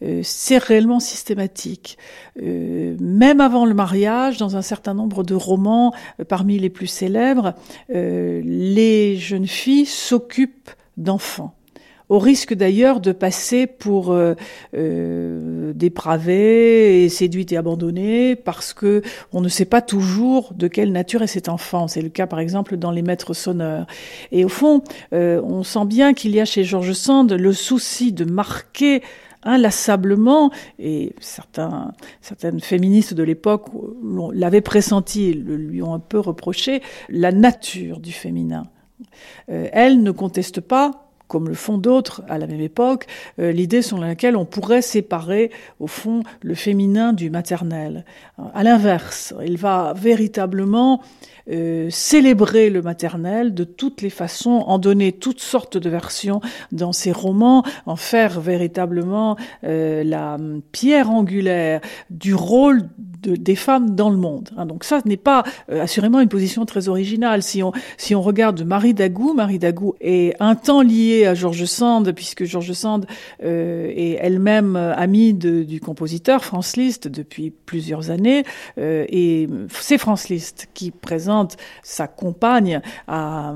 [0.04, 1.97] Euh, c'est réellement systématique.
[2.41, 6.88] Euh, même avant le mariage, dans un certain nombre de romans, euh, parmi les plus
[6.88, 7.54] célèbres,
[7.89, 11.56] les jeunes filles s'occupent d'enfants
[12.10, 14.36] au risque d'ailleurs de passer pour euh,
[15.74, 19.01] dépravées et séduites et abandonnées parce que
[19.32, 21.88] on ne sait pas toujours de quelle nature est cet enfant.
[21.88, 23.88] C'est le cas par exemple dans Les Maîtres sonneurs.
[24.32, 28.26] Et au fond, on sent bien qu'il y a chez Georges Sand le souci de
[28.26, 29.01] marquer
[29.46, 33.68] inlassablement, et certains, certaines féministes de l'époque
[34.34, 38.64] l'avaient pressenti, le lui ont un peu reproché, la nature du féminin.
[39.50, 43.07] Euh, elle ne conteste pas comme le font d'autres à la même époque,
[43.39, 48.05] euh, l'idée selon laquelle on pourrait séparer, au fond, le féminin du maternel.
[48.53, 51.01] À l'inverse, il va véritablement
[51.51, 56.39] euh, célébrer le maternel de toutes les façons, en donner toutes sortes de versions
[56.71, 60.38] dans ses romans, en faire véritablement euh, la
[60.71, 64.51] pierre angulaire du rôle de, des femmes dans le monde.
[64.55, 64.65] Hein.
[64.65, 67.43] donc ça n'est pas euh, assurément une position très originale.
[67.43, 71.66] Si on, si on regarde Marie Dagou, Marie Dagou est un temps liée à Georges
[71.66, 73.05] Sand, puisque Georges Sand
[73.41, 78.43] est elle-même amie de, du compositeur Franz Liszt depuis plusieurs années,
[78.78, 83.53] et c'est Franz Liszt qui présente sa compagne à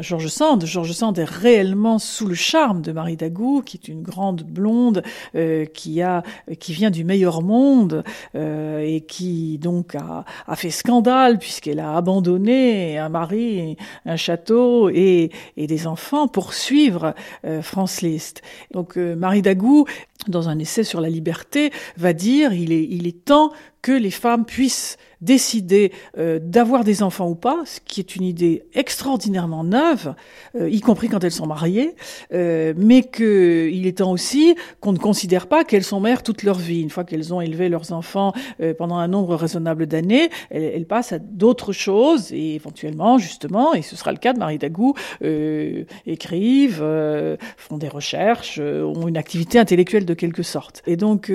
[0.00, 0.64] Georges Sand.
[0.64, 5.02] Georges Sand est réellement sous le charme de Marie Dagou, qui est une grande blonde
[5.34, 6.22] euh, qui a
[6.58, 8.04] qui vient du meilleur monde
[8.34, 10.24] euh, et qui donc a,
[10.56, 16.97] fait scandale puisqu'elle a abandonné un mari, un château et des enfants pour suivre
[17.44, 18.42] euh, France Liszt.
[18.72, 19.86] Donc Marie Dagou
[20.26, 23.52] dans un essai sur la liberté, va dire il est, il est temps
[23.82, 28.22] que les femmes puissent décider euh, d'avoir des enfants ou pas, ce qui est une
[28.22, 30.14] idée extraordinairement neuve,
[30.54, 31.94] euh, y compris quand elles sont mariées,
[32.32, 36.58] euh, mais qu'il est temps aussi qu'on ne considère pas qu'elles sont mères toute leur
[36.58, 36.80] vie.
[36.80, 38.32] Une fois qu'elles ont élevé leurs enfants
[38.76, 43.82] pendant un nombre raisonnable d'années, elles, elles, passent à d'autres choses et éventuellement, justement, et
[43.82, 44.94] ce sera le cas de Marie Dagou,
[46.06, 46.84] écrivent,
[47.56, 50.82] font des recherches, ont une activité intellectuelle de quelque sorte.
[50.86, 51.32] Et donc,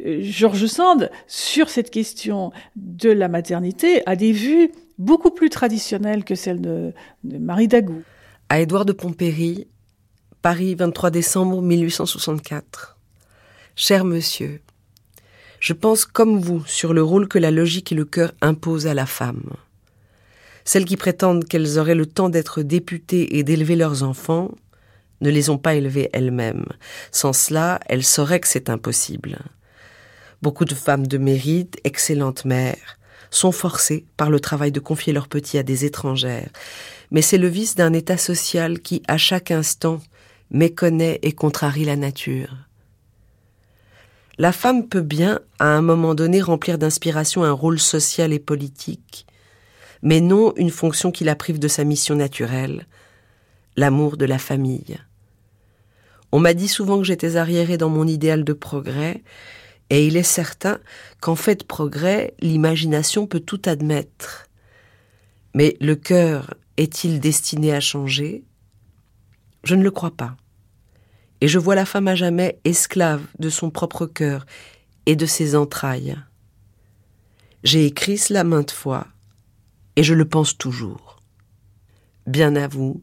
[0.00, 1.10] Georges Sand,
[1.48, 6.92] sur cette question de la maternité a des vues beaucoup plus traditionnelle que celle de,
[7.24, 8.02] Marie Dagou.
[8.50, 9.66] À Édouard de Pompéry,
[10.42, 12.98] Paris, 23 décembre 1864.
[13.76, 14.60] Cher monsieur,
[15.58, 18.94] je pense comme vous sur le rôle que la logique et le cœur imposent à
[18.94, 19.50] la femme.
[20.64, 24.50] Celles qui prétendent qu'elles auraient le temps d'être députées et d'élever leurs enfants
[25.22, 26.66] ne les ont pas élevés elles-mêmes.
[27.10, 29.38] Sans cela, elles sauraient que c'est impossible.
[30.42, 32.98] Beaucoup de femmes de mérite, excellentes mères,
[33.30, 36.50] sont forcées par le travail de confier leurs petits à des étrangères.
[37.10, 40.00] Mais c'est le vice d'un état social qui, à chaque instant,
[40.50, 42.56] méconnaît et contrarie la nature.
[44.38, 49.26] La femme peut bien, à un moment donné, remplir d'inspiration un rôle social et politique,
[50.02, 52.86] mais non une fonction qui la prive de sa mission naturelle,
[53.76, 54.98] l'amour de la famille.
[56.30, 59.22] On m'a dit souvent que j'étais arriérée dans mon idéal de progrès,
[59.90, 60.78] et il est certain
[61.20, 64.46] qu'en fait de progrès, l'imagination peut tout admettre.
[65.54, 68.44] Mais le cœur est-il destiné à changer?
[69.64, 70.36] Je ne le crois pas.
[71.40, 74.44] Et je vois la femme à jamais esclave de son propre cœur
[75.06, 76.16] et de ses entrailles.
[77.64, 79.06] J'ai écrit cela maintes fois,
[79.96, 81.22] et je le pense toujours.
[82.26, 83.02] Bien à vous,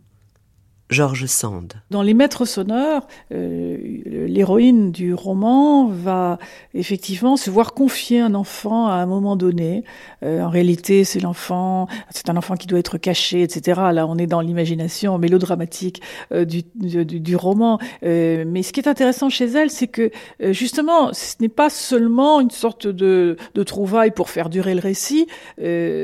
[0.90, 1.74] George Sand.
[1.90, 6.38] Dans Les Maîtres sonores, euh, l'héroïne du roman va
[6.76, 9.84] effectivement se voir confier un enfant à un moment donné.
[10.22, 13.82] Euh, en réalité, c'est l'enfant, c'est un enfant qui doit être caché, etc.
[13.94, 17.80] Là, on est dans l'imagination mélodramatique euh, du, roman.
[18.04, 22.52] mais ce qui est intéressant chez elle, c'est que justement, ce n'est pas seulement une
[22.52, 25.28] sorte de, de trouvaille pour faire durer le récit.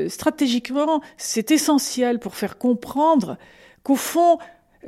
[0.08, 3.38] stratégiquement, c'est essentiel pour faire comprendre
[3.82, 4.38] qu'au fond,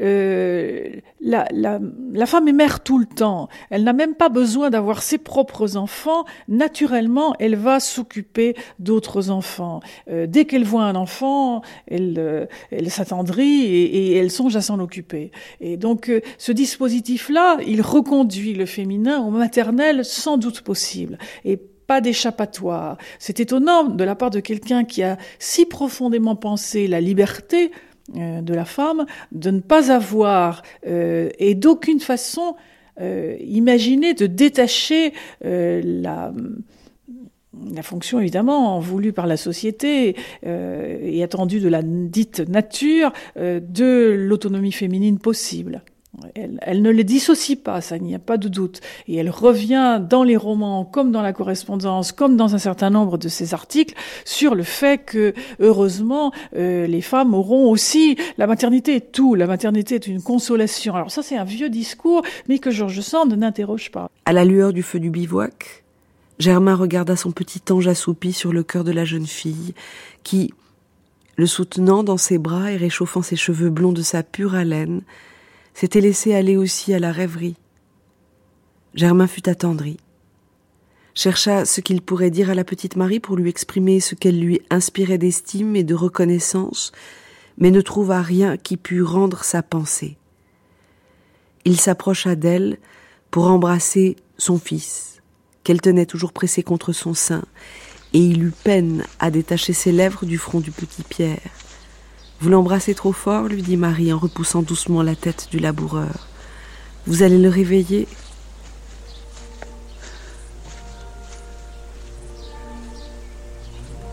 [0.01, 0.89] euh,
[1.21, 1.81] la, la,
[2.13, 3.49] la, femme est mère tout le temps.
[3.71, 6.25] Elle n'a même pas besoin d'avoir ses propres enfants.
[6.49, 9.81] Naturellement, elle va s'occuper d'autres enfants.
[10.11, 14.61] Euh, dès qu'elle voit un enfant, elle, euh, elle s'attendrit et, et, elle songe à
[14.61, 15.31] s'en occuper.
[15.61, 21.19] Et donc, euh, ce dispositif-là, il reconduit le féminin au maternel sans doute possible.
[21.45, 22.97] Et pas d'échappatoire.
[23.19, 27.71] C'est étonnant de la part de quelqu'un qui a si profondément pensé la liberté
[28.13, 32.55] de la femme, de ne pas avoir euh, et d'aucune façon
[33.01, 36.33] euh, imaginer de détacher la
[37.73, 44.73] la fonction évidemment voulue par la société et attendue de la dite nature de l'autonomie
[44.73, 45.85] féminine possible.
[46.35, 48.81] Elle, ne les dissocie pas, ça n'y a pas de doute.
[49.09, 53.19] Et elle revient dans les romans, comme dans la correspondance, comme dans un certain nombre
[53.19, 53.95] de ses articles,
[54.25, 58.17] sur le fait que, heureusement, euh, les femmes auront aussi...
[58.39, 60.95] La maternité est tout, la maternité est une consolation.
[60.95, 64.11] Alors ça, c'est un vieux discours, mais que Georges Sand n'interroge pas.
[64.25, 65.85] À la lueur du feu du bivouac,
[66.39, 69.75] Germain regarda son petit ange assoupi sur le cœur de la jeune fille,
[70.25, 70.53] qui,
[71.37, 75.03] le soutenant dans ses bras et réchauffant ses cheveux blonds de sa pure haleine,
[75.75, 77.57] s'était laissé aller aussi à la rêverie.
[78.95, 79.99] Germain fut attendri,
[81.15, 84.61] chercha ce qu'il pourrait dire à la petite Marie pour lui exprimer ce qu'elle lui
[84.71, 86.93] inspirait d'estime et de reconnaissance,
[87.59, 90.17] mais ne trouva rien qui pût rendre sa pensée.
[91.65, 92.79] Il s'approcha d'elle
[93.31, 95.23] pour embrasser son fils,
[95.65, 97.45] qu'elle tenait toujours pressé contre son sein,
[98.13, 101.64] et il eut peine à détacher ses lèvres du front du petit Pierre.
[102.41, 106.29] Vous l'embrassez trop fort, lui dit Marie en repoussant doucement la tête du laboureur.
[107.07, 108.07] Vous allez le réveiller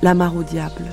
[0.01, 0.85] La mare au diable.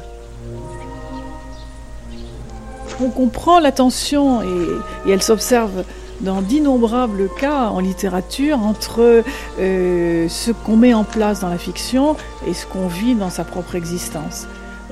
[3.00, 5.84] On comprend l'attention et, et elle s'observe
[6.20, 9.22] dans d'innombrables cas en littérature entre
[9.60, 12.16] euh, ce qu'on met en place dans la fiction
[12.46, 14.46] et ce qu'on vit dans sa propre existence.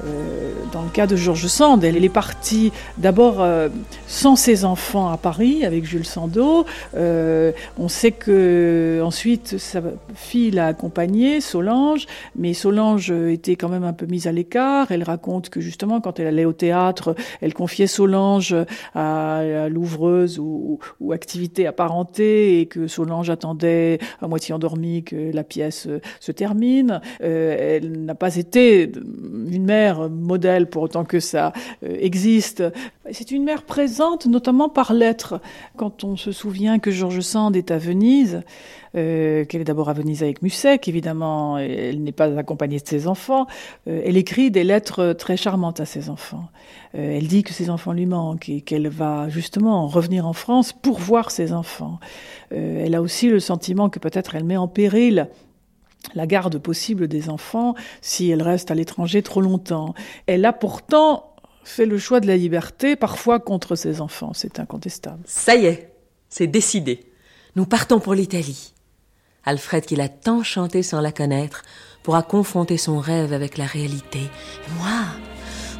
[0.06, 3.68] Euh, dans le cas de Georges Sand, elle est partie d'abord euh,
[4.06, 6.66] sans ses enfants à Paris avec Jules Sandeau.
[6.96, 9.80] Euh, on sait que ensuite sa
[10.14, 14.90] fille l'a accompagnée, Solange, mais Solange était quand même un peu mise à l'écart.
[14.90, 18.54] Elle raconte que justement quand elle allait au théâtre, elle confiait Solange
[18.94, 25.44] à, l'ouvreuse ou, ou, activité apparentée et que Solange attendait à moitié endormie que la
[25.44, 25.88] pièce
[26.20, 27.00] se termine.
[27.20, 28.90] elle n'a pas été
[29.50, 31.52] une mère modèle pour autant que ça
[31.84, 32.62] euh, existe.
[33.12, 35.40] C'est une mère présente, notamment par lettres.
[35.76, 38.42] Quand on se souvient que Georges Sand est à Venise,
[38.96, 43.06] euh, qu'elle est d'abord à Venise avec Musset, évidemment, elle n'est pas accompagnée de ses
[43.06, 43.46] enfants,
[43.88, 46.48] euh, elle écrit des lettres très charmantes à ses enfants.
[46.94, 50.98] elle dit que ses enfants lui manquent et qu'elle va justement revenir en France pour
[50.98, 51.98] voir ses enfants.
[52.50, 55.28] elle a aussi le sentiment que peut-être elle met en péril
[56.14, 59.94] la garde possible des enfants si elle reste à l'étranger trop longtemps.
[60.26, 61.34] Elle a pourtant
[61.64, 65.22] fait le choix de la liberté, parfois contre ses enfants, c'est incontestable.
[65.26, 65.92] Ça y est,
[66.28, 67.10] c'est décidé.
[67.56, 68.74] Nous partons pour l'Italie.
[69.44, 71.62] Alfred, qui l'a tant chanté sans la connaître,
[72.02, 74.20] pourra confronter son rêve avec la réalité.
[74.20, 75.02] Et moi,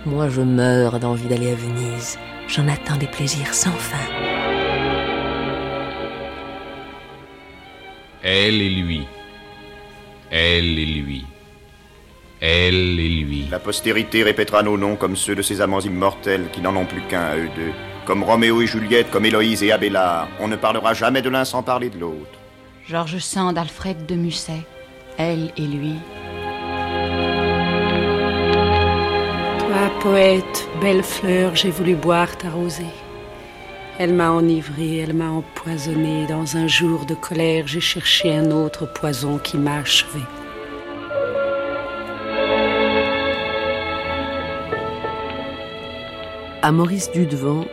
[0.06, 2.18] moi je meurs d'envie d'aller à Venise.
[2.48, 3.96] J'en attends des plaisirs sans fin.
[8.22, 9.06] Elle et lui.
[10.30, 11.24] Elle et lui.
[12.40, 13.46] Elle et lui.
[13.50, 17.02] La postérité répétera nos noms comme ceux de ces amants immortels qui n'en ont plus
[17.02, 17.72] qu'un à eux deux.
[18.04, 20.28] Comme Roméo et Juliette, comme Héloïse et Abélard.
[20.40, 22.38] On ne parlera jamais de l'un sans parler de l'autre.
[22.86, 24.62] Georges Sand, Alfred de Musset.
[25.18, 25.94] Elle et lui.
[29.58, 32.84] Toi, poète, belle fleur, j'ai voulu boire ta rosée.
[33.99, 36.26] Elle m'a enivré, elle m'a empoisonné.
[36.26, 40.20] Dans un jour de colère, j'ai cherché un autre poison qui m'a achevé.
[46.61, 47.64] À Maurice Dudevant,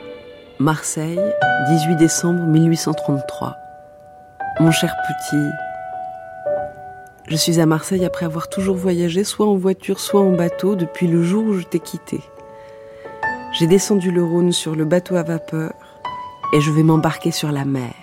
[0.60, 1.20] Marseille,
[1.68, 3.58] 18 décembre 1833.
[4.62, 5.50] Mon cher petit,
[7.28, 11.08] je suis à Marseille après avoir toujours voyagé soit en voiture, soit en bateau depuis
[11.08, 12.22] le jour où je t'ai quitté.
[13.60, 15.74] J'ai descendu le Rhône sur le bateau à vapeur
[16.54, 17.94] et je vais m'embarquer sur la mer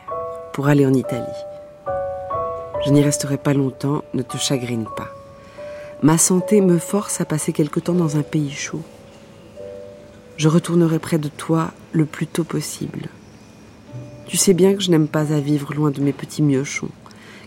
[0.52, 1.24] pour aller en Italie.
[2.84, 5.08] Je n'y resterai pas longtemps, ne te chagrine pas.
[6.02, 8.82] Ma santé me force à passer quelque temps dans un pays chaud.
[10.36, 13.08] Je retournerai près de toi le plus tôt possible.
[14.26, 16.90] Tu sais bien que je n'aime pas à vivre loin de mes petits miochons,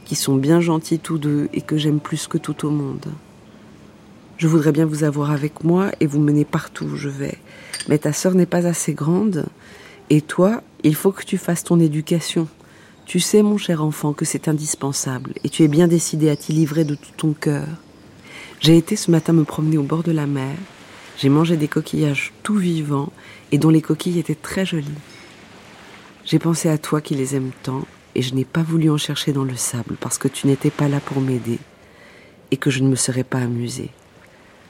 [0.05, 3.07] qui sont bien gentils tous deux et que j'aime plus que tout au monde.
[4.37, 7.37] Je voudrais bien vous avoir avec moi et vous mener partout où je vais,
[7.89, 9.45] mais ta sœur n'est pas assez grande,
[10.09, 12.47] et toi, il faut que tu fasses ton éducation.
[13.05, 16.53] Tu sais, mon cher enfant, que c'est indispensable, et tu es bien décidé à t'y
[16.53, 17.67] livrer de tout ton cœur.
[18.59, 20.55] J'ai été ce matin me promener au bord de la mer,
[21.17, 23.11] j'ai mangé des coquillages tout vivants
[23.51, 24.87] et dont les coquilles étaient très jolies.
[26.25, 29.33] J'ai pensé à toi qui les aimes tant et je n'ai pas voulu en chercher
[29.33, 31.59] dans le sable parce que tu n'étais pas là pour m'aider
[32.51, 33.89] et que je ne me serais pas amusée.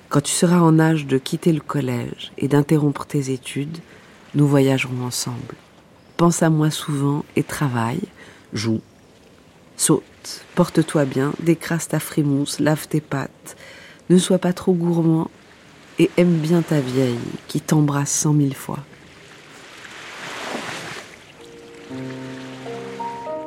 [0.09, 3.77] Quand tu seras en âge de quitter le collège et d'interrompre tes études,
[4.35, 5.55] nous voyagerons ensemble.
[6.23, 7.99] Pense à moi souvent et travaille,
[8.53, 8.79] joue,
[9.75, 13.57] saute, porte-toi bien, décrasse ta frimousse, lave tes pattes,
[14.09, 15.29] ne sois pas trop gourmand
[15.99, 17.19] et aime bien ta vieille
[17.49, 18.79] qui t'embrasse cent mille fois.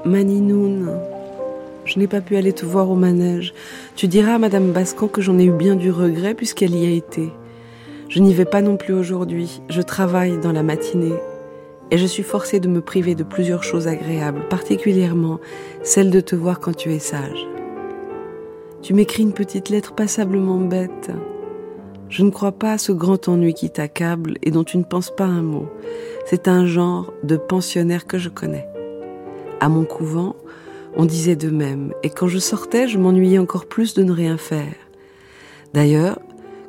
[0.05, 1.01] Maninoun,
[1.87, 3.55] je n'ai pas pu aller te voir au manège.
[3.95, 6.91] Tu diras à Madame Bascan que j'en ai eu bien du regret puisqu'elle y a
[6.91, 7.33] été.
[8.11, 9.63] Je n'y vais pas non plus aujourd'hui.
[9.71, 11.15] Je travaille dans la matinée.
[11.91, 15.39] Et je suis forcée de me priver de plusieurs choses agréables, particulièrement
[15.83, 17.47] celle de te voir quand tu es sage.
[18.83, 21.11] Tu m'écris une petite lettre passablement bête.
[22.09, 25.15] Je ne crois pas à ce grand ennui qui t'accable et dont tu ne penses
[25.15, 25.69] pas un mot.
[26.25, 28.67] C'est un genre de pensionnaire que je connais.
[29.61, 30.37] À mon couvent,
[30.97, 34.37] on disait de même, et quand je sortais, je m'ennuyais encore plus de ne rien
[34.37, 34.75] faire.
[35.75, 36.19] D'ailleurs,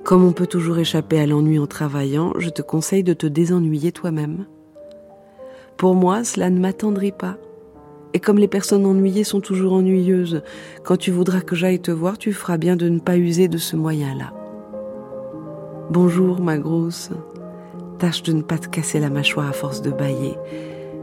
[0.04, 3.92] comme on peut toujours échapper à l'ennui en travaillant, je te conseille de te désennuyer
[3.92, 4.46] toi-même.
[5.78, 7.38] Pour moi, cela ne m'attendrit pas.
[8.14, 10.42] Et comme les personnes ennuyées sont toujours ennuyeuses,
[10.84, 13.60] quand tu voudras que j'aille te voir, tu feras bien de ne pas user de
[13.60, 14.34] ce moyen-là.
[15.92, 17.12] Bonjour, ma grosse.
[18.00, 20.36] Tâche de ne pas te casser la mâchoire à force de bailler,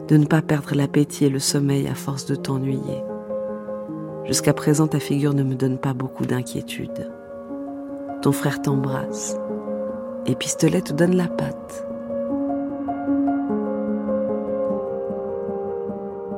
[0.08, 3.04] de ne pas perdre l'appétit et le sommeil à force de t'ennuyer.
[4.24, 7.12] Jusqu'à présent, ta figure ne me donne pas beaucoup d'inquiétude.
[8.22, 9.36] Ton frère t'embrasse
[10.26, 11.86] et Pistolet te donne la patte.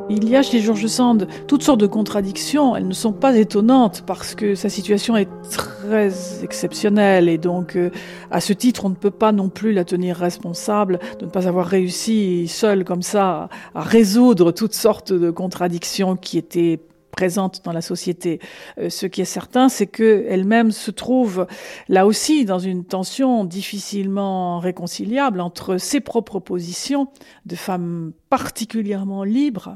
[0.09, 2.77] Il y a chez George Sand toutes sortes de contradictions.
[2.77, 7.91] Elles ne sont pas étonnantes parce que sa situation est très exceptionnelle et donc euh,
[8.31, 11.49] à ce titre on ne peut pas non plus la tenir responsable de ne pas
[11.49, 16.79] avoir réussi seule comme ça à résoudre toutes sortes de contradictions qui étaient
[17.11, 18.39] présentes dans la société.
[18.79, 21.49] Euh, ce qui est certain, c'est qu'elle-même se trouve
[21.89, 27.09] là aussi dans une tension difficilement réconciliable entre ses propres positions
[27.45, 29.75] de femme particulièrement libre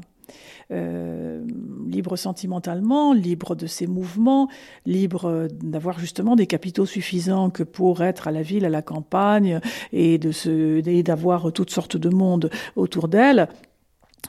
[0.71, 1.45] euh,
[1.87, 4.49] libre sentimentalement, libre de ses mouvements,
[4.85, 9.59] libre d'avoir justement des capitaux suffisants que pour être à la ville, à la campagne,
[9.93, 13.47] et de se, d'avoir toutes sortes de monde autour d'elle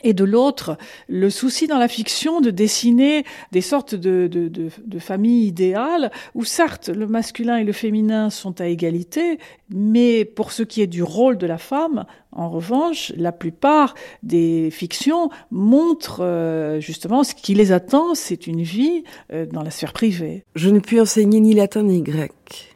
[0.02, 0.76] et de l'autre,
[1.08, 6.44] le souci dans la fiction de dessiner des sortes de, de, de, familles idéales où
[6.44, 9.38] certes le masculin et le féminin sont à égalité,
[9.70, 14.70] mais pour ce qui est du rôle de la femme, en revanche, la plupart des
[14.70, 19.92] fictions montrent euh, justement ce qui les attend, c'est une vie euh, dans la sphère
[19.92, 20.44] privée.
[20.54, 22.74] Je ne puis enseigner ni latin ni grec,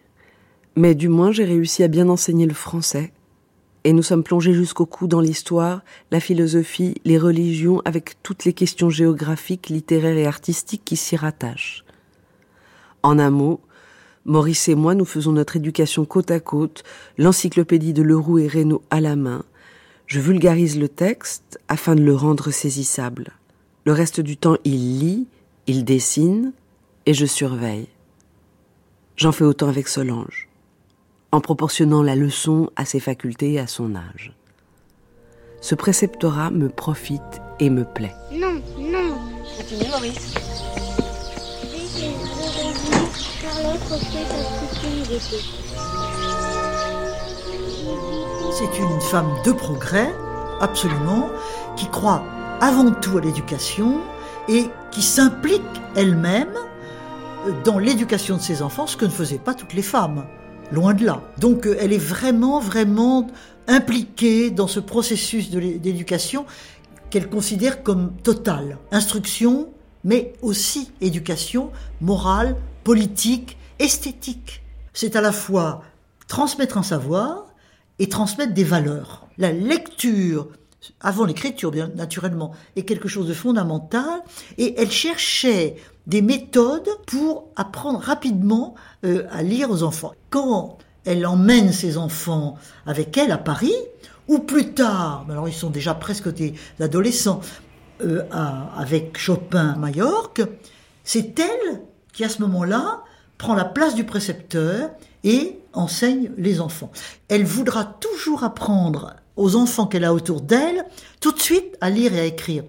[0.77, 3.13] mais du moins j'ai réussi à bien enseigner le français
[3.87, 5.81] et nous sommes plongés jusqu'au cou dans l'histoire,
[6.11, 11.85] la philosophie, les religions, avec toutes les questions géographiques, littéraires et artistiques qui s'y rattachent.
[13.05, 13.61] En un mot,
[14.25, 16.83] Maurice et moi, nous faisons notre éducation côte à côte,
[17.17, 19.45] l'encyclopédie de Leroux et Reynaud à la main.
[20.09, 23.35] Je vulgarise le texte afin de le rendre saisissable.
[23.85, 25.29] Le reste du temps, il lit,
[25.69, 26.53] il dessine,
[27.07, 27.87] et je surveille.
[29.15, 30.46] J'en fais autant avec Solange
[31.37, 34.33] en proportionnant la leçon à ses facultés et à son âge.
[35.61, 38.15] Ce préceptorat me profite et me plaît.
[38.33, 39.19] Non, non.
[39.59, 40.35] Continue, Maurice.
[48.53, 50.11] C'est une femme de progrès,
[50.63, 51.29] absolument,
[51.77, 52.25] qui croit
[52.63, 54.01] avant tout à l'éducation
[54.49, 55.61] et qui s'implique
[55.97, 56.55] elle-même
[57.63, 60.25] dans l'éducation de ses enfants, ce que ne faisaient pas toutes les femmes.
[60.73, 61.23] Loin de là.
[61.39, 63.29] Donc euh, elle est vraiment, vraiment
[63.69, 66.45] impliquée dans ce processus d'éducation
[67.11, 68.79] qu'elle considère comme total.
[68.91, 69.69] Instruction,
[70.03, 74.63] mais aussi éducation morale, politique, esthétique.
[74.93, 75.83] C'est à la fois
[76.27, 77.47] transmettre un savoir
[77.99, 79.29] et transmettre des valeurs.
[79.39, 80.49] La lecture,
[81.01, 84.23] avant l'écriture bien naturellement, est quelque chose de fondamental
[84.59, 85.77] et elle cherchait
[86.07, 90.13] des méthodes pour apprendre rapidement euh, à lire aux enfants.
[90.31, 93.75] Quand elle emmène ses enfants avec elle à Paris,
[94.29, 97.41] ou plus tard, alors ils sont déjà presque des adolescents,
[98.03, 98.25] euh,
[98.77, 100.43] avec Chopin à Majorque,
[101.03, 101.83] c'est elle
[102.13, 103.03] qui à ce moment-là
[103.39, 104.91] prend la place du précepteur
[105.25, 106.91] et enseigne les enfants.
[107.29, 110.85] Elle voudra toujours apprendre aux enfants qu'elle a autour d'elle
[111.21, 112.65] tout de suite à lire et à écrire,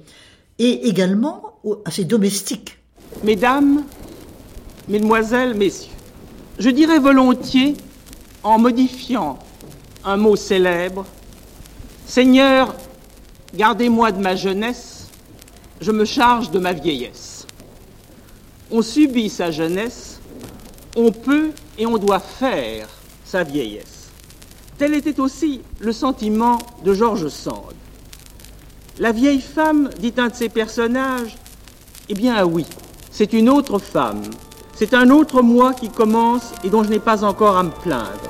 [0.59, 2.77] et également à ses domestiques.
[3.23, 3.83] Mesdames,
[4.87, 5.91] Mesdemoiselles, Messieurs,
[6.59, 7.75] je dirais volontiers,
[8.43, 9.39] en modifiant
[10.05, 11.05] un mot célèbre,
[12.05, 12.73] Seigneur,
[13.53, 15.07] gardez-moi de ma jeunesse,
[15.81, 17.45] je me charge de ma vieillesse.
[18.71, 20.19] On subit sa jeunesse,
[20.95, 22.87] on peut et on doit faire
[23.25, 24.09] sa vieillesse.
[24.77, 27.73] Tel était aussi le sentiment de George Sand.
[28.99, 31.37] La vieille femme, dit un de ses personnages,
[32.09, 32.65] eh bien oui,
[33.17, 34.21] c'est une autre femme,
[34.75, 38.29] c'est un autre moi qui commence et dont je n'ai pas encore à me plaindre.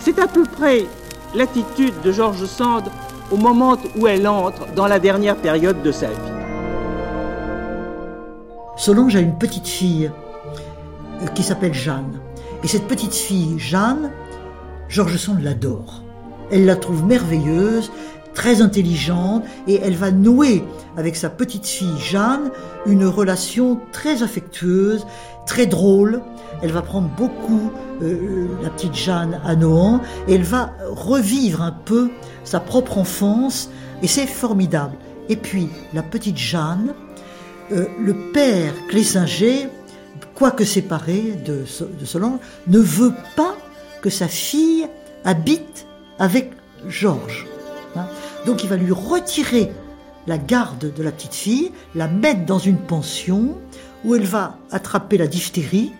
[0.00, 0.84] C'est à peu près
[1.32, 2.90] l'attitude de George Sand
[3.30, 6.32] au moment où elle entre dans la dernière période de sa vie.
[8.76, 10.10] Solange a une petite fille
[11.22, 12.18] euh, qui s'appelle Jeanne.
[12.64, 14.10] Et cette petite fille, Jeanne,
[14.88, 16.02] George Sand l'adore.
[16.50, 17.92] Elle la trouve merveilleuse,
[18.36, 20.62] très intelligente, et elle va nouer
[20.96, 22.50] avec sa petite fille Jeanne
[22.84, 25.06] une relation très affectueuse,
[25.46, 26.20] très drôle.
[26.62, 27.72] Elle va prendre beaucoup
[28.02, 32.10] euh, la petite Jeanne à Nohant et elle va revivre un peu
[32.44, 33.70] sa propre enfance
[34.02, 34.96] et c'est formidable.
[35.30, 36.92] Et puis la petite Jeanne,
[37.72, 39.68] euh, le père Clessinger,
[40.34, 41.64] quoique séparé de,
[41.98, 43.56] de Solange, ne veut pas
[44.02, 44.86] que sa fille
[45.24, 45.86] habite
[46.18, 46.52] avec
[46.86, 47.46] Georges.
[48.46, 49.72] Donc il va lui retirer
[50.26, 53.56] la garde de la petite fille, la mettre dans une pension
[54.04, 55.92] où elle va attraper la diphtérie.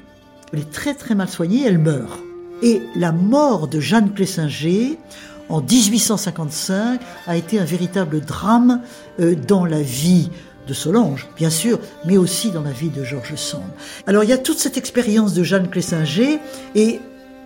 [0.53, 2.21] Elle est très très mal soignée, elle meurt.
[2.63, 4.99] Et la mort de Jeanne Clessinger
[5.49, 8.81] en 1855 a été un véritable drame
[9.21, 10.31] euh, dans la vie
[10.67, 13.63] de Solange, bien sûr, mais aussi dans la vie de Georges Sand.
[14.07, 16.41] Alors il y a toute cette expérience de Jeanne Clessinger
[16.75, 17.01] et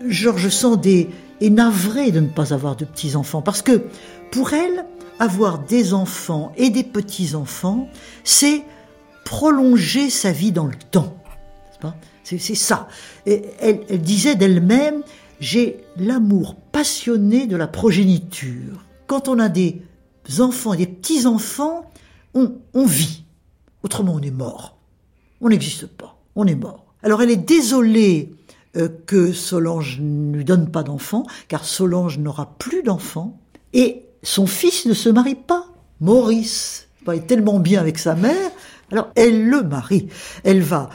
[0.07, 1.09] Georges Sand est,
[1.41, 3.83] est navré de ne pas avoir de petits-enfants parce que
[4.31, 4.87] pour elle,
[5.21, 7.89] avoir des enfants et des petits-enfants,
[8.25, 8.65] c'est
[9.25, 11.17] prolonger sa vie dans le temps.
[12.25, 12.89] C'est ça.
[13.27, 15.03] Et elle, elle disait d'elle-même,
[15.41, 18.85] j'ai l'amour passionné de la progéniture.
[19.07, 19.83] Quand on a des
[20.39, 21.91] enfants et des petits-enfants,
[22.35, 23.25] on, on vit.
[23.83, 24.79] Autrement, on est mort.
[25.41, 26.19] On n'existe pas.
[26.37, 26.87] On est mort.
[27.03, 28.35] Alors elle est désolée
[28.77, 33.41] euh, que Solange ne lui donne pas d'enfants, car Solange n'aura plus d'enfants.
[33.73, 35.67] Et son fils ne se marie pas.
[36.01, 38.51] Maurice va être tellement bien avec sa mère,
[38.91, 40.09] alors elle le marie.
[40.45, 40.91] Elle va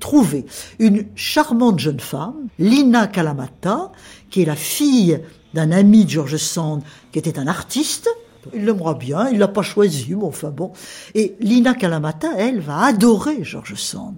[0.00, 0.44] trouver
[0.78, 3.92] une charmante jeune femme, Lina Kalamata,
[4.30, 5.20] qui est la fille
[5.54, 6.82] d'un ami de George Sand,
[7.12, 8.08] qui était un artiste,
[8.52, 10.72] Il l'aimera bien, il l'a pas choisi, mais enfin bon.
[11.14, 14.16] Et Lina Kalamata, elle, va adorer George Sand.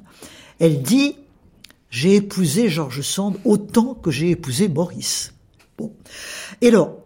[0.59, 1.17] Elle dit,
[1.91, 5.35] j'ai épousé George Sand autant que j'ai épousé Maurice.
[5.79, 5.93] Bon.
[6.61, 7.06] Et alors,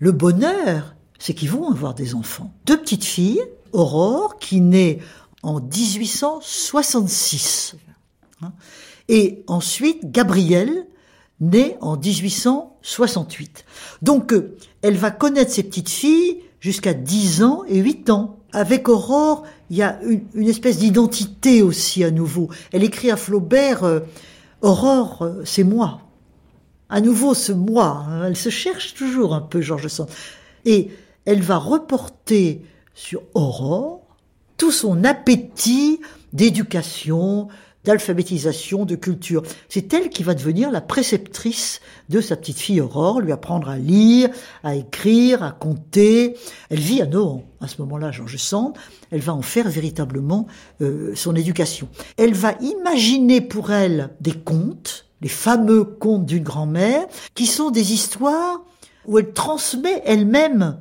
[0.00, 2.52] le bonheur, c'est qu'ils vont avoir des enfants.
[2.66, 4.98] Deux petites filles, Aurore, qui naît
[5.42, 7.76] en 1866.
[8.42, 8.52] Hein,
[9.08, 10.86] et ensuite, Gabrielle,
[11.40, 13.64] née en 1868.
[14.02, 18.38] Donc, euh, elle va connaître ses petites filles jusqu'à 10 ans et 8 ans.
[18.52, 22.48] Avec Aurore, il y a une, espèce d'identité aussi à nouveau.
[22.72, 24.00] Elle écrit à Flaubert, euh,
[24.62, 26.00] Aurore, euh, c'est moi.
[26.90, 28.04] À nouveau, ce moi.
[28.08, 28.24] Hein.
[28.26, 30.08] elle se cherche toujours un peu, Georges Sand.
[30.64, 30.90] Et
[31.24, 32.62] elle va reporter
[32.94, 34.02] sur Aurore
[34.56, 36.00] tout son appétit
[36.32, 37.48] d'éducation,
[37.84, 39.42] d'alphabétisation, de culture.
[39.68, 43.78] C'est elle qui va devenir la préceptrice de sa petite fille Aurore, lui apprendre à
[43.78, 44.28] lire,
[44.62, 46.36] à écrire, à compter.
[46.68, 48.74] Elle vit à Nohant à ce moment-là, Georges Sand.
[49.10, 50.46] Elle va en faire véritablement
[50.82, 51.88] euh, son éducation.
[52.16, 57.92] Elle va imaginer pour elle des contes, les fameux contes d'une grand-mère, qui sont des
[57.92, 58.62] histoires
[59.06, 60.78] où elle transmet elle-même,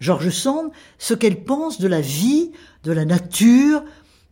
[0.00, 2.52] Georges Sand, ce qu'elle pense de la vie,
[2.84, 3.82] de la nature,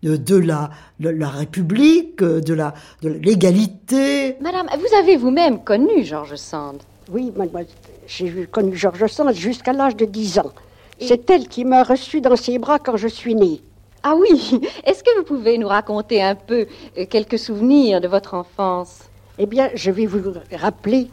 [0.02, 4.36] de, la, la République, de la de l'égalité.
[4.40, 7.70] Madame, vous avez vous-même connu Georges Sand Oui, mademoiselle,
[8.06, 10.52] j'ai connu Georges Sand jusqu'à l'âge de 10 ans.
[11.00, 13.60] C'est elle qui m'a reçu dans ses bras quand je suis née.
[14.02, 16.66] Ah oui, est-ce que vous pouvez nous raconter un peu
[16.98, 19.11] euh, quelques souvenirs de votre enfance?
[19.38, 21.08] Eh bien, je vais vous rappeler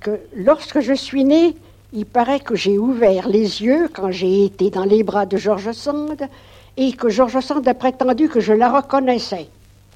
[0.00, 1.54] que lorsque je suis née,
[1.92, 5.72] il paraît que j'ai ouvert les yeux quand j'ai été dans les bras de Georges
[5.72, 6.28] Sand
[6.76, 9.48] et que Georges Sand a prétendu que je la reconnaissais.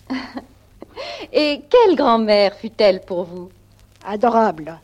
[1.32, 3.48] et quelle grand-mère fut-elle pour vous?
[4.06, 4.78] Adorable.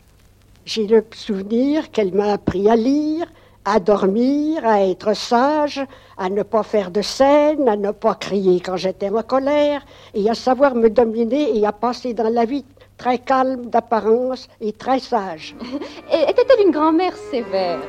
[0.64, 3.26] J'ai le souvenir qu'elle m'a appris à lire,
[3.64, 5.80] à dormir, à être sage,
[6.18, 9.84] à ne pas faire de scène, à ne pas crier quand j'étais en colère,
[10.14, 12.64] et à savoir me dominer et à passer dans la vie
[13.01, 15.56] très calme d'apparence et très sage.
[16.12, 17.81] Était-elle une grand-mère sévère?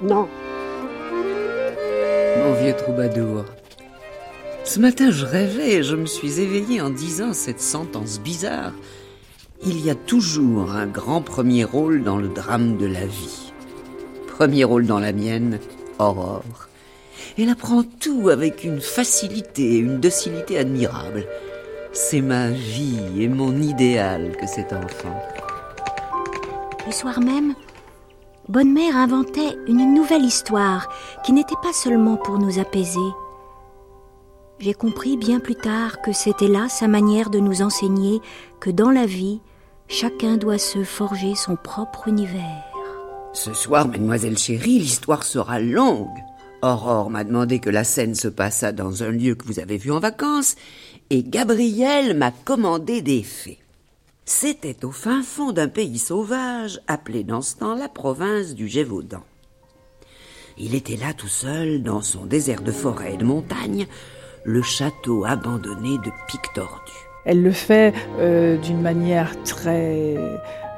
[0.00, 0.28] Non.
[2.38, 3.44] Mon vieux troubadour.
[4.62, 8.72] Ce matin, je rêvais et je me suis éveillé en disant cette sentence bizarre.
[9.66, 13.52] Il y a toujours un grand premier rôle dans le drame de la vie.
[14.28, 15.58] Premier rôle dans la mienne,
[15.98, 16.68] Aurore.
[17.36, 21.26] Elle apprend tout avec une facilité et une docilité admirables.
[21.96, 25.16] C'est ma vie et mon idéal que cet enfant.
[26.84, 27.54] Le soir même,
[28.48, 30.88] Bonne Mère inventait une nouvelle histoire
[31.24, 32.98] qui n'était pas seulement pour nous apaiser.
[34.58, 38.20] J'ai compris bien plus tard que c'était là sa manière de nous enseigner
[38.58, 39.40] que dans la vie,
[39.86, 42.64] chacun doit se forger son propre univers.
[43.34, 46.18] Ce soir, mademoiselle chérie, l'histoire sera longue.
[46.60, 49.92] Aurore m'a demandé que la scène se passât dans un lieu que vous avez vu
[49.92, 50.56] en vacances,
[51.10, 53.58] et Gabriel m'a commandé des fées.
[54.24, 59.22] C'était au fin fond d'un pays sauvage, appelé dans ce temps la province du Gévaudan.
[60.56, 63.86] Il était là tout seul, dans son désert de forêt et de montagne,
[64.44, 66.92] le château abandonné de Pictordu.
[67.26, 70.16] Elle le fait euh, d'une manière très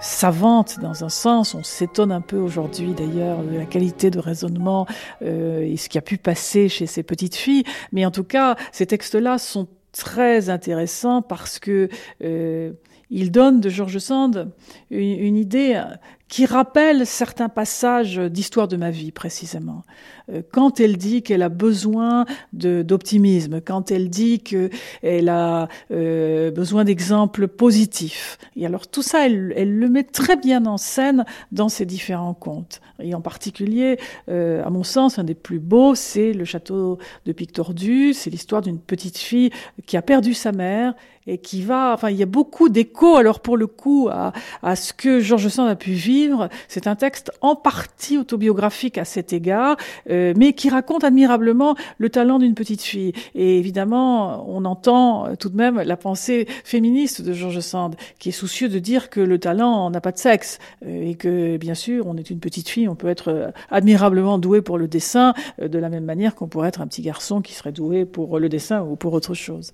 [0.00, 1.54] savante dans un sens.
[1.54, 4.86] On s'étonne un peu aujourd'hui d'ailleurs de la qualité de raisonnement
[5.22, 7.64] euh, et ce qui a pu passer chez ces petites filles.
[7.92, 9.66] Mais en tout cas, ces textes-là sont
[9.96, 11.88] très intéressants parce que
[12.22, 12.72] euh,
[13.10, 14.50] il donne de George Sand
[14.90, 15.80] une, idée
[16.28, 19.84] qui rappelle certains passages d'histoire de ma vie précisément.
[20.32, 26.84] Euh, quand elle dit qu'elle a besoin d'optimisme, quand elle dit qu'elle a euh, besoin
[26.84, 28.38] d'exemples positifs.
[28.56, 32.80] Et alors tout ça, elle, le met très bien en scène dans ses différents contes.
[33.00, 33.98] Et en particulier,
[34.28, 38.14] euh, à mon sens, un des plus beaux, c'est le château de Pictordu.
[38.14, 39.50] C'est l'histoire d'une petite fille
[39.86, 40.94] qui a perdu sa mère
[41.26, 44.32] et qui va, enfin, il y a beaucoup d'échos, alors pour le coup, à,
[44.62, 46.48] à ce que Georges Sand a pu vivre.
[46.68, 49.76] C'est un texte en partie autobiographique à cet égard,
[50.10, 53.12] euh, mais qui raconte admirablement le talent d'une petite fille.
[53.34, 58.32] Et évidemment, on entend tout de même la pensée féministe de Georges Sand, qui est
[58.32, 62.06] soucieux de dire que le talent n'a pas de sexe, euh, et que, bien sûr,
[62.06, 65.78] on est une petite fille, on peut être admirablement doué pour le dessin, euh, de
[65.78, 68.82] la même manière qu'on pourrait être un petit garçon qui serait doué pour le dessin
[68.82, 69.72] ou pour autre chose.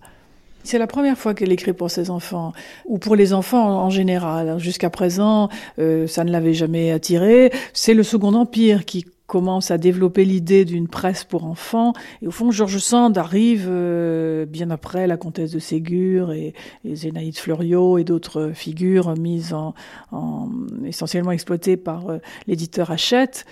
[0.65, 2.53] C'est la première fois qu'elle écrit pour ses enfants,
[2.87, 4.59] ou pour les enfants en général.
[4.59, 5.49] Jusqu'à présent,
[5.79, 7.53] euh, ça ne l'avait jamais attiré.
[7.73, 11.95] C'est le Second Empire qui commence à développer l'idée d'une presse pour enfants.
[12.21, 16.53] Et au fond, Georges Sand arrive euh, bien après la comtesse de Ségur et,
[16.85, 19.75] et Zénaïde Fleuriot et d'autres figures mises en,
[20.11, 20.49] en
[20.85, 23.47] essentiellement exploitées par euh, l'éditeur Hachette.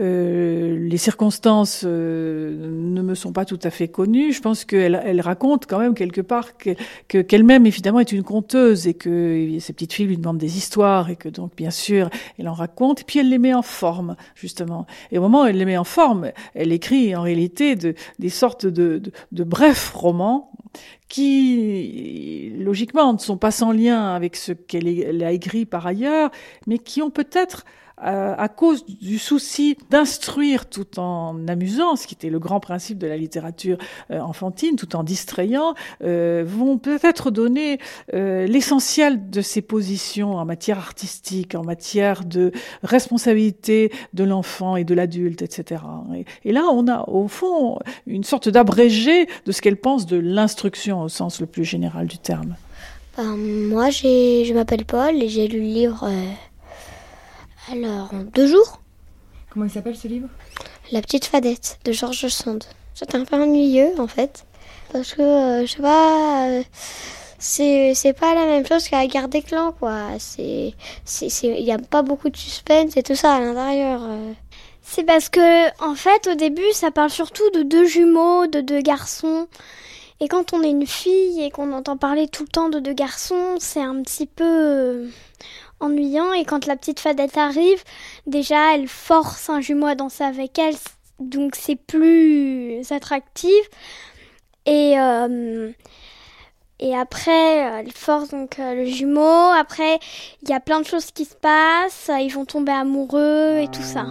[0.00, 4.32] Euh, les circonstances euh, ne me sont pas tout à fait connues.
[4.32, 8.86] Je pense qu'elle elle raconte quand même quelque part que qu'elle-même évidemment est une conteuse
[8.86, 12.48] et que ses petites filles lui demandent des histoires et que donc bien sûr elle
[12.48, 13.00] en raconte.
[13.00, 14.86] Et puis elle les met en forme justement.
[15.10, 18.30] Et au moment où elle les met en forme, elle écrit en réalité de, des
[18.30, 20.52] sortes de, de, de brefs romans
[21.08, 26.30] qui, logiquement, ne sont pas sans lien avec ce qu'elle a écrit par ailleurs,
[26.66, 27.64] mais qui ont peut-être
[28.04, 32.98] euh, à cause du souci d'instruire tout en amusant, ce qui était le grand principe
[32.98, 33.78] de la littérature
[34.10, 37.78] euh, enfantine, tout en distrayant, euh, vont peut-être donner
[38.12, 42.52] l'essentiel de ses positions en matière artistique, en matière de
[42.82, 45.82] responsabilité de l'enfant et de l'adulte, etc.
[46.44, 51.02] Et, là, on a au fond une sorte d'abrégé de ce qu'elle pense de l'instruction
[51.02, 52.56] au sens le plus général du terme.
[53.16, 56.08] Ben, moi, je m'appelle Paul et j'ai lu le livre
[57.70, 58.80] alors, en deux jours.
[59.50, 60.28] Comment il s'appelle ce livre?
[60.92, 62.64] La petite fadette de Georges Sand.
[62.94, 64.46] C'est un peu ennuyeux en fait.
[64.92, 66.62] Parce que, euh, je sais pas, euh,
[67.38, 70.18] c'est, c'est pas la même chose qu'à des clans quoi.
[70.18, 70.74] C'est,
[71.04, 74.00] c'est, il n'y a pas beaucoup de suspense et tout ça à l'intérieur.
[74.02, 74.32] Euh.
[74.82, 78.80] C'est parce que, en fait, au début, ça parle surtout de deux jumeaux, de deux
[78.80, 79.46] garçons.
[80.20, 82.94] Et quand on est une fille et qu'on entend parler tout le temps de deux
[82.94, 85.08] garçons, c'est un petit peu
[85.80, 87.82] ennuyant et quand la petite fadette arrive,
[88.26, 90.76] déjà elle force un jumeau à danser avec elle,
[91.20, 93.70] donc c'est plus attractif.
[94.66, 95.70] Et euh,
[96.80, 99.20] et après, euh, elle force donc euh, le jumeau.
[99.20, 99.98] Après,
[100.42, 102.08] il y a plein de choses qui se passent.
[102.20, 104.04] Ils vont tomber amoureux et tout ça.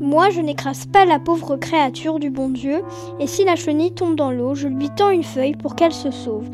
[0.00, 2.82] Moi, je n'écrase pas la pauvre créature du bon Dieu.
[3.18, 6.12] Et si la chenille tombe dans l'eau, je lui tends une feuille pour qu'elle se
[6.12, 6.48] sauve.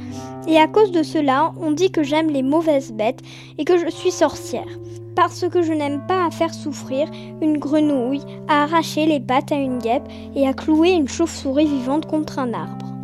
[0.47, 3.21] Et à cause de cela, on dit que j'aime les mauvaises bêtes
[3.59, 4.79] et que je suis sorcière.
[5.15, 7.11] Parce que je n'aime pas à faire souffrir
[7.43, 12.07] une grenouille, à arracher les pattes à une guêpe et à clouer une chauve-souris vivante
[12.07, 12.98] contre un arbre.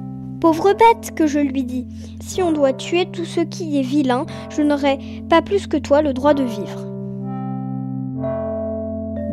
[0.45, 1.87] Pauvre bête, que je lui dis,
[2.21, 4.99] si on doit tuer tout ce qui est vilain, je n'aurai
[5.31, 6.85] pas plus que toi le droit de vivre.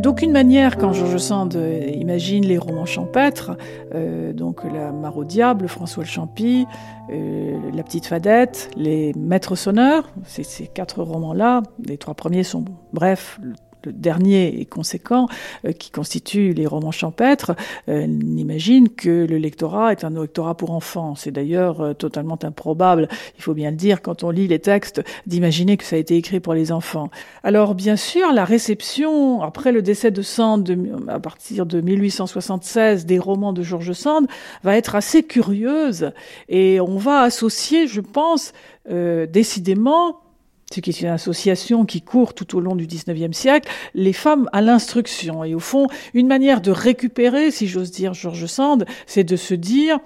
[0.01, 1.59] D'aucune manière, quand Georges Sand
[1.95, 3.57] imagine les romans champêtres,
[3.93, 6.65] euh, donc La Mare au Diable, François le Champy,
[7.11, 12.63] euh, La Petite Fadette, Les Maîtres Sonneurs, ces, quatre romans-là, les trois premiers sont
[12.93, 13.37] brefs,
[13.85, 15.27] le dernier et conséquent,
[15.65, 17.55] euh, qui constitue les romans champêtres,
[17.89, 21.15] euh, n'imagine que le lectorat est un lectorat pour enfants.
[21.15, 25.01] C'est d'ailleurs euh, totalement improbable, il faut bien le dire, quand on lit les textes,
[25.25, 27.09] d'imaginer que ça a été écrit pour les enfants.
[27.43, 30.77] Alors bien sûr, la réception, après le décès de Sand,
[31.07, 34.27] à partir de 1876, des romans de Georges Sand,
[34.63, 36.11] va être assez curieuse,
[36.49, 38.53] et on va associer, je pense,
[38.87, 40.30] décidément, ce
[40.79, 44.61] qui est une association qui court tout au long du XIXe siècle, les femmes à
[44.61, 45.43] l'instruction.
[45.43, 49.53] Et au fond, une manière de récupérer, si j'ose dire, Georges Sand, c'est de se
[49.53, 49.99] dire,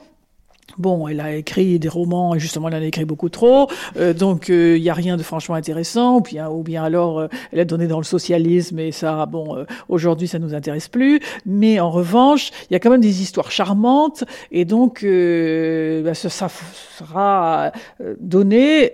[0.78, 4.14] Bon, elle a écrit des romans et justement elle en a écrit beaucoup trop, euh,
[4.14, 6.18] donc il euh, n'y a rien de franchement intéressant.
[6.18, 9.66] Ou bien, ou bien alors euh, elle a donné dans le socialisme et ça, bon,
[9.88, 11.22] aujourd'hui ça nous intéresse plus.
[11.46, 16.30] Mais en revanche, il y a quand même des histoires charmantes et donc bah, ça,
[16.30, 16.50] ça,
[16.98, 17.72] sera
[18.20, 18.94] donné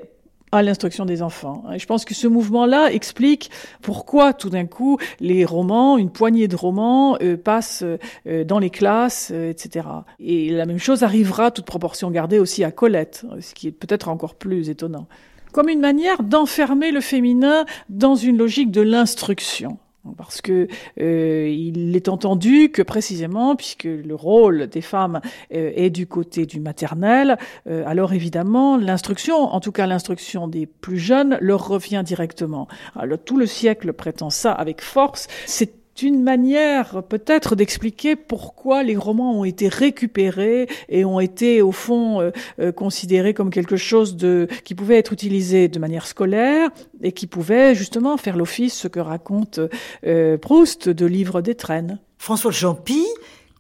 [0.51, 1.63] à l'instruction des enfants.
[1.73, 3.51] Et je pense que ce mouvement-là explique
[3.81, 7.83] pourquoi tout d'un coup les romans, une poignée de romans euh, passent
[8.27, 9.87] euh, dans les classes, euh, etc.
[10.19, 14.09] Et la même chose arrivera, toute proportion gardée, aussi à Colette, ce qui est peut-être
[14.09, 15.07] encore plus étonnant.
[15.51, 19.79] Comme une manière d'enfermer le féminin dans une logique de l'instruction
[20.17, 20.67] parce que
[20.99, 25.21] euh, il est entendu que précisément, puisque le rôle des femmes
[25.53, 27.37] euh, est du côté du maternel,
[27.67, 32.67] euh, alors évidemment l'instruction, en tout cas l'instruction des plus jeunes, leur revient directement.
[32.95, 35.27] Alors, tout le siècle prétend ça avec force.
[35.45, 41.71] C'est une manière peut-être d'expliquer pourquoi les romans ont été récupérés et ont été au
[41.71, 46.69] fond euh, euh, considérés comme quelque chose de qui pouvait être utilisé de manière scolaire
[47.03, 49.59] et qui pouvait justement faire l'office ce que raconte
[50.05, 51.99] euh, Proust de Livre des traînes.
[52.17, 53.05] François Champy,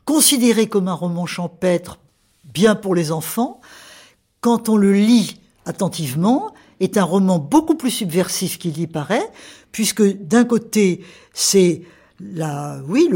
[0.05, 1.99] considéré comme un roman champêtre
[2.43, 3.61] bien pour les enfants,
[4.39, 9.29] quand on le lit attentivement, est un roman beaucoup plus subversif qu'il y paraît,
[9.71, 11.03] puisque d'un côté,
[11.33, 11.83] c'est
[12.33, 13.09] la, oui,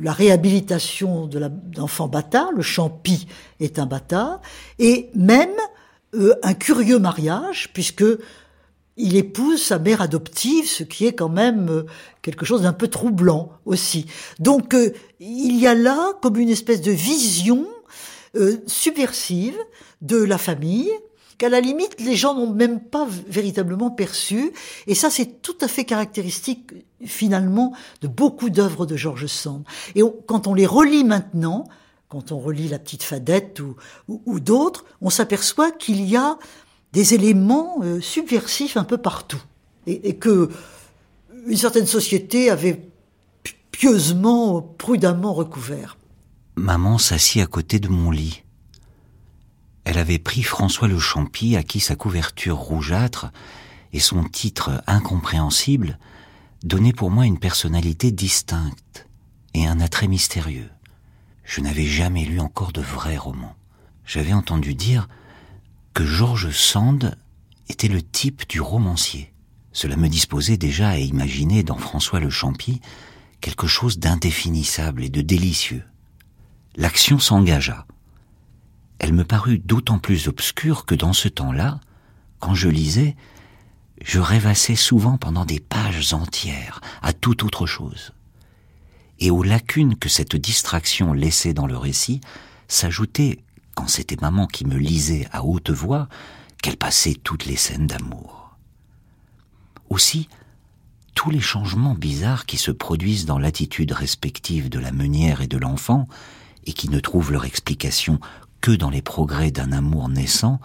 [0.00, 1.40] la réhabilitation de
[1.76, 3.26] l'enfant bâtard, le champi
[3.60, 4.40] est un bâtard,
[4.78, 5.54] et même
[6.14, 8.04] euh, un curieux mariage, puisque
[8.96, 11.86] il épouse sa mère adoptive, ce qui est quand même euh,
[12.20, 14.06] quelque chose d'un peu troublant aussi.
[14.38, 17.66] Donc euh, il y a là comme une espèce de vision
[18.66, 19.58] subversive
[20.00, 20.90] de la famille,
[21.38, 24.52] qu'à la limite, les gens n'ont même pas véritablement perçu.
[24.86, 26.70] Et ça, c'est tout à fait caractéristique,
[27.04, 29.64] finalement, de beaucoup d'œuvres de Georges Sand.
[29.94, 31.64] Et quand on les relit maintenant,
[32.08, 33.60] quand on relit La Petite Fadette
[34.08, 36.38] ou, d'autres, on s'aperçoit qu'il y a
[36.92, 39.42] des éléments euh, subversifs un peu partout.
[39.86, 40.50] Et, et que
[41.46, 42.88] une certaine société avait
[43.70, 45.96] pieusement, prudemment recouvert.
[46.56, 48.41] Maman s'assit à côté de mon lit.
[49.84, 53.32] Elle avait pris François le Champy, à qui sa couverture rougeâtre
[53.92, 55.98] et son titre incompréhensible
[56.62, 59.06] donnaient pour moi une personnalité distincte
[59.54, 60.70] et un attrait mystérieux.
[61.44, 63.56] Je n'avais jamais lu encore de vrais romans.
[64.06, 65.08] J'avais entendu dire
[65.94, 67.16] que George Sand
[67.68, 69.32] était le type du romancier.
[69.72, 72.80] Cela me disposait déjà à imaginer dans François le Champy
[73.40, 75.84] quelque chose d'indéfinissable et de délicieux.
[76.76, 77.86] L'action s'engagea
[79.02, 81.80] elle me parut d'autant plus obscure que dans ce temps-là,
[82.38, 83.16] quand je lisais,
[84.00, 88.12] je rêvassais souvent pendant des pages entières à toute autre chose.
[89.18, 92.20] Et aux lacunes que cette distraction laissait dans le récit,
[92.68, 93.40] s'ajoutait,
[93.74, 96.08] quand c'était maman qui me lisait à haute voix,
[96.62, 98.56] qu'elle passait toutes les scènes d'amour.
[99.90, 100.28] Aussi,
[101.14, 105.58] tous les changements bizarres qui se produisent dans l'attitude respective de la meunière et de
[105.58, 106.06] l'enfant,
[106.64, 108.20] et qui ne trouvent leur explication
[108.62, 110.60] que dans les progrès d'un amour naissant,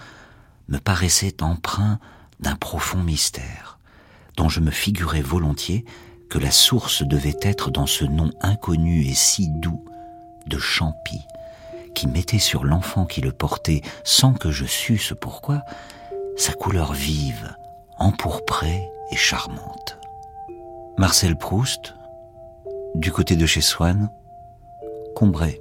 [0.69, 1.99] me paraissait empreint
[2.39, 3.79] d'un profond mystère,
[4.37, 5.83] dont je me figurais volontiers
[6.29, 9.83] que la source devait être dans ce nom inconnu et si doux
[10.45, 11.19] de Champy,
[11.95, 15.63] qui mettait sur l'enfant qui le portait, sans que je susse pourquoi,
[16.37, 17.55] sa couleur vive,
[17.97, 19.97] empourprée et charmante.
[20.97, 21.95] Marcel Proust,
[22.93, 24.11] du côté de chez Swann,
[25.15, 25.59] Combray.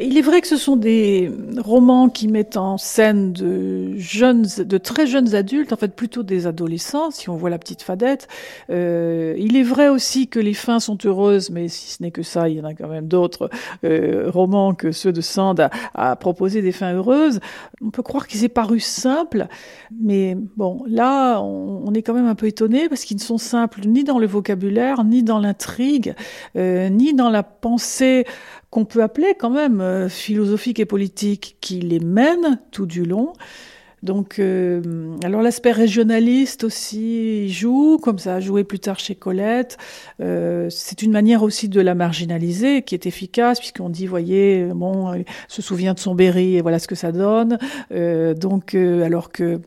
[0.00, 4.76] Il est vrai que ce sont des romans qui mettent en scène de jeunes, de
[4.76, 8.26] très jeunes adultes, en fait plutôt des adolescents, si on voit la petite fadette.
[8.70, 12.24] Euh, il est vrai aussi que les fins sont heureuses, mais si ce n'est que
[12.24, 13.50] ça, il y en a quand même d'autres
[13.84, 17.38] euh, romans que ceux de Sand à, proposer des fins heureuses.
[17.80, 19.46] On peut croire qu'ils aient paru simples,
[20.00, 23.38] mais bon, là, on, on est quand même un peu étonné parce qu'ils ne sont
[23.38, 26.14] simples ni dans le vocabulaire, ni dans l'intrigue,
[26.56, 28.24] euh, ni dans la pensée
[28.74, 33.32] qu'on peut appeler quand même euh, philosophique et politique, qui les mène tout du long.
[34.02, 39.78] Donc, euh, alors l'aspect régionaliste aussi joue, comme ça a joué plus tard chez Colette.
[40.20, 45.24] Euh, c'est une manière aussi de la marginaliser qui est efficace, puisqu'on dit, voyez, bon,
[45.46, 47.58] se souvient de son Berry et voilà ce que ça donne.
[48.34, 49.60] donc, alors que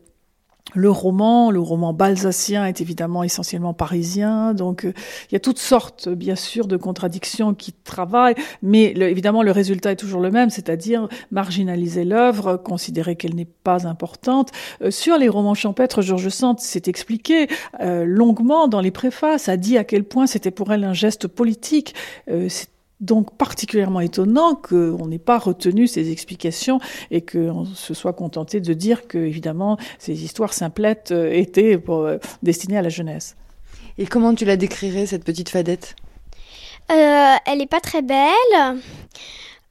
[0.74, 4.92] le roman, le roman balsacien est évidemment essentiellement parisien, donc euh,
[5.30, 9.92] il y a toutes sortes, bien sûr, de contradictions qui travaillent, mais évidemment le résultat
[9.92, 14.50] est toujours le même, c'est-à-dire marginaliser l'œuvre, considérer qu'elle n'est pas importante.
[14.82, 17.48] Euh, sur les romans champêtres, Georges Sand s'est expliqué
[17.80, 21.28] euh, longuement dans les préfaces, a dit à quel point c'était pour elle un geste
[21.28, 21.94] politique
[23.00, 26.80] donc particulièrement étonnant qu'on n'ait pas retenu ces explications
[27.10, 32.00] et qu'on se soit contenté de dire que, évidemment, ces histoires simplettes euh, étaient pour,
[32.00, 33.36] euh, destinées à la jeunesse.
[33.98, 35.96] Et comment tu la décrirais, cette petite fadette?
[36.90, 38.80] Euh, Elle n'est pas très belle.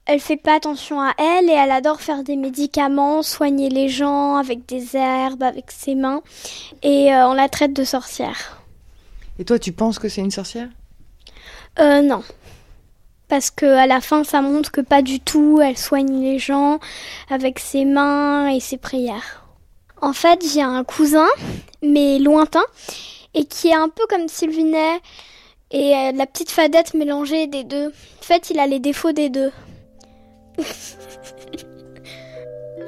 [0.06, 4.36] Elle fait pas attention à elle et elle adore faire des médicaments, soigner les gens
[4.36, 6.22] avec des herbes, avec ses mains.
[6.82, 8.62] Et on la traite de sorcière.
[9.38, 10.68] Et toi, tu penses que c'est une sorcière?
[11.78, 12.22] Euh, non
[13.28, 16.78] parce que à la fin ça montre que pas du tout elle soigne les gens
[17.30, 19.44] avec ses mains et ses prières.
[20.00, 21.26] En fait, j'ai un cousin
[21.82, 22.64] mais lointain
[23.34, 25.00] et qui est un peu comme Sylvinet
[25.70, 27.88] et euh, la petite fadette mélangée des deux.
[27.88, 29.50] En fait, il a les défauts des deux.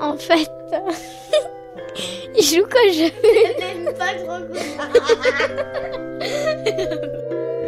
[0.00, 0.50] en fait,
[2.36, 3.10] il joue quand je
[3.92, 4.40] pas trop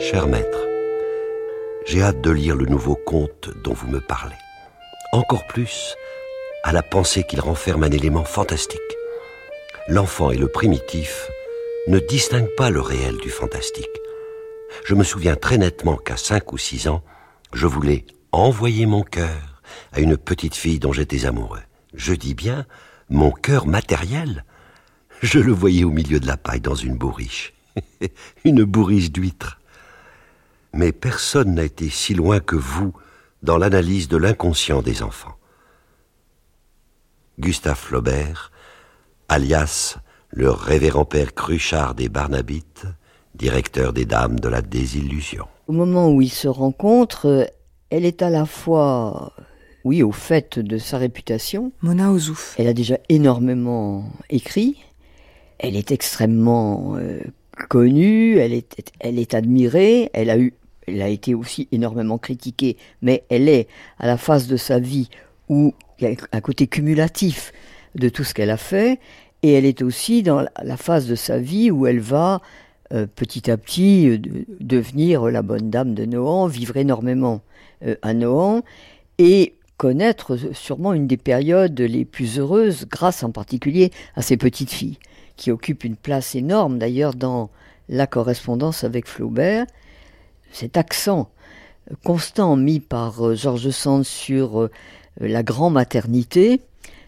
[0.01, 0.59] Cher maître,
[1.87, 4.37] j'ai hâte de lire le nouveau conte dont vous me parlez.
[5.13, 5.97] Encore plus
[6.65, 8.81] à la pensée qu'il renferme un élément fantastique.
[9.89, 11.29] L'enfant et le primitif
[11.89, 13.89] ne distinguent pas le réel du fantastique.
[14.85, 17.03] Je me souviens très nettement qu'à cinq ou six ans,
[17.53, 19.61] je voulais envoyer mon cœur
[19.93, 21.63] à une petite fille dont j'étais amoureux.
[21.95, 22.65] Je dis bien
[23.11, 24.45] mon cœur matériel.
[25.21, 27.53] Je le voyais au milieu de la paille dans une bourriche.
[28.45, 29.59] une bourriche d'huîtres
[30.73, 32.93] mais personne n'a été si loin que vous
[33.43, 35.37] dans l'analyse de l'inconscient des enfants.
[37.39, 38.53] Gustave Flaubert,
[39.29, 39.99] alias
[40.31, 42.85] le révérend père Cruchard des Barnabites,
[43.35, 45.47] directeur des Dames de la Désillusion.
[45.67, 47.51] Au moment où ils se rencontrent,
[47.91, 49.35] elle est à la fois
[49.85, 51.73] oui, au fait de sa réputation.
[51.83, 52.55] Mona Ozouf.
[52.59, 54.77] Elle a déjà énormément écrit.
[55.59, 57.21] Elle est extrêmement euh,
[57.69, 60.55] connue, elle est, elle est admirée, elle a eu,
[60.87, 63.69] elle a été aussi énormément critiquée, mais elle est
[63.99, 65.09] à la phase de sa vie
[65.49, 67.53] où il y a un côté cumulatif
[67.95, 68.99] de tout ce qu'elle a fait,
[69.43, 72.41] et elle est aussi dans la phase de sa vie où elle va
[72.93, 74.19] euh, petit à petit euh,
[74.61, 77.41] devenir la bonne dame de Nohant, vivre énormément
[77.87, 78.63] euh, à Nohant,
[79.19, 84.71] et connaître sûrement une des périodes les plus heureuses, grâce en particulier à ses petites
[84.71, 84.99] filles,
[85.37, 87.51] qui occupent une place énorme d'ailleurs dans
[87.89, 89.67] la correspondance avec Flaubert.
[90.53, 91.31] Cet accent
[92.05, 94.69] constant mis par Georges Sand sur
[95.21, 96.61] la grand-maternité,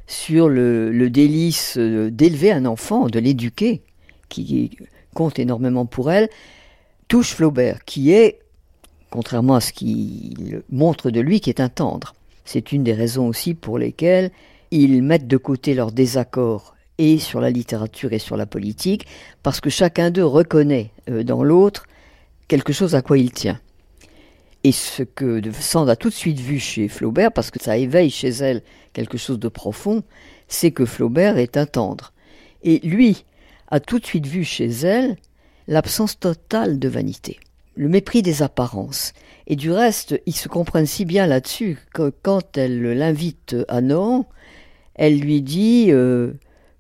[0.07, 3.83] sur le, délice d'élever un enfant, de l'éduquer,
[4.29, 4.77] qui
[5.15, 6.29] compte énormément pour elle,
[7.09, 8.41] touche Flaubert, qui est,
[9.11, 12.15] contrairement à ce qu'il montre de lui, qui est un tendre.
[12.45, 14.31] C'est une des raisons aussi pour lesquelles
[14.71, 19.07] ils mettent de côté leurs désaccords et sur la littérature et sur la politique,
[19.43, 21.87] parce que chacun d'eux reconnaît euh, dans l'autre
[22.49, 23.61] quelque chose à quoi il tient.
[24.63, 28.11] Et ce que Sand a tout de suite vu chez Flaubert, parce que ça éveille
[28.11, 28.63] chez elle
[28.95, 30.03] quelque chose de profond,
[30.49, 32.13] c'est que Flaubert est un tendre.
[32.63, 33.25] Et lui
[33.69, 35.17] a tout de suite vu chez elle
[35.67, 37.39] l'absence totale de vanité,
[37.75, 39.13] le mépris des apparences.
[39.47, 44.27] Et du reste, ils se comprennent si bien là-dessus que quand elle l'invite à Nohant,
[44.95, 46.33] elle lui dit euh,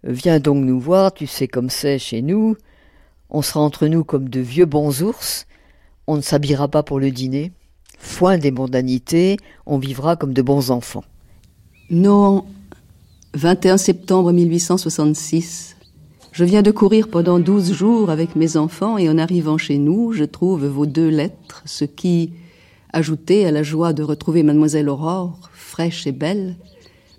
[0.05, 2.57] Viens donc nous voir, tu sais comme c'est chez nous,
[3.31, 5.47] on sera entre nous comme de vieux bons ours,
[6.07, 7.53] on ne s'habillera pas pour le dîner,
[7.99, 9.37] foin des mondanités,
[9.67, 11.05] on vivra comme de bons enfants.
[11.91, 12.47] Nohant,
[13.35, 15.77] 21 septembre 1866.
[16.33, 20.13] Je viens de courir pendant douze jours avec mes enfants et en arrivant chez nous,
[20.13, 22.33] je trouve vos deux lettres, ce qui,
[22.93, 26.57] ajouté à la joie de retrouver mademoiselle Aurore, fraîche et belle,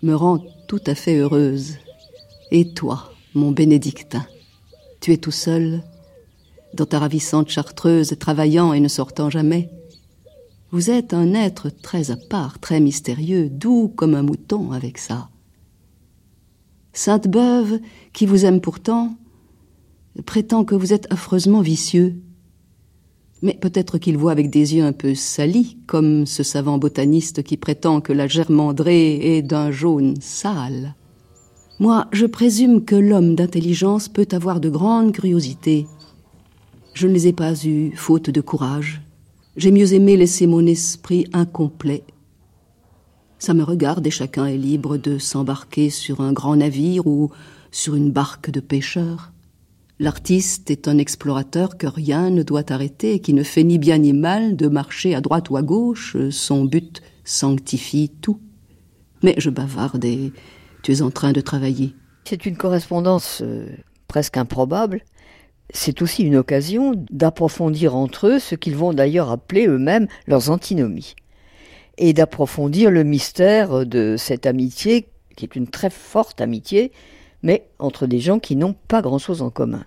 [0.04, 1.78] me rend tout à fait heureuse.
[2.52, 4.26] Et toi, mon bénédictin,
[5.02, 5.82] tu es tout seul,
[6.76, 9.70] dans ta ravissante chartreuse, travaillant et ne sortant jamais.
[10.72, 15.30] Vous êtes un être très à part, très mystérieux, doux comme un mouton avec ça.
[16.94, 17.80] Sainte-Beuve,
[18.14, 19.16] qui vous aime pourtant,
[20.26, 22.16] prétend que vous êtes affreusement vicieux.
[23.42, 27.58] Mais peut-être qu'il voit avec des yeux un peu salis, comme ce savant botaniste qui
[27.58, 30.96] prétend que la germandrée est d'un jaune sale.
[31.80, 35.88] Moi, je présume que l'homme d'intelligence peut avoir de grandes curiosités.
[36.96, 39.04] Je ne les ai pas eues, faute de courage.
[39.56, 42.04] J'ai mieux aimé laisser mon esprit incomplet
[43.46, 47.32] ça me regarde et chacun est libre de s'embarquer sur un grand navire ou
[47.72, 49.34] sur une barque de pêcheurs.
[50.00, 54.00] L'artiste est un explorateur que rien ne doit arrêter et qui ne fait ni bien
[54.00, 58.40] ni mal de marcher à droite ou à gauche, son but sanctifie tout.
[59.22, 60.34] Mais je bavarde et
[60.82, 61.94] tu es en train de travailler.
[62.26, 63.68] C'est une correspondance euh,
[64.08, 65.04] presque improbable.
[65.74, 71.16] C'est aussi une occasion d'approfondir entre eux ce qu'ils vont d'ailleurs appeler eux-mêmes leurs antinomies
[71.98, 76.92] et d'approfondir le mystère de cette amitié, qui est une très forte amitié,
[77.42, 79.86] mais entre des gens qui n'ont pas grand-chose en commun.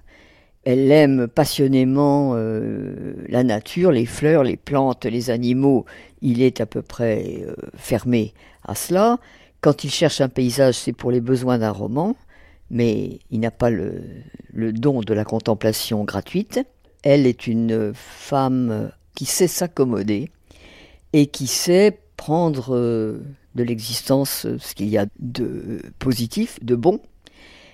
[0.65, 5.87] Elle aime passionnément euh, la nature, les fleurs, les plantes, les animaux.
[6.21, 8.35] Il est à peu près euh, fermé
[8.67, 9.19] à cela.
[9.61, 12.17] Quand il cherche un paysage, c'est pour les besoins d'un roman,
[12.71, 14.03] mais il n'a pas le,
[14.55, 16.61] don de la contemplation gratuite.
[17.03, 20.31] Elle est une femme qui sait s'accommoder,
[21.13, 23.23] et qui sait prendre euh,
[23.55, 27.01] de l'existence euh, ce qu'il y a de positif, de bon.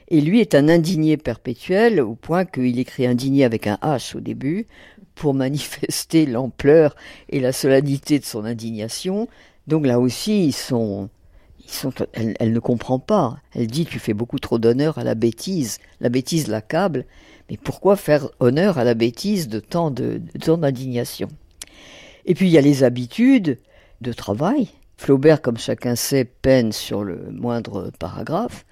[0.08, 4.20] Et lui est un indigné perpétuel, au point qu'il écrit indigné avec un H au
[4.20, 4.66] début,
[5.14, 6.94] pour manifester l'ampleur
[7.28, 9.28] et la solennité de son indignation.
[9.66, 11.08] Donc là aussi, sont,
[12.12, 13.38] elle, ne comprend pas.
[13.54, 15.78] Elle dit Tu fais beaucoup trop d'honneur à la bêtise.
[16.00, 17.06] La bêtise l'accable.
[17.50, 20.50] Mais pourquoi faire honneur à la bêtise de tant de, de
[22.26, 23.58] et puis il y a les habitudes
[24.00, 24.68] de travail.
[24.96, 28.64] Flaubert, comme chacun sait, peine sur le moindre paragraphe.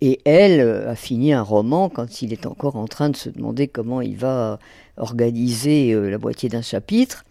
[0.00, 3.68] Et elle a fini un roman quand il est encore en train de se demander
[3.68, 4.58] comment il va
[4.96, 7.24] organiser euh, la moitié d'un chapitre.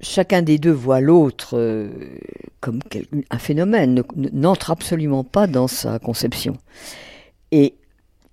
[0.00, 1.88] Chacun des deux voit l'autre euh,
[2.60, 2.80] comme
[3.30, 6.56] un phénomène, n'entre absolument pas dans sa conception.
[7.52, 7.74] Et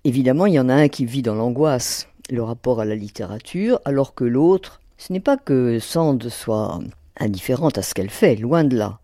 [0.04, 3.80] évidemment, il y en a un qui vit dans l'angoisse, le rapport à la littérature,
[3.84, 6.80] alors que l'autre ce n'est pas que Sand soit
[7.18, 9.00] indifférente à ce qu'elle fait, loin de là.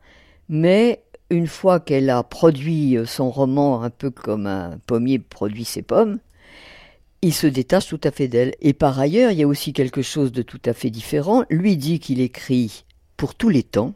[0.48, 5.82] Mais une fois qu'elle a produit son roman un peu comme un pommier produit ses
[5.82, 6.18] pommes,
[7.22, 8.54] il se détache tout à fait d'elle.
[8.60, 11.44] Et par ailleurs, il y a aussi quelque chose de tout à fait différent.
[11.50, 12.84] Lui dit qu'il écrit
[13.16, 13.94] pour tous les temps,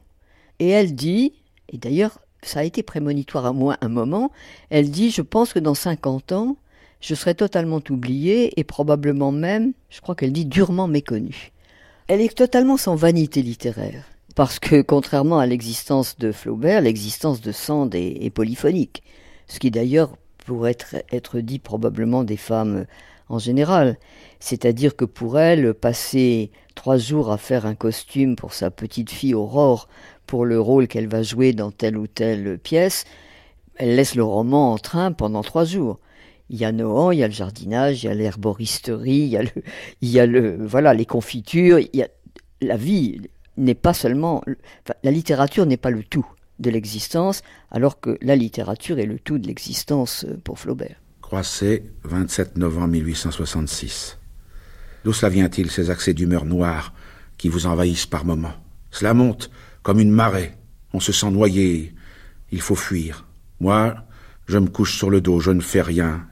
[0.59, 1.33] et elle dit,
[1.73, 4.31] Et d'ailleurs, ça a été prémonitoire à moi un moment.
[4.71, 6.57] Elle dit Je pense que dans 50 ans,
[7.01, 11.53] je serai totalement oubliée et probablement même, je crois qu'elle dit durement méconnue.
[12.07, 14.05] Elle est totalement sans vanité littéraire.
[14.35, 19.03] Parce que, contrairement à l'existence de Flaubert, l'existence de Sand est, polyphonique.
[19.47, 20.77] Ce qui d'ailleurs pourrait
[21.13, 22.87] être dit probablement des femmes
[23.35, 23.99] en général.
[24.41, 29.35] C'est-à-dire que pour elle, passer trois jours à faire un costume pour sa petite fille
[29.35, 29.89] Aurore
[30.27, 33.05] pour le rôle qu'elle va jouer dans telle ou telle pièce,
[33.77, 35.99] elle laisse le roman en train pendant trois jours.
[36.51, 39.37] Il y a Nohant, il y a le jardinage, il y a l'herboristerie, il y
[39.37, 39.51] a le,
[40.03, 42.09] y a le, voilà, les confitures, y a
[42.61, 43.21] la vie
[43.57, 44.43] n'est pas seulement,
[45.03, 46.27] la littérature n'est pas le tout
[46.59, 51.04] de l'existence, alors que la littérature est le tout de l'existence pour Flaubert.
[51.35, 54.19] Croisset, 27 novembre 1866.
[55.05, 56.95] D'où cela vient-il, ces accès d'humeur noire
[57.39, 58.55] qui vous envahissent par moments?
[58.93, 59.51] Cela monte
[59.83, 60.53] comme une marée.
[60.93, 61.93] On se sent noyé.
[62.53, 63.27] Il faut fuir.
[63.59, 63.97] Moi,
[64.47, 66.25] je me couche sur le dos, je ne fais rien.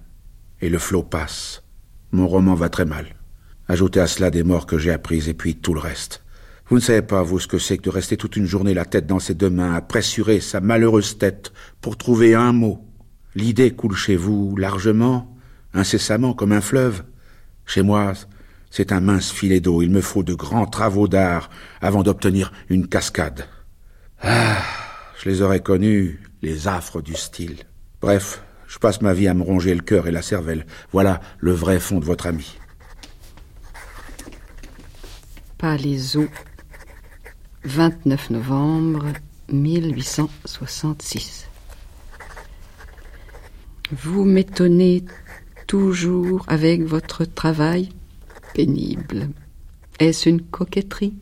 [0.60, 1.64] Et le flot passe.
[2.12, 3.06] Mon roman va très mal.
[3.66, 6.22] Ajoutez à cela des morts que j'ai apprises et puis tout le reste.
[6.68, 8.84] Vous ne savez pas, vous, ce que c'est que de rester toute une journée la
[8.84, 12.86] tête dans ses deux mains, à pressurer sa malheureuse tête pour trouver un mot.
[13.34, 15.34] L'idée coule chez vous largement,
[15.72, 17.04] incessamment, comme un fleuve.
[17.64, 18.12] Chez moi,
[18.70, 19.82] c'est un mince filet d'eau.
[19.82, 21.50] Il me faut de grands travaux d'art
[21.80, 23.46] avant d'obtenir une cascade.
[24.22, 24.62] Ah,
[25.22, 27.56] je les aurais connus, les affres du style.
[28.00, 30.66] Bref, je passe ma vie à me ronger le cœur et la cervelle.
[30.92, 32.58] Voilà le vrai fond de votre ami.
[35.58, 36.26] Palaiseau,
[37.64, 39.06] 29 novembre
[39.52, 41.51] 1866.
[43.92, 45.04] Vous m'étonnez
[45.66, 47.90] toujours avec votre travail
[48.54, 49.28] pénible.
[49.98, 51.12] Est-ce une coquetterie?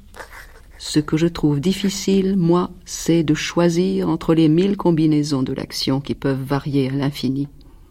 [0.79, 6.01] Ce que je trouve difficile, moi, c'est de choisir entre les mille combinaisons de l'action
[6.01, 7.49] qui peuvent varier à l'infini.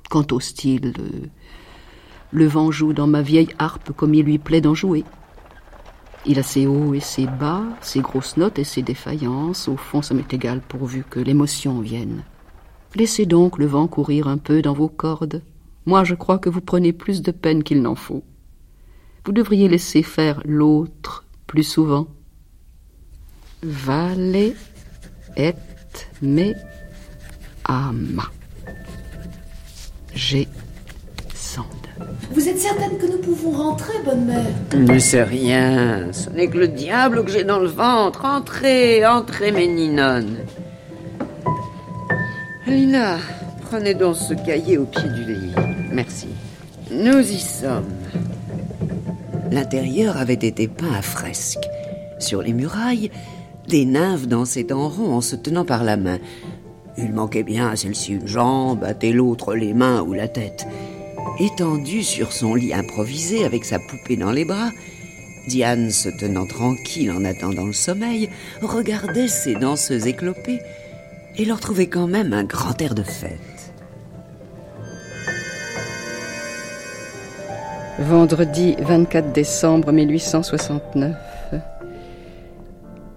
[0.09, 1.29] Quant au style, le,
[2.31, 5.03] le vent joue dans ma vieille harpe comme il lui plaît d'en jouer.
[6.25, 9.67] Il a ses hauts et ses bas, ses grosses notes et ses défaillances.
[9.67, 12.23] Au fond, ça m'est égal pourvu que l'émotion vienne.
[12.95, 15.41] Laissez donc le vent courir un peu dans vos cordes.
[15.85, 18.23] Moi, je crois que vous prenez plus de peine qu'il n'en faut.
[19.25, 22.07] Vous devriez laisser faire l'autre plus souvent.
[23.61, 24.53] Vale
[25.37, 25.53] et
[26.21, 26.53] me
[27.65, 28.23] ama.
[30.15, 30.47] J'ai
[31.33, 31.65] Sand.
[32.31, 34.45] Vous êtes certaine que nous pouvons rentrer, bonne mère?
[34.75, 36.11] Ne sais rien.
[36.11, 38.25] Ce n'est que le diable que j'ai dans le ventre.
[38.25, 40.37] Entrez, entrez, mes ninonnes.
[42.69, 43.17] Lina,
[43.61, 45.53] prenez donc ce cahier au pied du lit.
[45.91, 46.27] Merci.
[46.91, 47.89] Nous y sommes.
[49.51, 51.67] L'intérieur avait été peint à fresque.
[52.19, 53.09] Sur les murailles,
[53.67, 56.19] des nymphes dansaient en rond en se tenant par la main.
[56.97, 60.67] Il manquait bien à celle-ci une jambe, à telle autre les mains ou la tête.
[61.39, 64.69] Étendue sur son lit improvisé avec sa poupée dans les bras,
[65.47, 68.29] Diane, se tenant tranquille en attendant le sommeil,
[68.61, 70.59] regardait ces danseuses éclopées
[71.39, 73.73] et leur trouvait quand même un grand air de fête.
[77.97, 81.15] Vendredi 24 décembre 1869.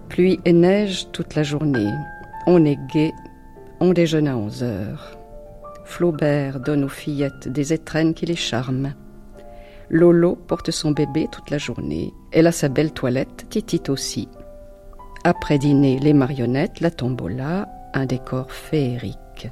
[0.07, 1.91] Pluie et neige toute la journée.
[2.47, 3.11] On est gai,
[3.81, 5.17] on déjeune à 11 heures.
[5.83, 8.93] Flaubert donne aux fillettes des étrennes qui les charment.
[9.89, 12.13] Lolo porte son bébé toute la journée.
[12.31, 14.29] Elle a sa belle toilette, Titite aussi.
[15.25, 19.49] Après dîner, les marionnettes, la tombola, un décor féerique.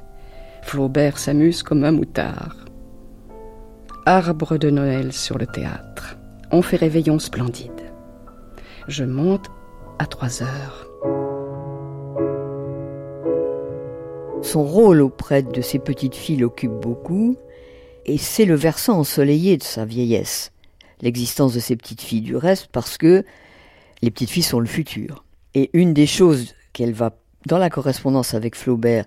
[0.62, 2.56] Flaubert s'amuse comme un moutard.
[4.06, 6.16] Arbre de Noël sur le théâtre.
[6.50, 7.70] On fait réveillon splendide.
[8.88, 9.50] Je monte
[9.98, 10.88] à trois heures.
[14.42, 17.36] Son rôle auprès de ses petites filles l'occupe beaucoup,
[18.04, 20.52] et c'est le versant ensoleillé de sa vieillesse.
[21.00, 23.24] L'existence de ces petites filles, du reste, parce que
[24.02, 25.24] les petites filles sont le futur.
[25.54, 27.14] Et une des choses qu'elle va,
[27.46, 29.04] dans la correspondance avec Flaubert,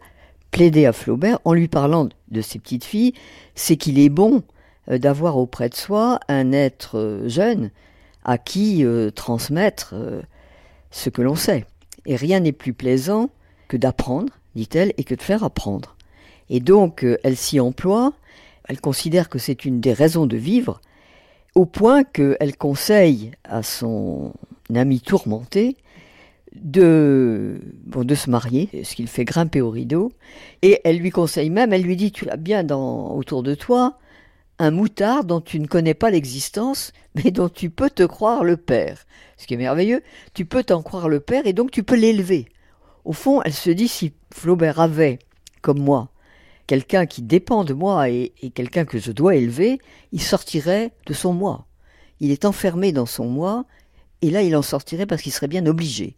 [0.52, 3.14] plaider à Flaubert, en lui parlant de ses petites filles,
[3.56, 4.44] c'est qu'il est bon
[4.90, 7.72] euh, d'avoir auprès de soi un être euh, jeune
[8.24, 9.94] à qui euh, transmettre
[10.92, 11.66] ce que l'on sait.
[12.06, 13.30] Et rien n'est plus plaisant
[13.68, 15.96] que d'apprendre, dit-elle, et que de faire apprendre.
[16.50, 18.14] Et donc, elle s'y emploie,
[18.68, 20.80] elle considère que c'est une des raisons de vivre,
[21.54, 24.34] au point qu'elle conseille à son
[24.74, 25.78] ami tourmenté
[26.62, 30.12] de, bon, de se marier, ce qu'il fait grimper au rideau,
[30.62, 33.98] et elle lui conseille même, elle lui dit, tu as bien dans, autour de toi
[34.58, 38.58] un moutard dont tu ne connais pas l'existence, mais dont tu peux te croire le
[38.58, 39.06] père.
[39.38, 40.02] Ce qui est merveilleux,
[40.34, 42.48] tu peux t'en croire le père et donc tu peux l'élever.
[43.04, 45.20] Au fond, elle se dit si Flaubert avait,
[45.62, 46.10] comme moi,
[46.68, 49.80] quelqu'un qui dépend de moi et, quelqu'un que je dois élever,
[50.12, 51.68] il sortirait de son moi.
[52.20, 53.66] Il est enfermé dans son moi,
[54.22, 56.16] et là il en sortirait parce qu'il serait bien obligé.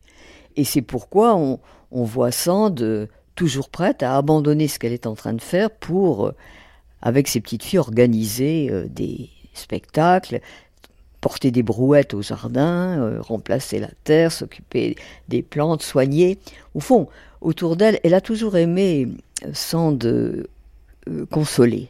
[0.57, 1.59] Et c'est pourquoi on,
[1.91, 3.05] voit Sand euh,
[3.35, 6.35] toujours prête à abandonner ce qu'elle est en train de faire pour, euh,
[7.01, 10.41] avec ses petites filles, organiser euh, des spectacles,
[11.21, 14.95] porter des brouettes au jardin, remplacer la terre, s'occuper
[15.29, 16.37] des plantes, soigner.
[16.73, 17.07] Au fond,
[17.41, 19.07] autour d'elle, elle a toujours aimé
[19.51, 20.47] Sand
[21.31, 21.89] consoler,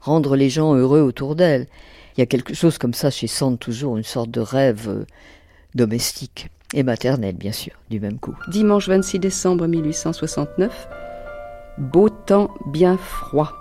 [0.00, 1.66] rendre les gens heureux autour d'elle.
[2.16, 5.04] Il y a quelque chose comme ça chez Sand, toujours une sorte de rêve
[5.74, 6.48] domestique.
[6.74, 8.36] Et maternelle, bien sûr, du même coup.
[8.48, 10.88] Dimanche 26 décembre 1869,
[11.78, 13.52] beau temps bien froid.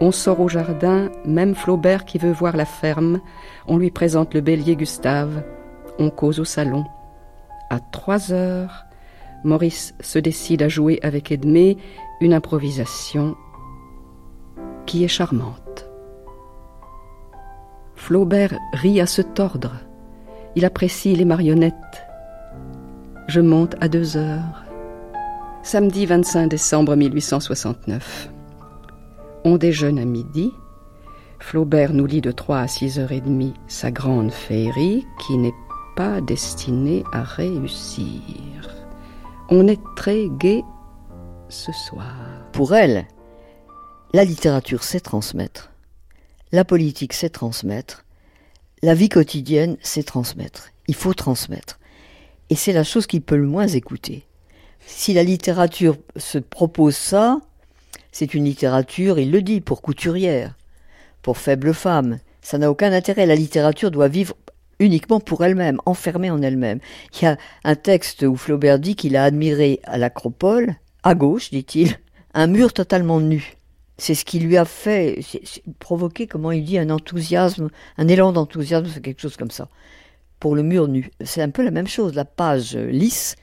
[0.00, 3.20] On sort au jardin, même Flaubert qui veut voir la ferme.
[3.66, 5.42] On lui présente le bélier Gustave.
[5.98, 6.84] On cause au salon.
[7.68, 8.86] À trois heures,
[9.42, 11.78] Maurice se décide à jouer avec Edmé
[12.20, 13.36] une improvisation
[14.86, 15.86] qui est charmante.
[17.96, 19.74] Flaubert rit à se tordre.
[20.58, 22.02] Il apprécie les marionnettes.
[23.28, 24.64] Je monte à deux heures.
[25.62, 28.28] Samedi 25 décembre 1869.
[29.44, 30.50] On déjeune à midi.
[31.38, 35.54] Flaubert nous lit de 3 à 6 heures et demie sa grande féerie qui n'est
[35.94, 38.20] pas destinée à réussir.
[39.50, 40.64] On est très gai
[41.48, 42.16] ce soir.
[42.50, 43.06] Pour elle,
[44.12, 45.70] la littérature sait transmettre,
[46.50, 48.04] la politique sait transmettre,
[48.82, 50.70] la vie quotidienne, c'est transmettre.
[50.86, 51.78] Il faut transmettre.
[52.50, 54.24] Et c'est la chose qui peut le moins écouter.
[54.86, 57.40] Si la littérature se propose ça,
[58.12, 60.54] c'est une littérature, il le dit, pour couturière,
[61.22, 62.20] pour faible femme.
[62.40, 63.26] Ça n'a aucun intérêt.
[63.26, 64.34] La littérature doit vivre
[64.78, 66.80] uniquement pour elle-même, enfermée en elle-même.
[67.14, 71.50] Il y a un texte où Flaubert dit qu'il a admiré à l'Acropole, à gauche,
[71.50, 71.96] dit-il,
[72.32, 73.57] un mur totalement nu.
[74.00, 75.20] C'est ce qui lui a fait
[75.80, 79.68] provoquer, comment il dit, un enthousiasme, un élan d'enthousiasme, quelque chose comme ça.
[80.38, 81.10] Pour le mur nu.
[81.24, 83.34] C'est un peu la même chose, la page lisse,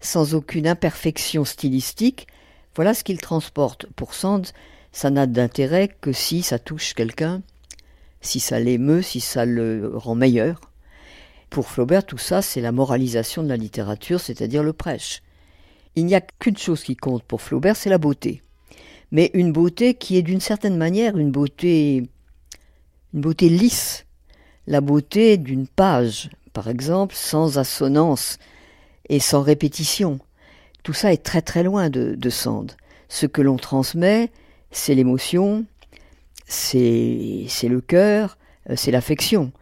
[0.00, 2.28] sans aucune imperfection stylistique.
[2.76, 3.86] Voilà ce qu'il transporte.
[3.96, 4.46] Pour Sand,
[4.92, 7.42] ça n'a d'intérêt que si ça touche quelqu'un,
[8.20, 10.60] si ça l'émeut, si ça le rend meilleur.
[11.50, 15.22] Pour Flaubert, tout ça, c'est la moralisation de la littérature, c'est-à-dire le prêche.
[15.96, 18.42] Il n'y a qu'une chose qui compte pour Flaubert, c'est la beauté
[19.12, 22.08] mais une beauté qui est d'une certaine manière une beauté,
[23.14, 24.06] une beauté lisse,
[24.66, 28.38] la beauté d'une page, par exemple, sans assonance
[29.08, 30.18] et sans répétition.
[30.82, 32.72] Tout ça est très très loin de, Sand.
[33.08, 34.30] Ce que l'on transmet,
[34.70, 35.64] c'est l'émotion,
[36.46, 38.38] c'est le cœur,
[38.70, 39.52] euh, c'est l'affection.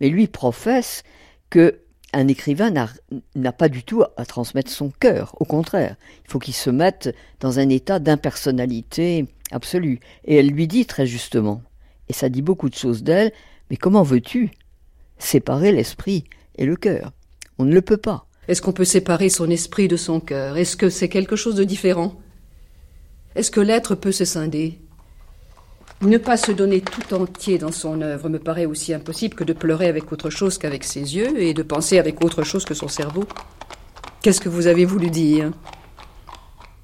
[0.00, 1.04] Mais lui professe
[1.50, 1.81] que
[2.12, 2.70] un écrivain
[3.34, 5.96] n'a pas du tout à transmettre son cœur, au contraire.
[6.26, 10.00] Il faut qu'il se mette dans un état d'impersonnalité absolue.
[10.24, 11.62] Et elle lui dit très justement,
[12.08, 13.32] et ça dit beaucoup de choses d'elle,
[13.70, 14.50] mais comment veux-tu
[15.18, 16.24] séparer l'esprit
[16.58, 17.12] et le cœur?
[17.58, 18.26] On ne le peut pas.
[18.48, 20.58] Est-ce qu'on peut séparer son esprit de son cœur?
[20.58, 22.20] Est-ce que c'est quelque chose de différent?
[23.36, 24.81] Est-ce que l'être peut se scinder?
[26.08, 29.52] Ne pas se donner tout entier dans son œuvre me paraît aussi impossible que de
[29.52, 32.88] pleurer avec autre chose qu'avec ses yeux et de penser avec autre chose que son
[32.88, 33.24] cerveau.
[34.22, 35.52] Qu'est-ce que vous avez voulu dire?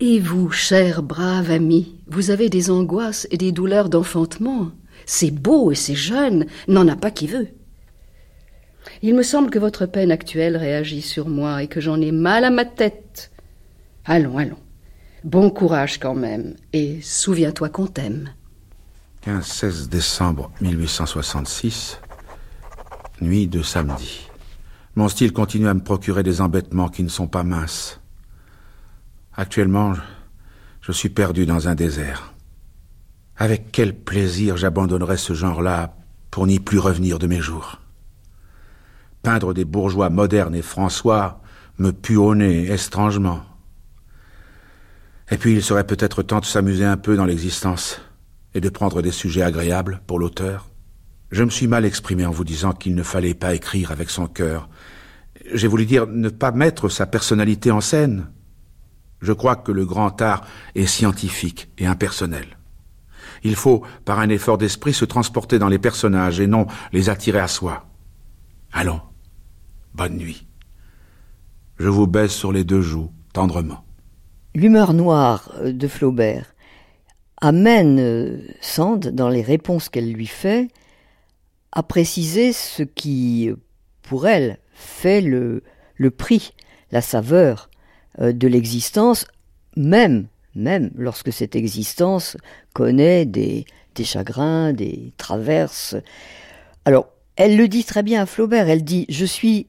[0.00, 4.70] Et vous, cher brave ami, vous avez des angoisses et des douleurs d'enfantement.
[5.06, 7.48] C'est beau et c'est jeune, n'en a pas qui veut.
[9.02, 12.44] Il me semble que votre peine actuelle réagit sur moi et que j'en ai mal
[12.44, 13.32] à ma tête.
[14.04, 14.58] Allons, allons.
[15.24, 18.30] Bon courage quand même, et souviens-toi qu'on t'aime.
[19.26, 22.00] 15-16 décembre 1866,
[23.20, 24.28] nuit de samedi.
[24.94, 28.00] Mon style continue à me procurer des embêtements qui ne sont pas minces.
[29.34, 29.94] Actuellement,
[30.80, 32.32] je suis perdu dans un désert.
[33.36, 35.96] Avec quel plaisir j'abandonnerais ce genre-là
[36.30, 37.80] pour n'y plus revenir de mes jours.
[39.22, 41.42] Peindre des bourgeois modernes et François
[41.78, 43.42] me pue au nez étrangement.
[45.30, 48.00] Et puis il serait peut-être temps de s'amuser un peu dans l'existence
[48.60, 50.68] de prendre des sujets agréables pour l'auteur.
[51.30, 54.26] Je me suis mal exprimé en vous disant qu'il ne fallait pas écrire avec son
[54.26, 54.68] cœur.
[55.52, 58.30] J'ai voulu dire ne pas mettre sa personnalité en scène.
[59.20, 62.58] Je crois que le grand art est scientifique et impersonnel.
[63.44, 67.40] Il faut, par un effort d'esprit, se transporter dans les personnages et non les attirer
[67.40, 67.86] à soi.
[68.72, 69.00] Allons,
[69.94, 70.46] bonne nuit.
[71.78, 73.84] Je vous baisse sur les deux joues, tendrement.
[74.54, 76.54] L'humeur noire de Flaubert
[77.40, 80.68] amène euh, Sand, dans les réponses qu'elle lui fait,
[81.72, 83.50] à préciser ce qui,
[84.02, 85.62] pour elle, fait le,
[86.16, 86.52] prix,
[86.90, 87.70] la saveur
[88.20, 89.26] euh, de l'existence,
[89.76, 92.36] même, même lorsque cette existence
[92.72, 93.66] connaît des,
[94.02, 95.96] chagrins, des traverses.
[96.84, 99.66] Alors, elle le dit très bien à Flaubert, elle dit, je suis,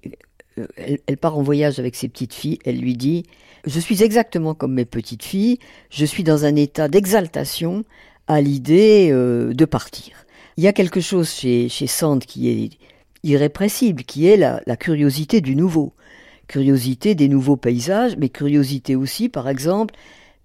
[0.57, 3.25] euh, elle, elle part en voyage avec ses petites filles, elle lui dit,
[3.65, 5.59] je suis exactement comme mes petites filles,
[5.89, 7.83] je suis dans un état d'exaltation
[8.27, 10.25] à l'idée euh, de partir.
[10.57, 12.69] Il y a quelque chose chez, chez Sand qui est
[13.23, 15.93] irrépressible, qui est la, la curiosité du nouveau.
[16.47, 19.95] Curiosité des nouveaux paysages, mais curiosité aussi, par exemple,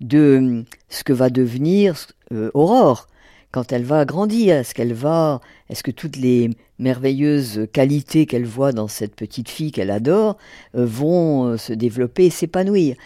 [0.00, 3.06] de hum, ce que va devenir euh, Aurore
[3.54, 4.56] quand elle va grandir.
[4.56, 5.40] Est-ce qu'elle va,
[5.70, 6.50] est-ce que toutes les
[6.80, 10.38] merveilleuses qualités qu'elle voit dans cette petite fille qu'elle adore
[10.74, 12.96] euh, vont euh, se développer et s'épanouir?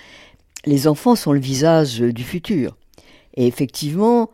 [0.65, 2.79] Les enfants sont le visage du futur.
[3.35, 4.31] Et effectivement,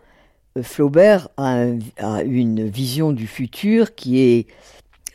[0.57, 4.47] euh, Flaubert a, un- a une vision du futur qui est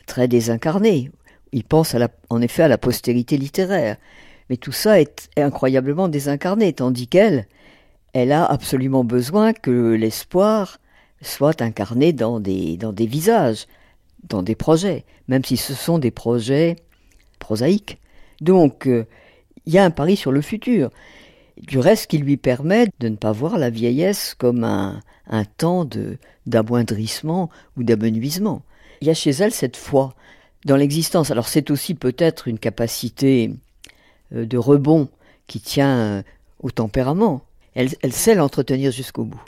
[0.04, 1.10] très désincarnée.
[1.52, 1.96] Il pense
[2.28, 3.96] en effet à la postérité littéraire.
[4.50, 7.46] Mais tout ça est incroyablement désincarné, tandis qu'elle,
[8.12, 10.79] elle a absolument besoin que l'espoir
[11.22, 13.66] soit incarné dans des, dans des visages,
[14.28, 16.76] dans des projets, même si ce sont des projets
[17.38, 17.98] prosaïques.
[18.40, 19.06] Donc, euh,
[19.66, 20.90] il y a un pari sur le futur.
[21.58, 25.86] Du reste, qui lui permet de ne pas voir la vieillesse comme un, un temps
[26.46, 28.62] d'amoindrissement ou d'amenuisement.
[29.00, 30.14] Il y a chez elle cette foi
[30.64, 31.30] dans l'existence.
[31.30, 33.52] Alors c'est aussi peut-être une capacité
[34.34, 35.08] euh, de rebond
[35.46, 36.22] qui tient euh,
[36.60, 37.42] au tempérament.
[37.74, 39.40] Elle sait l'entretenir jusqu'au bout.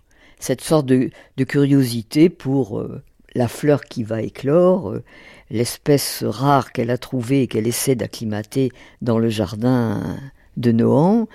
[0.43, 1.13] Cette sorte de,
[1.45, 3.01] curiosité pour euh,
[3.37, 5.05] la fleur qui va éclore, euh,
[5.51, 10.19] l'espèce rare qu'elle a trouvée et qu'elle essaie d'acclimater dans le jardin
[10.57, 11.29] de Nohant,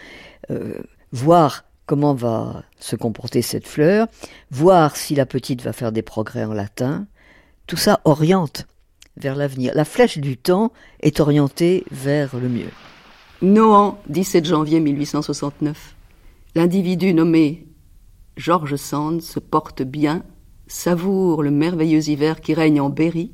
[0.51, 0.73] euh,
[1.13, 4.07] voir comment va se comporter cette fleur,
[4.51, 7.07] voir si la petite va faire des progrès en latin,
[7.65, 8.67] tout ça oriente
[9.15, 9.71] vers l'avenir.
[9.73, 12.71] La flèche du temps est orientée vers le mieux.
[13.41, 15.95] Nohant, 17 janvier 1869.
[16.55, 17.66] L'individu nommé
[18.38, 20.22] George Sand se porte bien,
[20.68, 23.31] savoure le merveilleux hiver qui règne en Berry,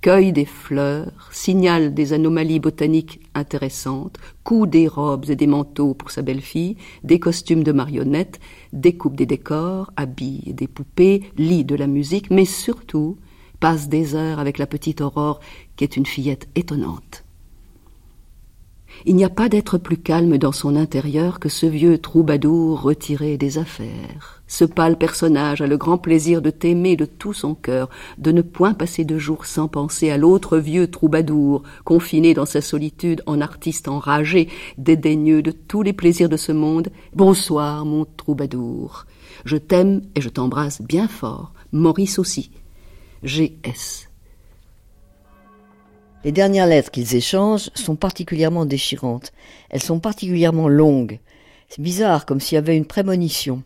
[0.00, 6.10] cueille des fleurs, signale des anomalies botaniques intéressantes, coud des robes et des manteaux pour
[6.10, 8.40] sa belle-fille, des costumes de marionnettes,
[8.72, 13.18] découpe des décors, habille des poupées, lit de la musique, mais surtout
[13.60, 15.40] passe des heures avec la petite Aurore
[15.76, 17.23] qui est une fillette étonnante.
[19.06, 23.36] Il n'y a pas d'être plus calme dans son intérieur que ce vieux troubadour retiré
[23.36, 24.42] des affaires.
[24.46, 28.40] Ce pâle personnage a le grand plaisir de t'aimer de tout son cœur, de ne
[28.40, 33.40] point passer de jour sans penser à l'autre vieux troubadour, confiné dans sa solitude en
[33.40, 34.48] artiste enragé,
[34.78, 36.88] dédaigneux de tous les plaisirs de ce monde.
[37.14, 39.06] Bonsoir, mon troubadour.
[39.44, 41.52] Je t'aime et je t'embrasse bien fort.
[41.72, 42.50] Maurice aussi.
[43.22, 44.08] G.S.
[46.24, 49.32] Les dernières lettres qu'ils échangent sont particulièrement déchirantes.
[49.68, 51.20] Elles sont particulièrement longues.
[51.68, 53.62] C'est bizarre, comme s'il y avait une prémonition,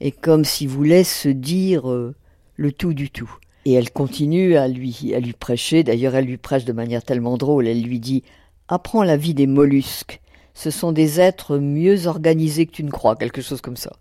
[0.00, 2.14] et comme s'il voulait se dire euh,
[2.56, 3.30] le tout du tout.
[3.66, 5.82] Et elle continue à lui, à lui prêcher.
[5.82, 7.68] D'ailleurs, elle lui prêche de manière tellement drôle.
[7.68, 8.22] Elle lui dit
[8.68, 10.20] Apprends la vie des mollusques.
[10.54, 13.92] Ce sont des êtres mieux organisés que tu ne crois, quelque chose comme ça.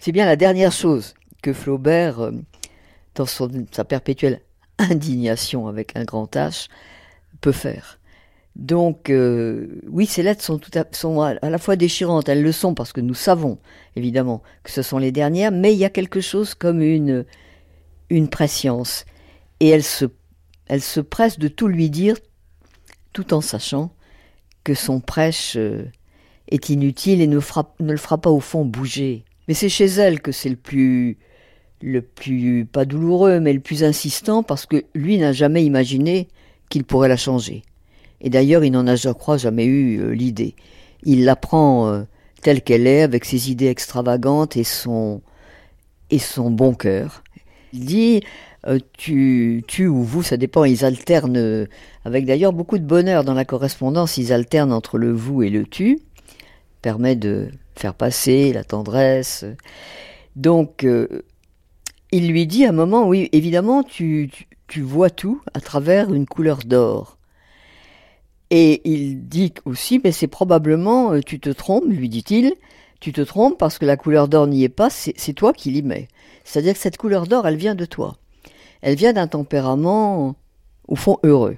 [0.00, 2.32] C'est bien la dernière chose que Flaubert, euh,
[3.14, 4.40] dans son, sa perpétuelle
[4.78, 6.68] indignation avec un grand H,
[7.44, 8.00] peut faire.
[8.56, 10.86] Donc, euh, oui, ces lettres sont, tout à,
[11.42, 13.58] à, la fois déchirantes, elles le sont parce que nous savons,
[13.96, 17.26] évidemment, que ce sont les dernières, mais il y a quelque chose comme une,
[18.08, 19.04] une prescience.
[19.60, 20.06] Et elle se,
[20.68, 22.16] elle se presse de tout lui dire,
[23.12, 23.92] tout en sachant
[24.62, 25.84] que son prêche euh,
[26.48, 27.40] est inutile et ne,
[27.80, 29.26] ne le fera pas au fond bouger.
[29.48, 31.18] Mais c'est chez elle que c'est le plus,
[31.82, 36.28] le plus, pas douloureux, mais le plus insistant parce que lui n'a jamais imaginé
[36.74, 37.62] qu'il pourrait la changer.
[38.20, 40.56] Et d'ailleurs, il n'en a, je crois, jamais eu euh, l'idée.
[41.04, 42.02] Il la prend euh,
[42.42, 45.22] telle qu'elle est, avec ses idées extravagantes et son,
[46.10, 47.22] et son bon cœur.
[47.72, 48.22] Il dit,
[48.66, 51.68] euh, tu, tu ou vous, ça dépend, ils alternent,
[52.04, 55.66] avec d'ailleurs beaucoup de bonheur dans la correspondance, ils alternent entre le vous et le
[55.66, 56.00] tu,
[56.82, 59.44] permet de faire passer la tendresse.
[60.34, 60.84] Donc,
[62.14, 64.30] il lui dit à un moment, oui, évidemment, tu,
[64.76, 67.18] vois tout à travers une couleur d'or.
[68.50, 72.54] Et il dit aussi, mais c'est probablement, euh, tu te trompes, lui dit-il,
[73.00, 75.82] tu te trompes parce que la couleur d'or n'y est pas, c'est toi qui l'y
[75.82, 76.06] mets.
[76.44, 78.16] C'est-à-dire que cette couleur d'or, elle vient de toi.
[78.80, 80.36] Elle vient d'un tempérament,
[80.86, 81.56] au fond, heureux.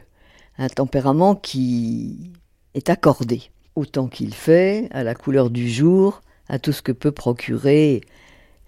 [0.56, 2.30] Un tempérament qui
[2.72, 3.42] est accordé,
[3.74, 8.00] autant qu'il fait, à la couleur du jour, à tout ce que peut procurer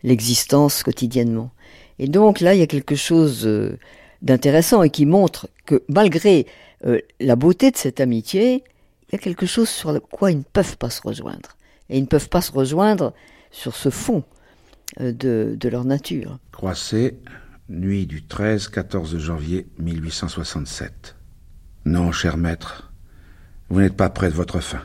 [0.02, 1.51] l'existence quotidiennement.
[1.98, 3.78] Et donc là, il y a quelque chose euh,
[4.22, 6.46] d'intéressant et qui montre que malgré
[6.86, 8.64] euh, la beauté de cette amitié,
[9.08, 11.56] il y a quelque chose sur quoi ils ne peuvent pas se rejoindre.
[11.90, 13.14] Et ils ne peuvent pas se rejoindre
[13.50, 14.22] sur ce fond
[15.00, 16.38] euh, de, de leur nature.
[16.52, 17.16] Croisset,
[17.68, 21.16] nuit du 13-14 janvier 1867.
[21.84, 22.92] Non, cher maître,
[23.70, 24.82] vous n'êtes pas près de votre fin.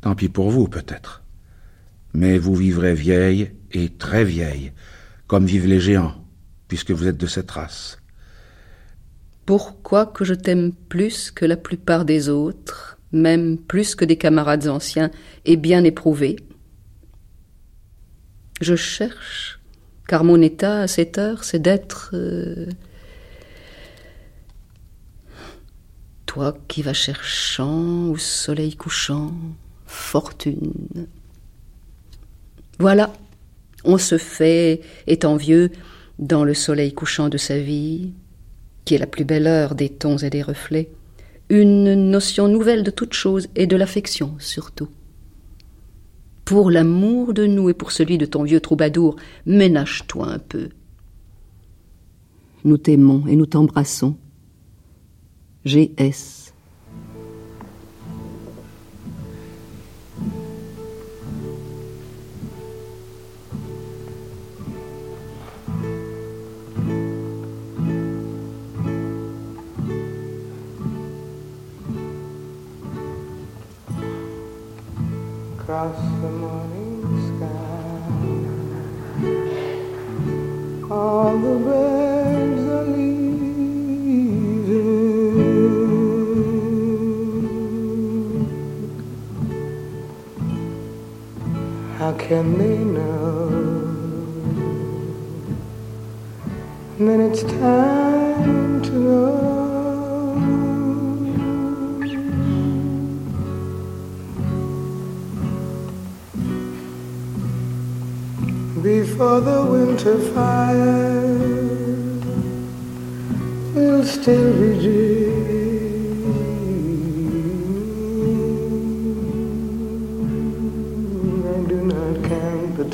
[0.00, 1.22] Tant pis pour vous, peut-être.
[2.12, 4.72] Mais vous vivrez vieille et très vieille,
[5.26, 6.14] comme vivent les géants,
[6.68, 7.98] puisque vous êtes de cette race.
[9.44, 14.68] Pourquoi que je t'aime plus que la plupart des autres, même plus que des camarades
[14.68, 15.10] anciens
[15.44, 16.36] et bien éprouvés?
[18.60, 19.60] Je cherche,
[20.08, 22.10] car mon état à cette heure, c'est d'être...
[22.14, 22.68] euh,
[26.26, 29.32] Toi qui vas cherchant au soleil couchant,
[29.86, 31.06] fortune.
[32.78, 33.12] Voilà,
[33.86, 35.70] on se fait, étant vieux,
[36.18, 38.12] dans le soleil couchant de sa vie,
[38.84, 40.90] qui est la plus belle heure des tons et des reflets,
[41.48, 44.88] une notion nouvelle de toute chose et de l'affection surtout.
[46.44, 50.68] Pour l'amour de nous et pour celui de ton vieux troubadour, ménage-toi un peu.
[52.64, 54.16] Nous t'aimons et nous t'embrassons.
[55.64, 56.45] G.S.
[75.76, 78.00] across the morning sky.
[80.90, 83.26] All the birds are leaving.
[91.98, 93.50] How can they know
[97.00, 99.65] that it's time to go?
[108.86, 110.84] before the winter fire
[113.74, 115.26] will still be dear.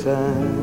[0.03, 0.62] time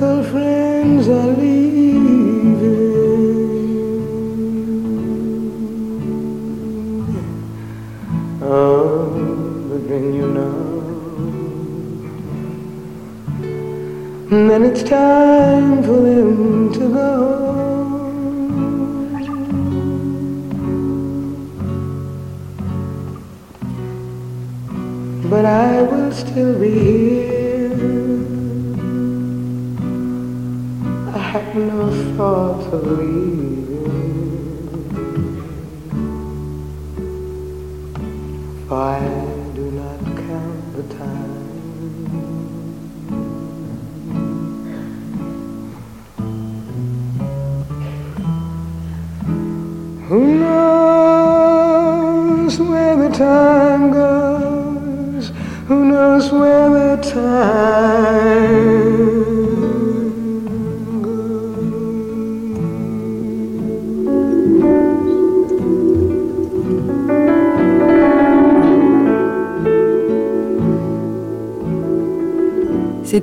[0.00, 1.59] Fickle friends are leaving.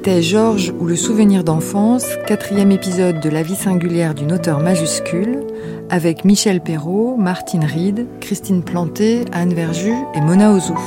[0.08, 5.42] C'était Georges ou le souvenir d'enfance, quatrième épisode de La vie singulière d'une auteure majuscule,
[5.90, 10.80] avec Michel Perrault, Martine Reed, Christine Planté, Anne Verju et Mona Ozouf.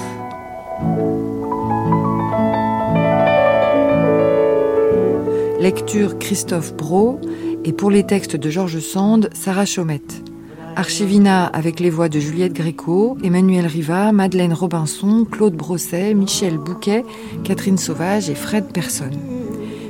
[5.60, 7.20] Lecture Christophe Brault
[7.66, 10.19] et pour les textes de Georges Sand, Sarah Chaumette.
[10.81, 17.05] Archivina avec les voix de Juliette Gréco, Emmanuel Riva, Madeleine Robinson, Claude Brosset, Michel Bouquet,
[17.44, 19.11] Catherine Sauvage et Fred Person.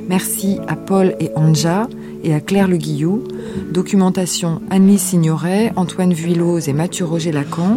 [0.09, 1.89] Merci à Paul et Anja
[2.25, 3.23] et à Claire Le Guillou.
[3.71, 7.77] Documentation Anne-Lise Signoret, Antoine Vuilloz et Mathieu Roger Lacan.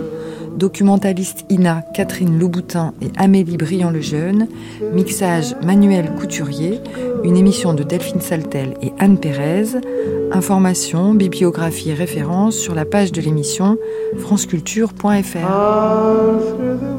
[0.57, 4.48] Documentaliste Ina, Catherine Louboutin et Amélie Briand-Lejeune.
[4.91, 6.80] Mixage Manuel Couturier.
[7.23, 9.77] Une émission de Delphine Saltel et Anne Pérez.
[10.34, 13.77] Informations, bibliographies et références sur la page de l'émission
[14.18, 16.93] franceculture.fr.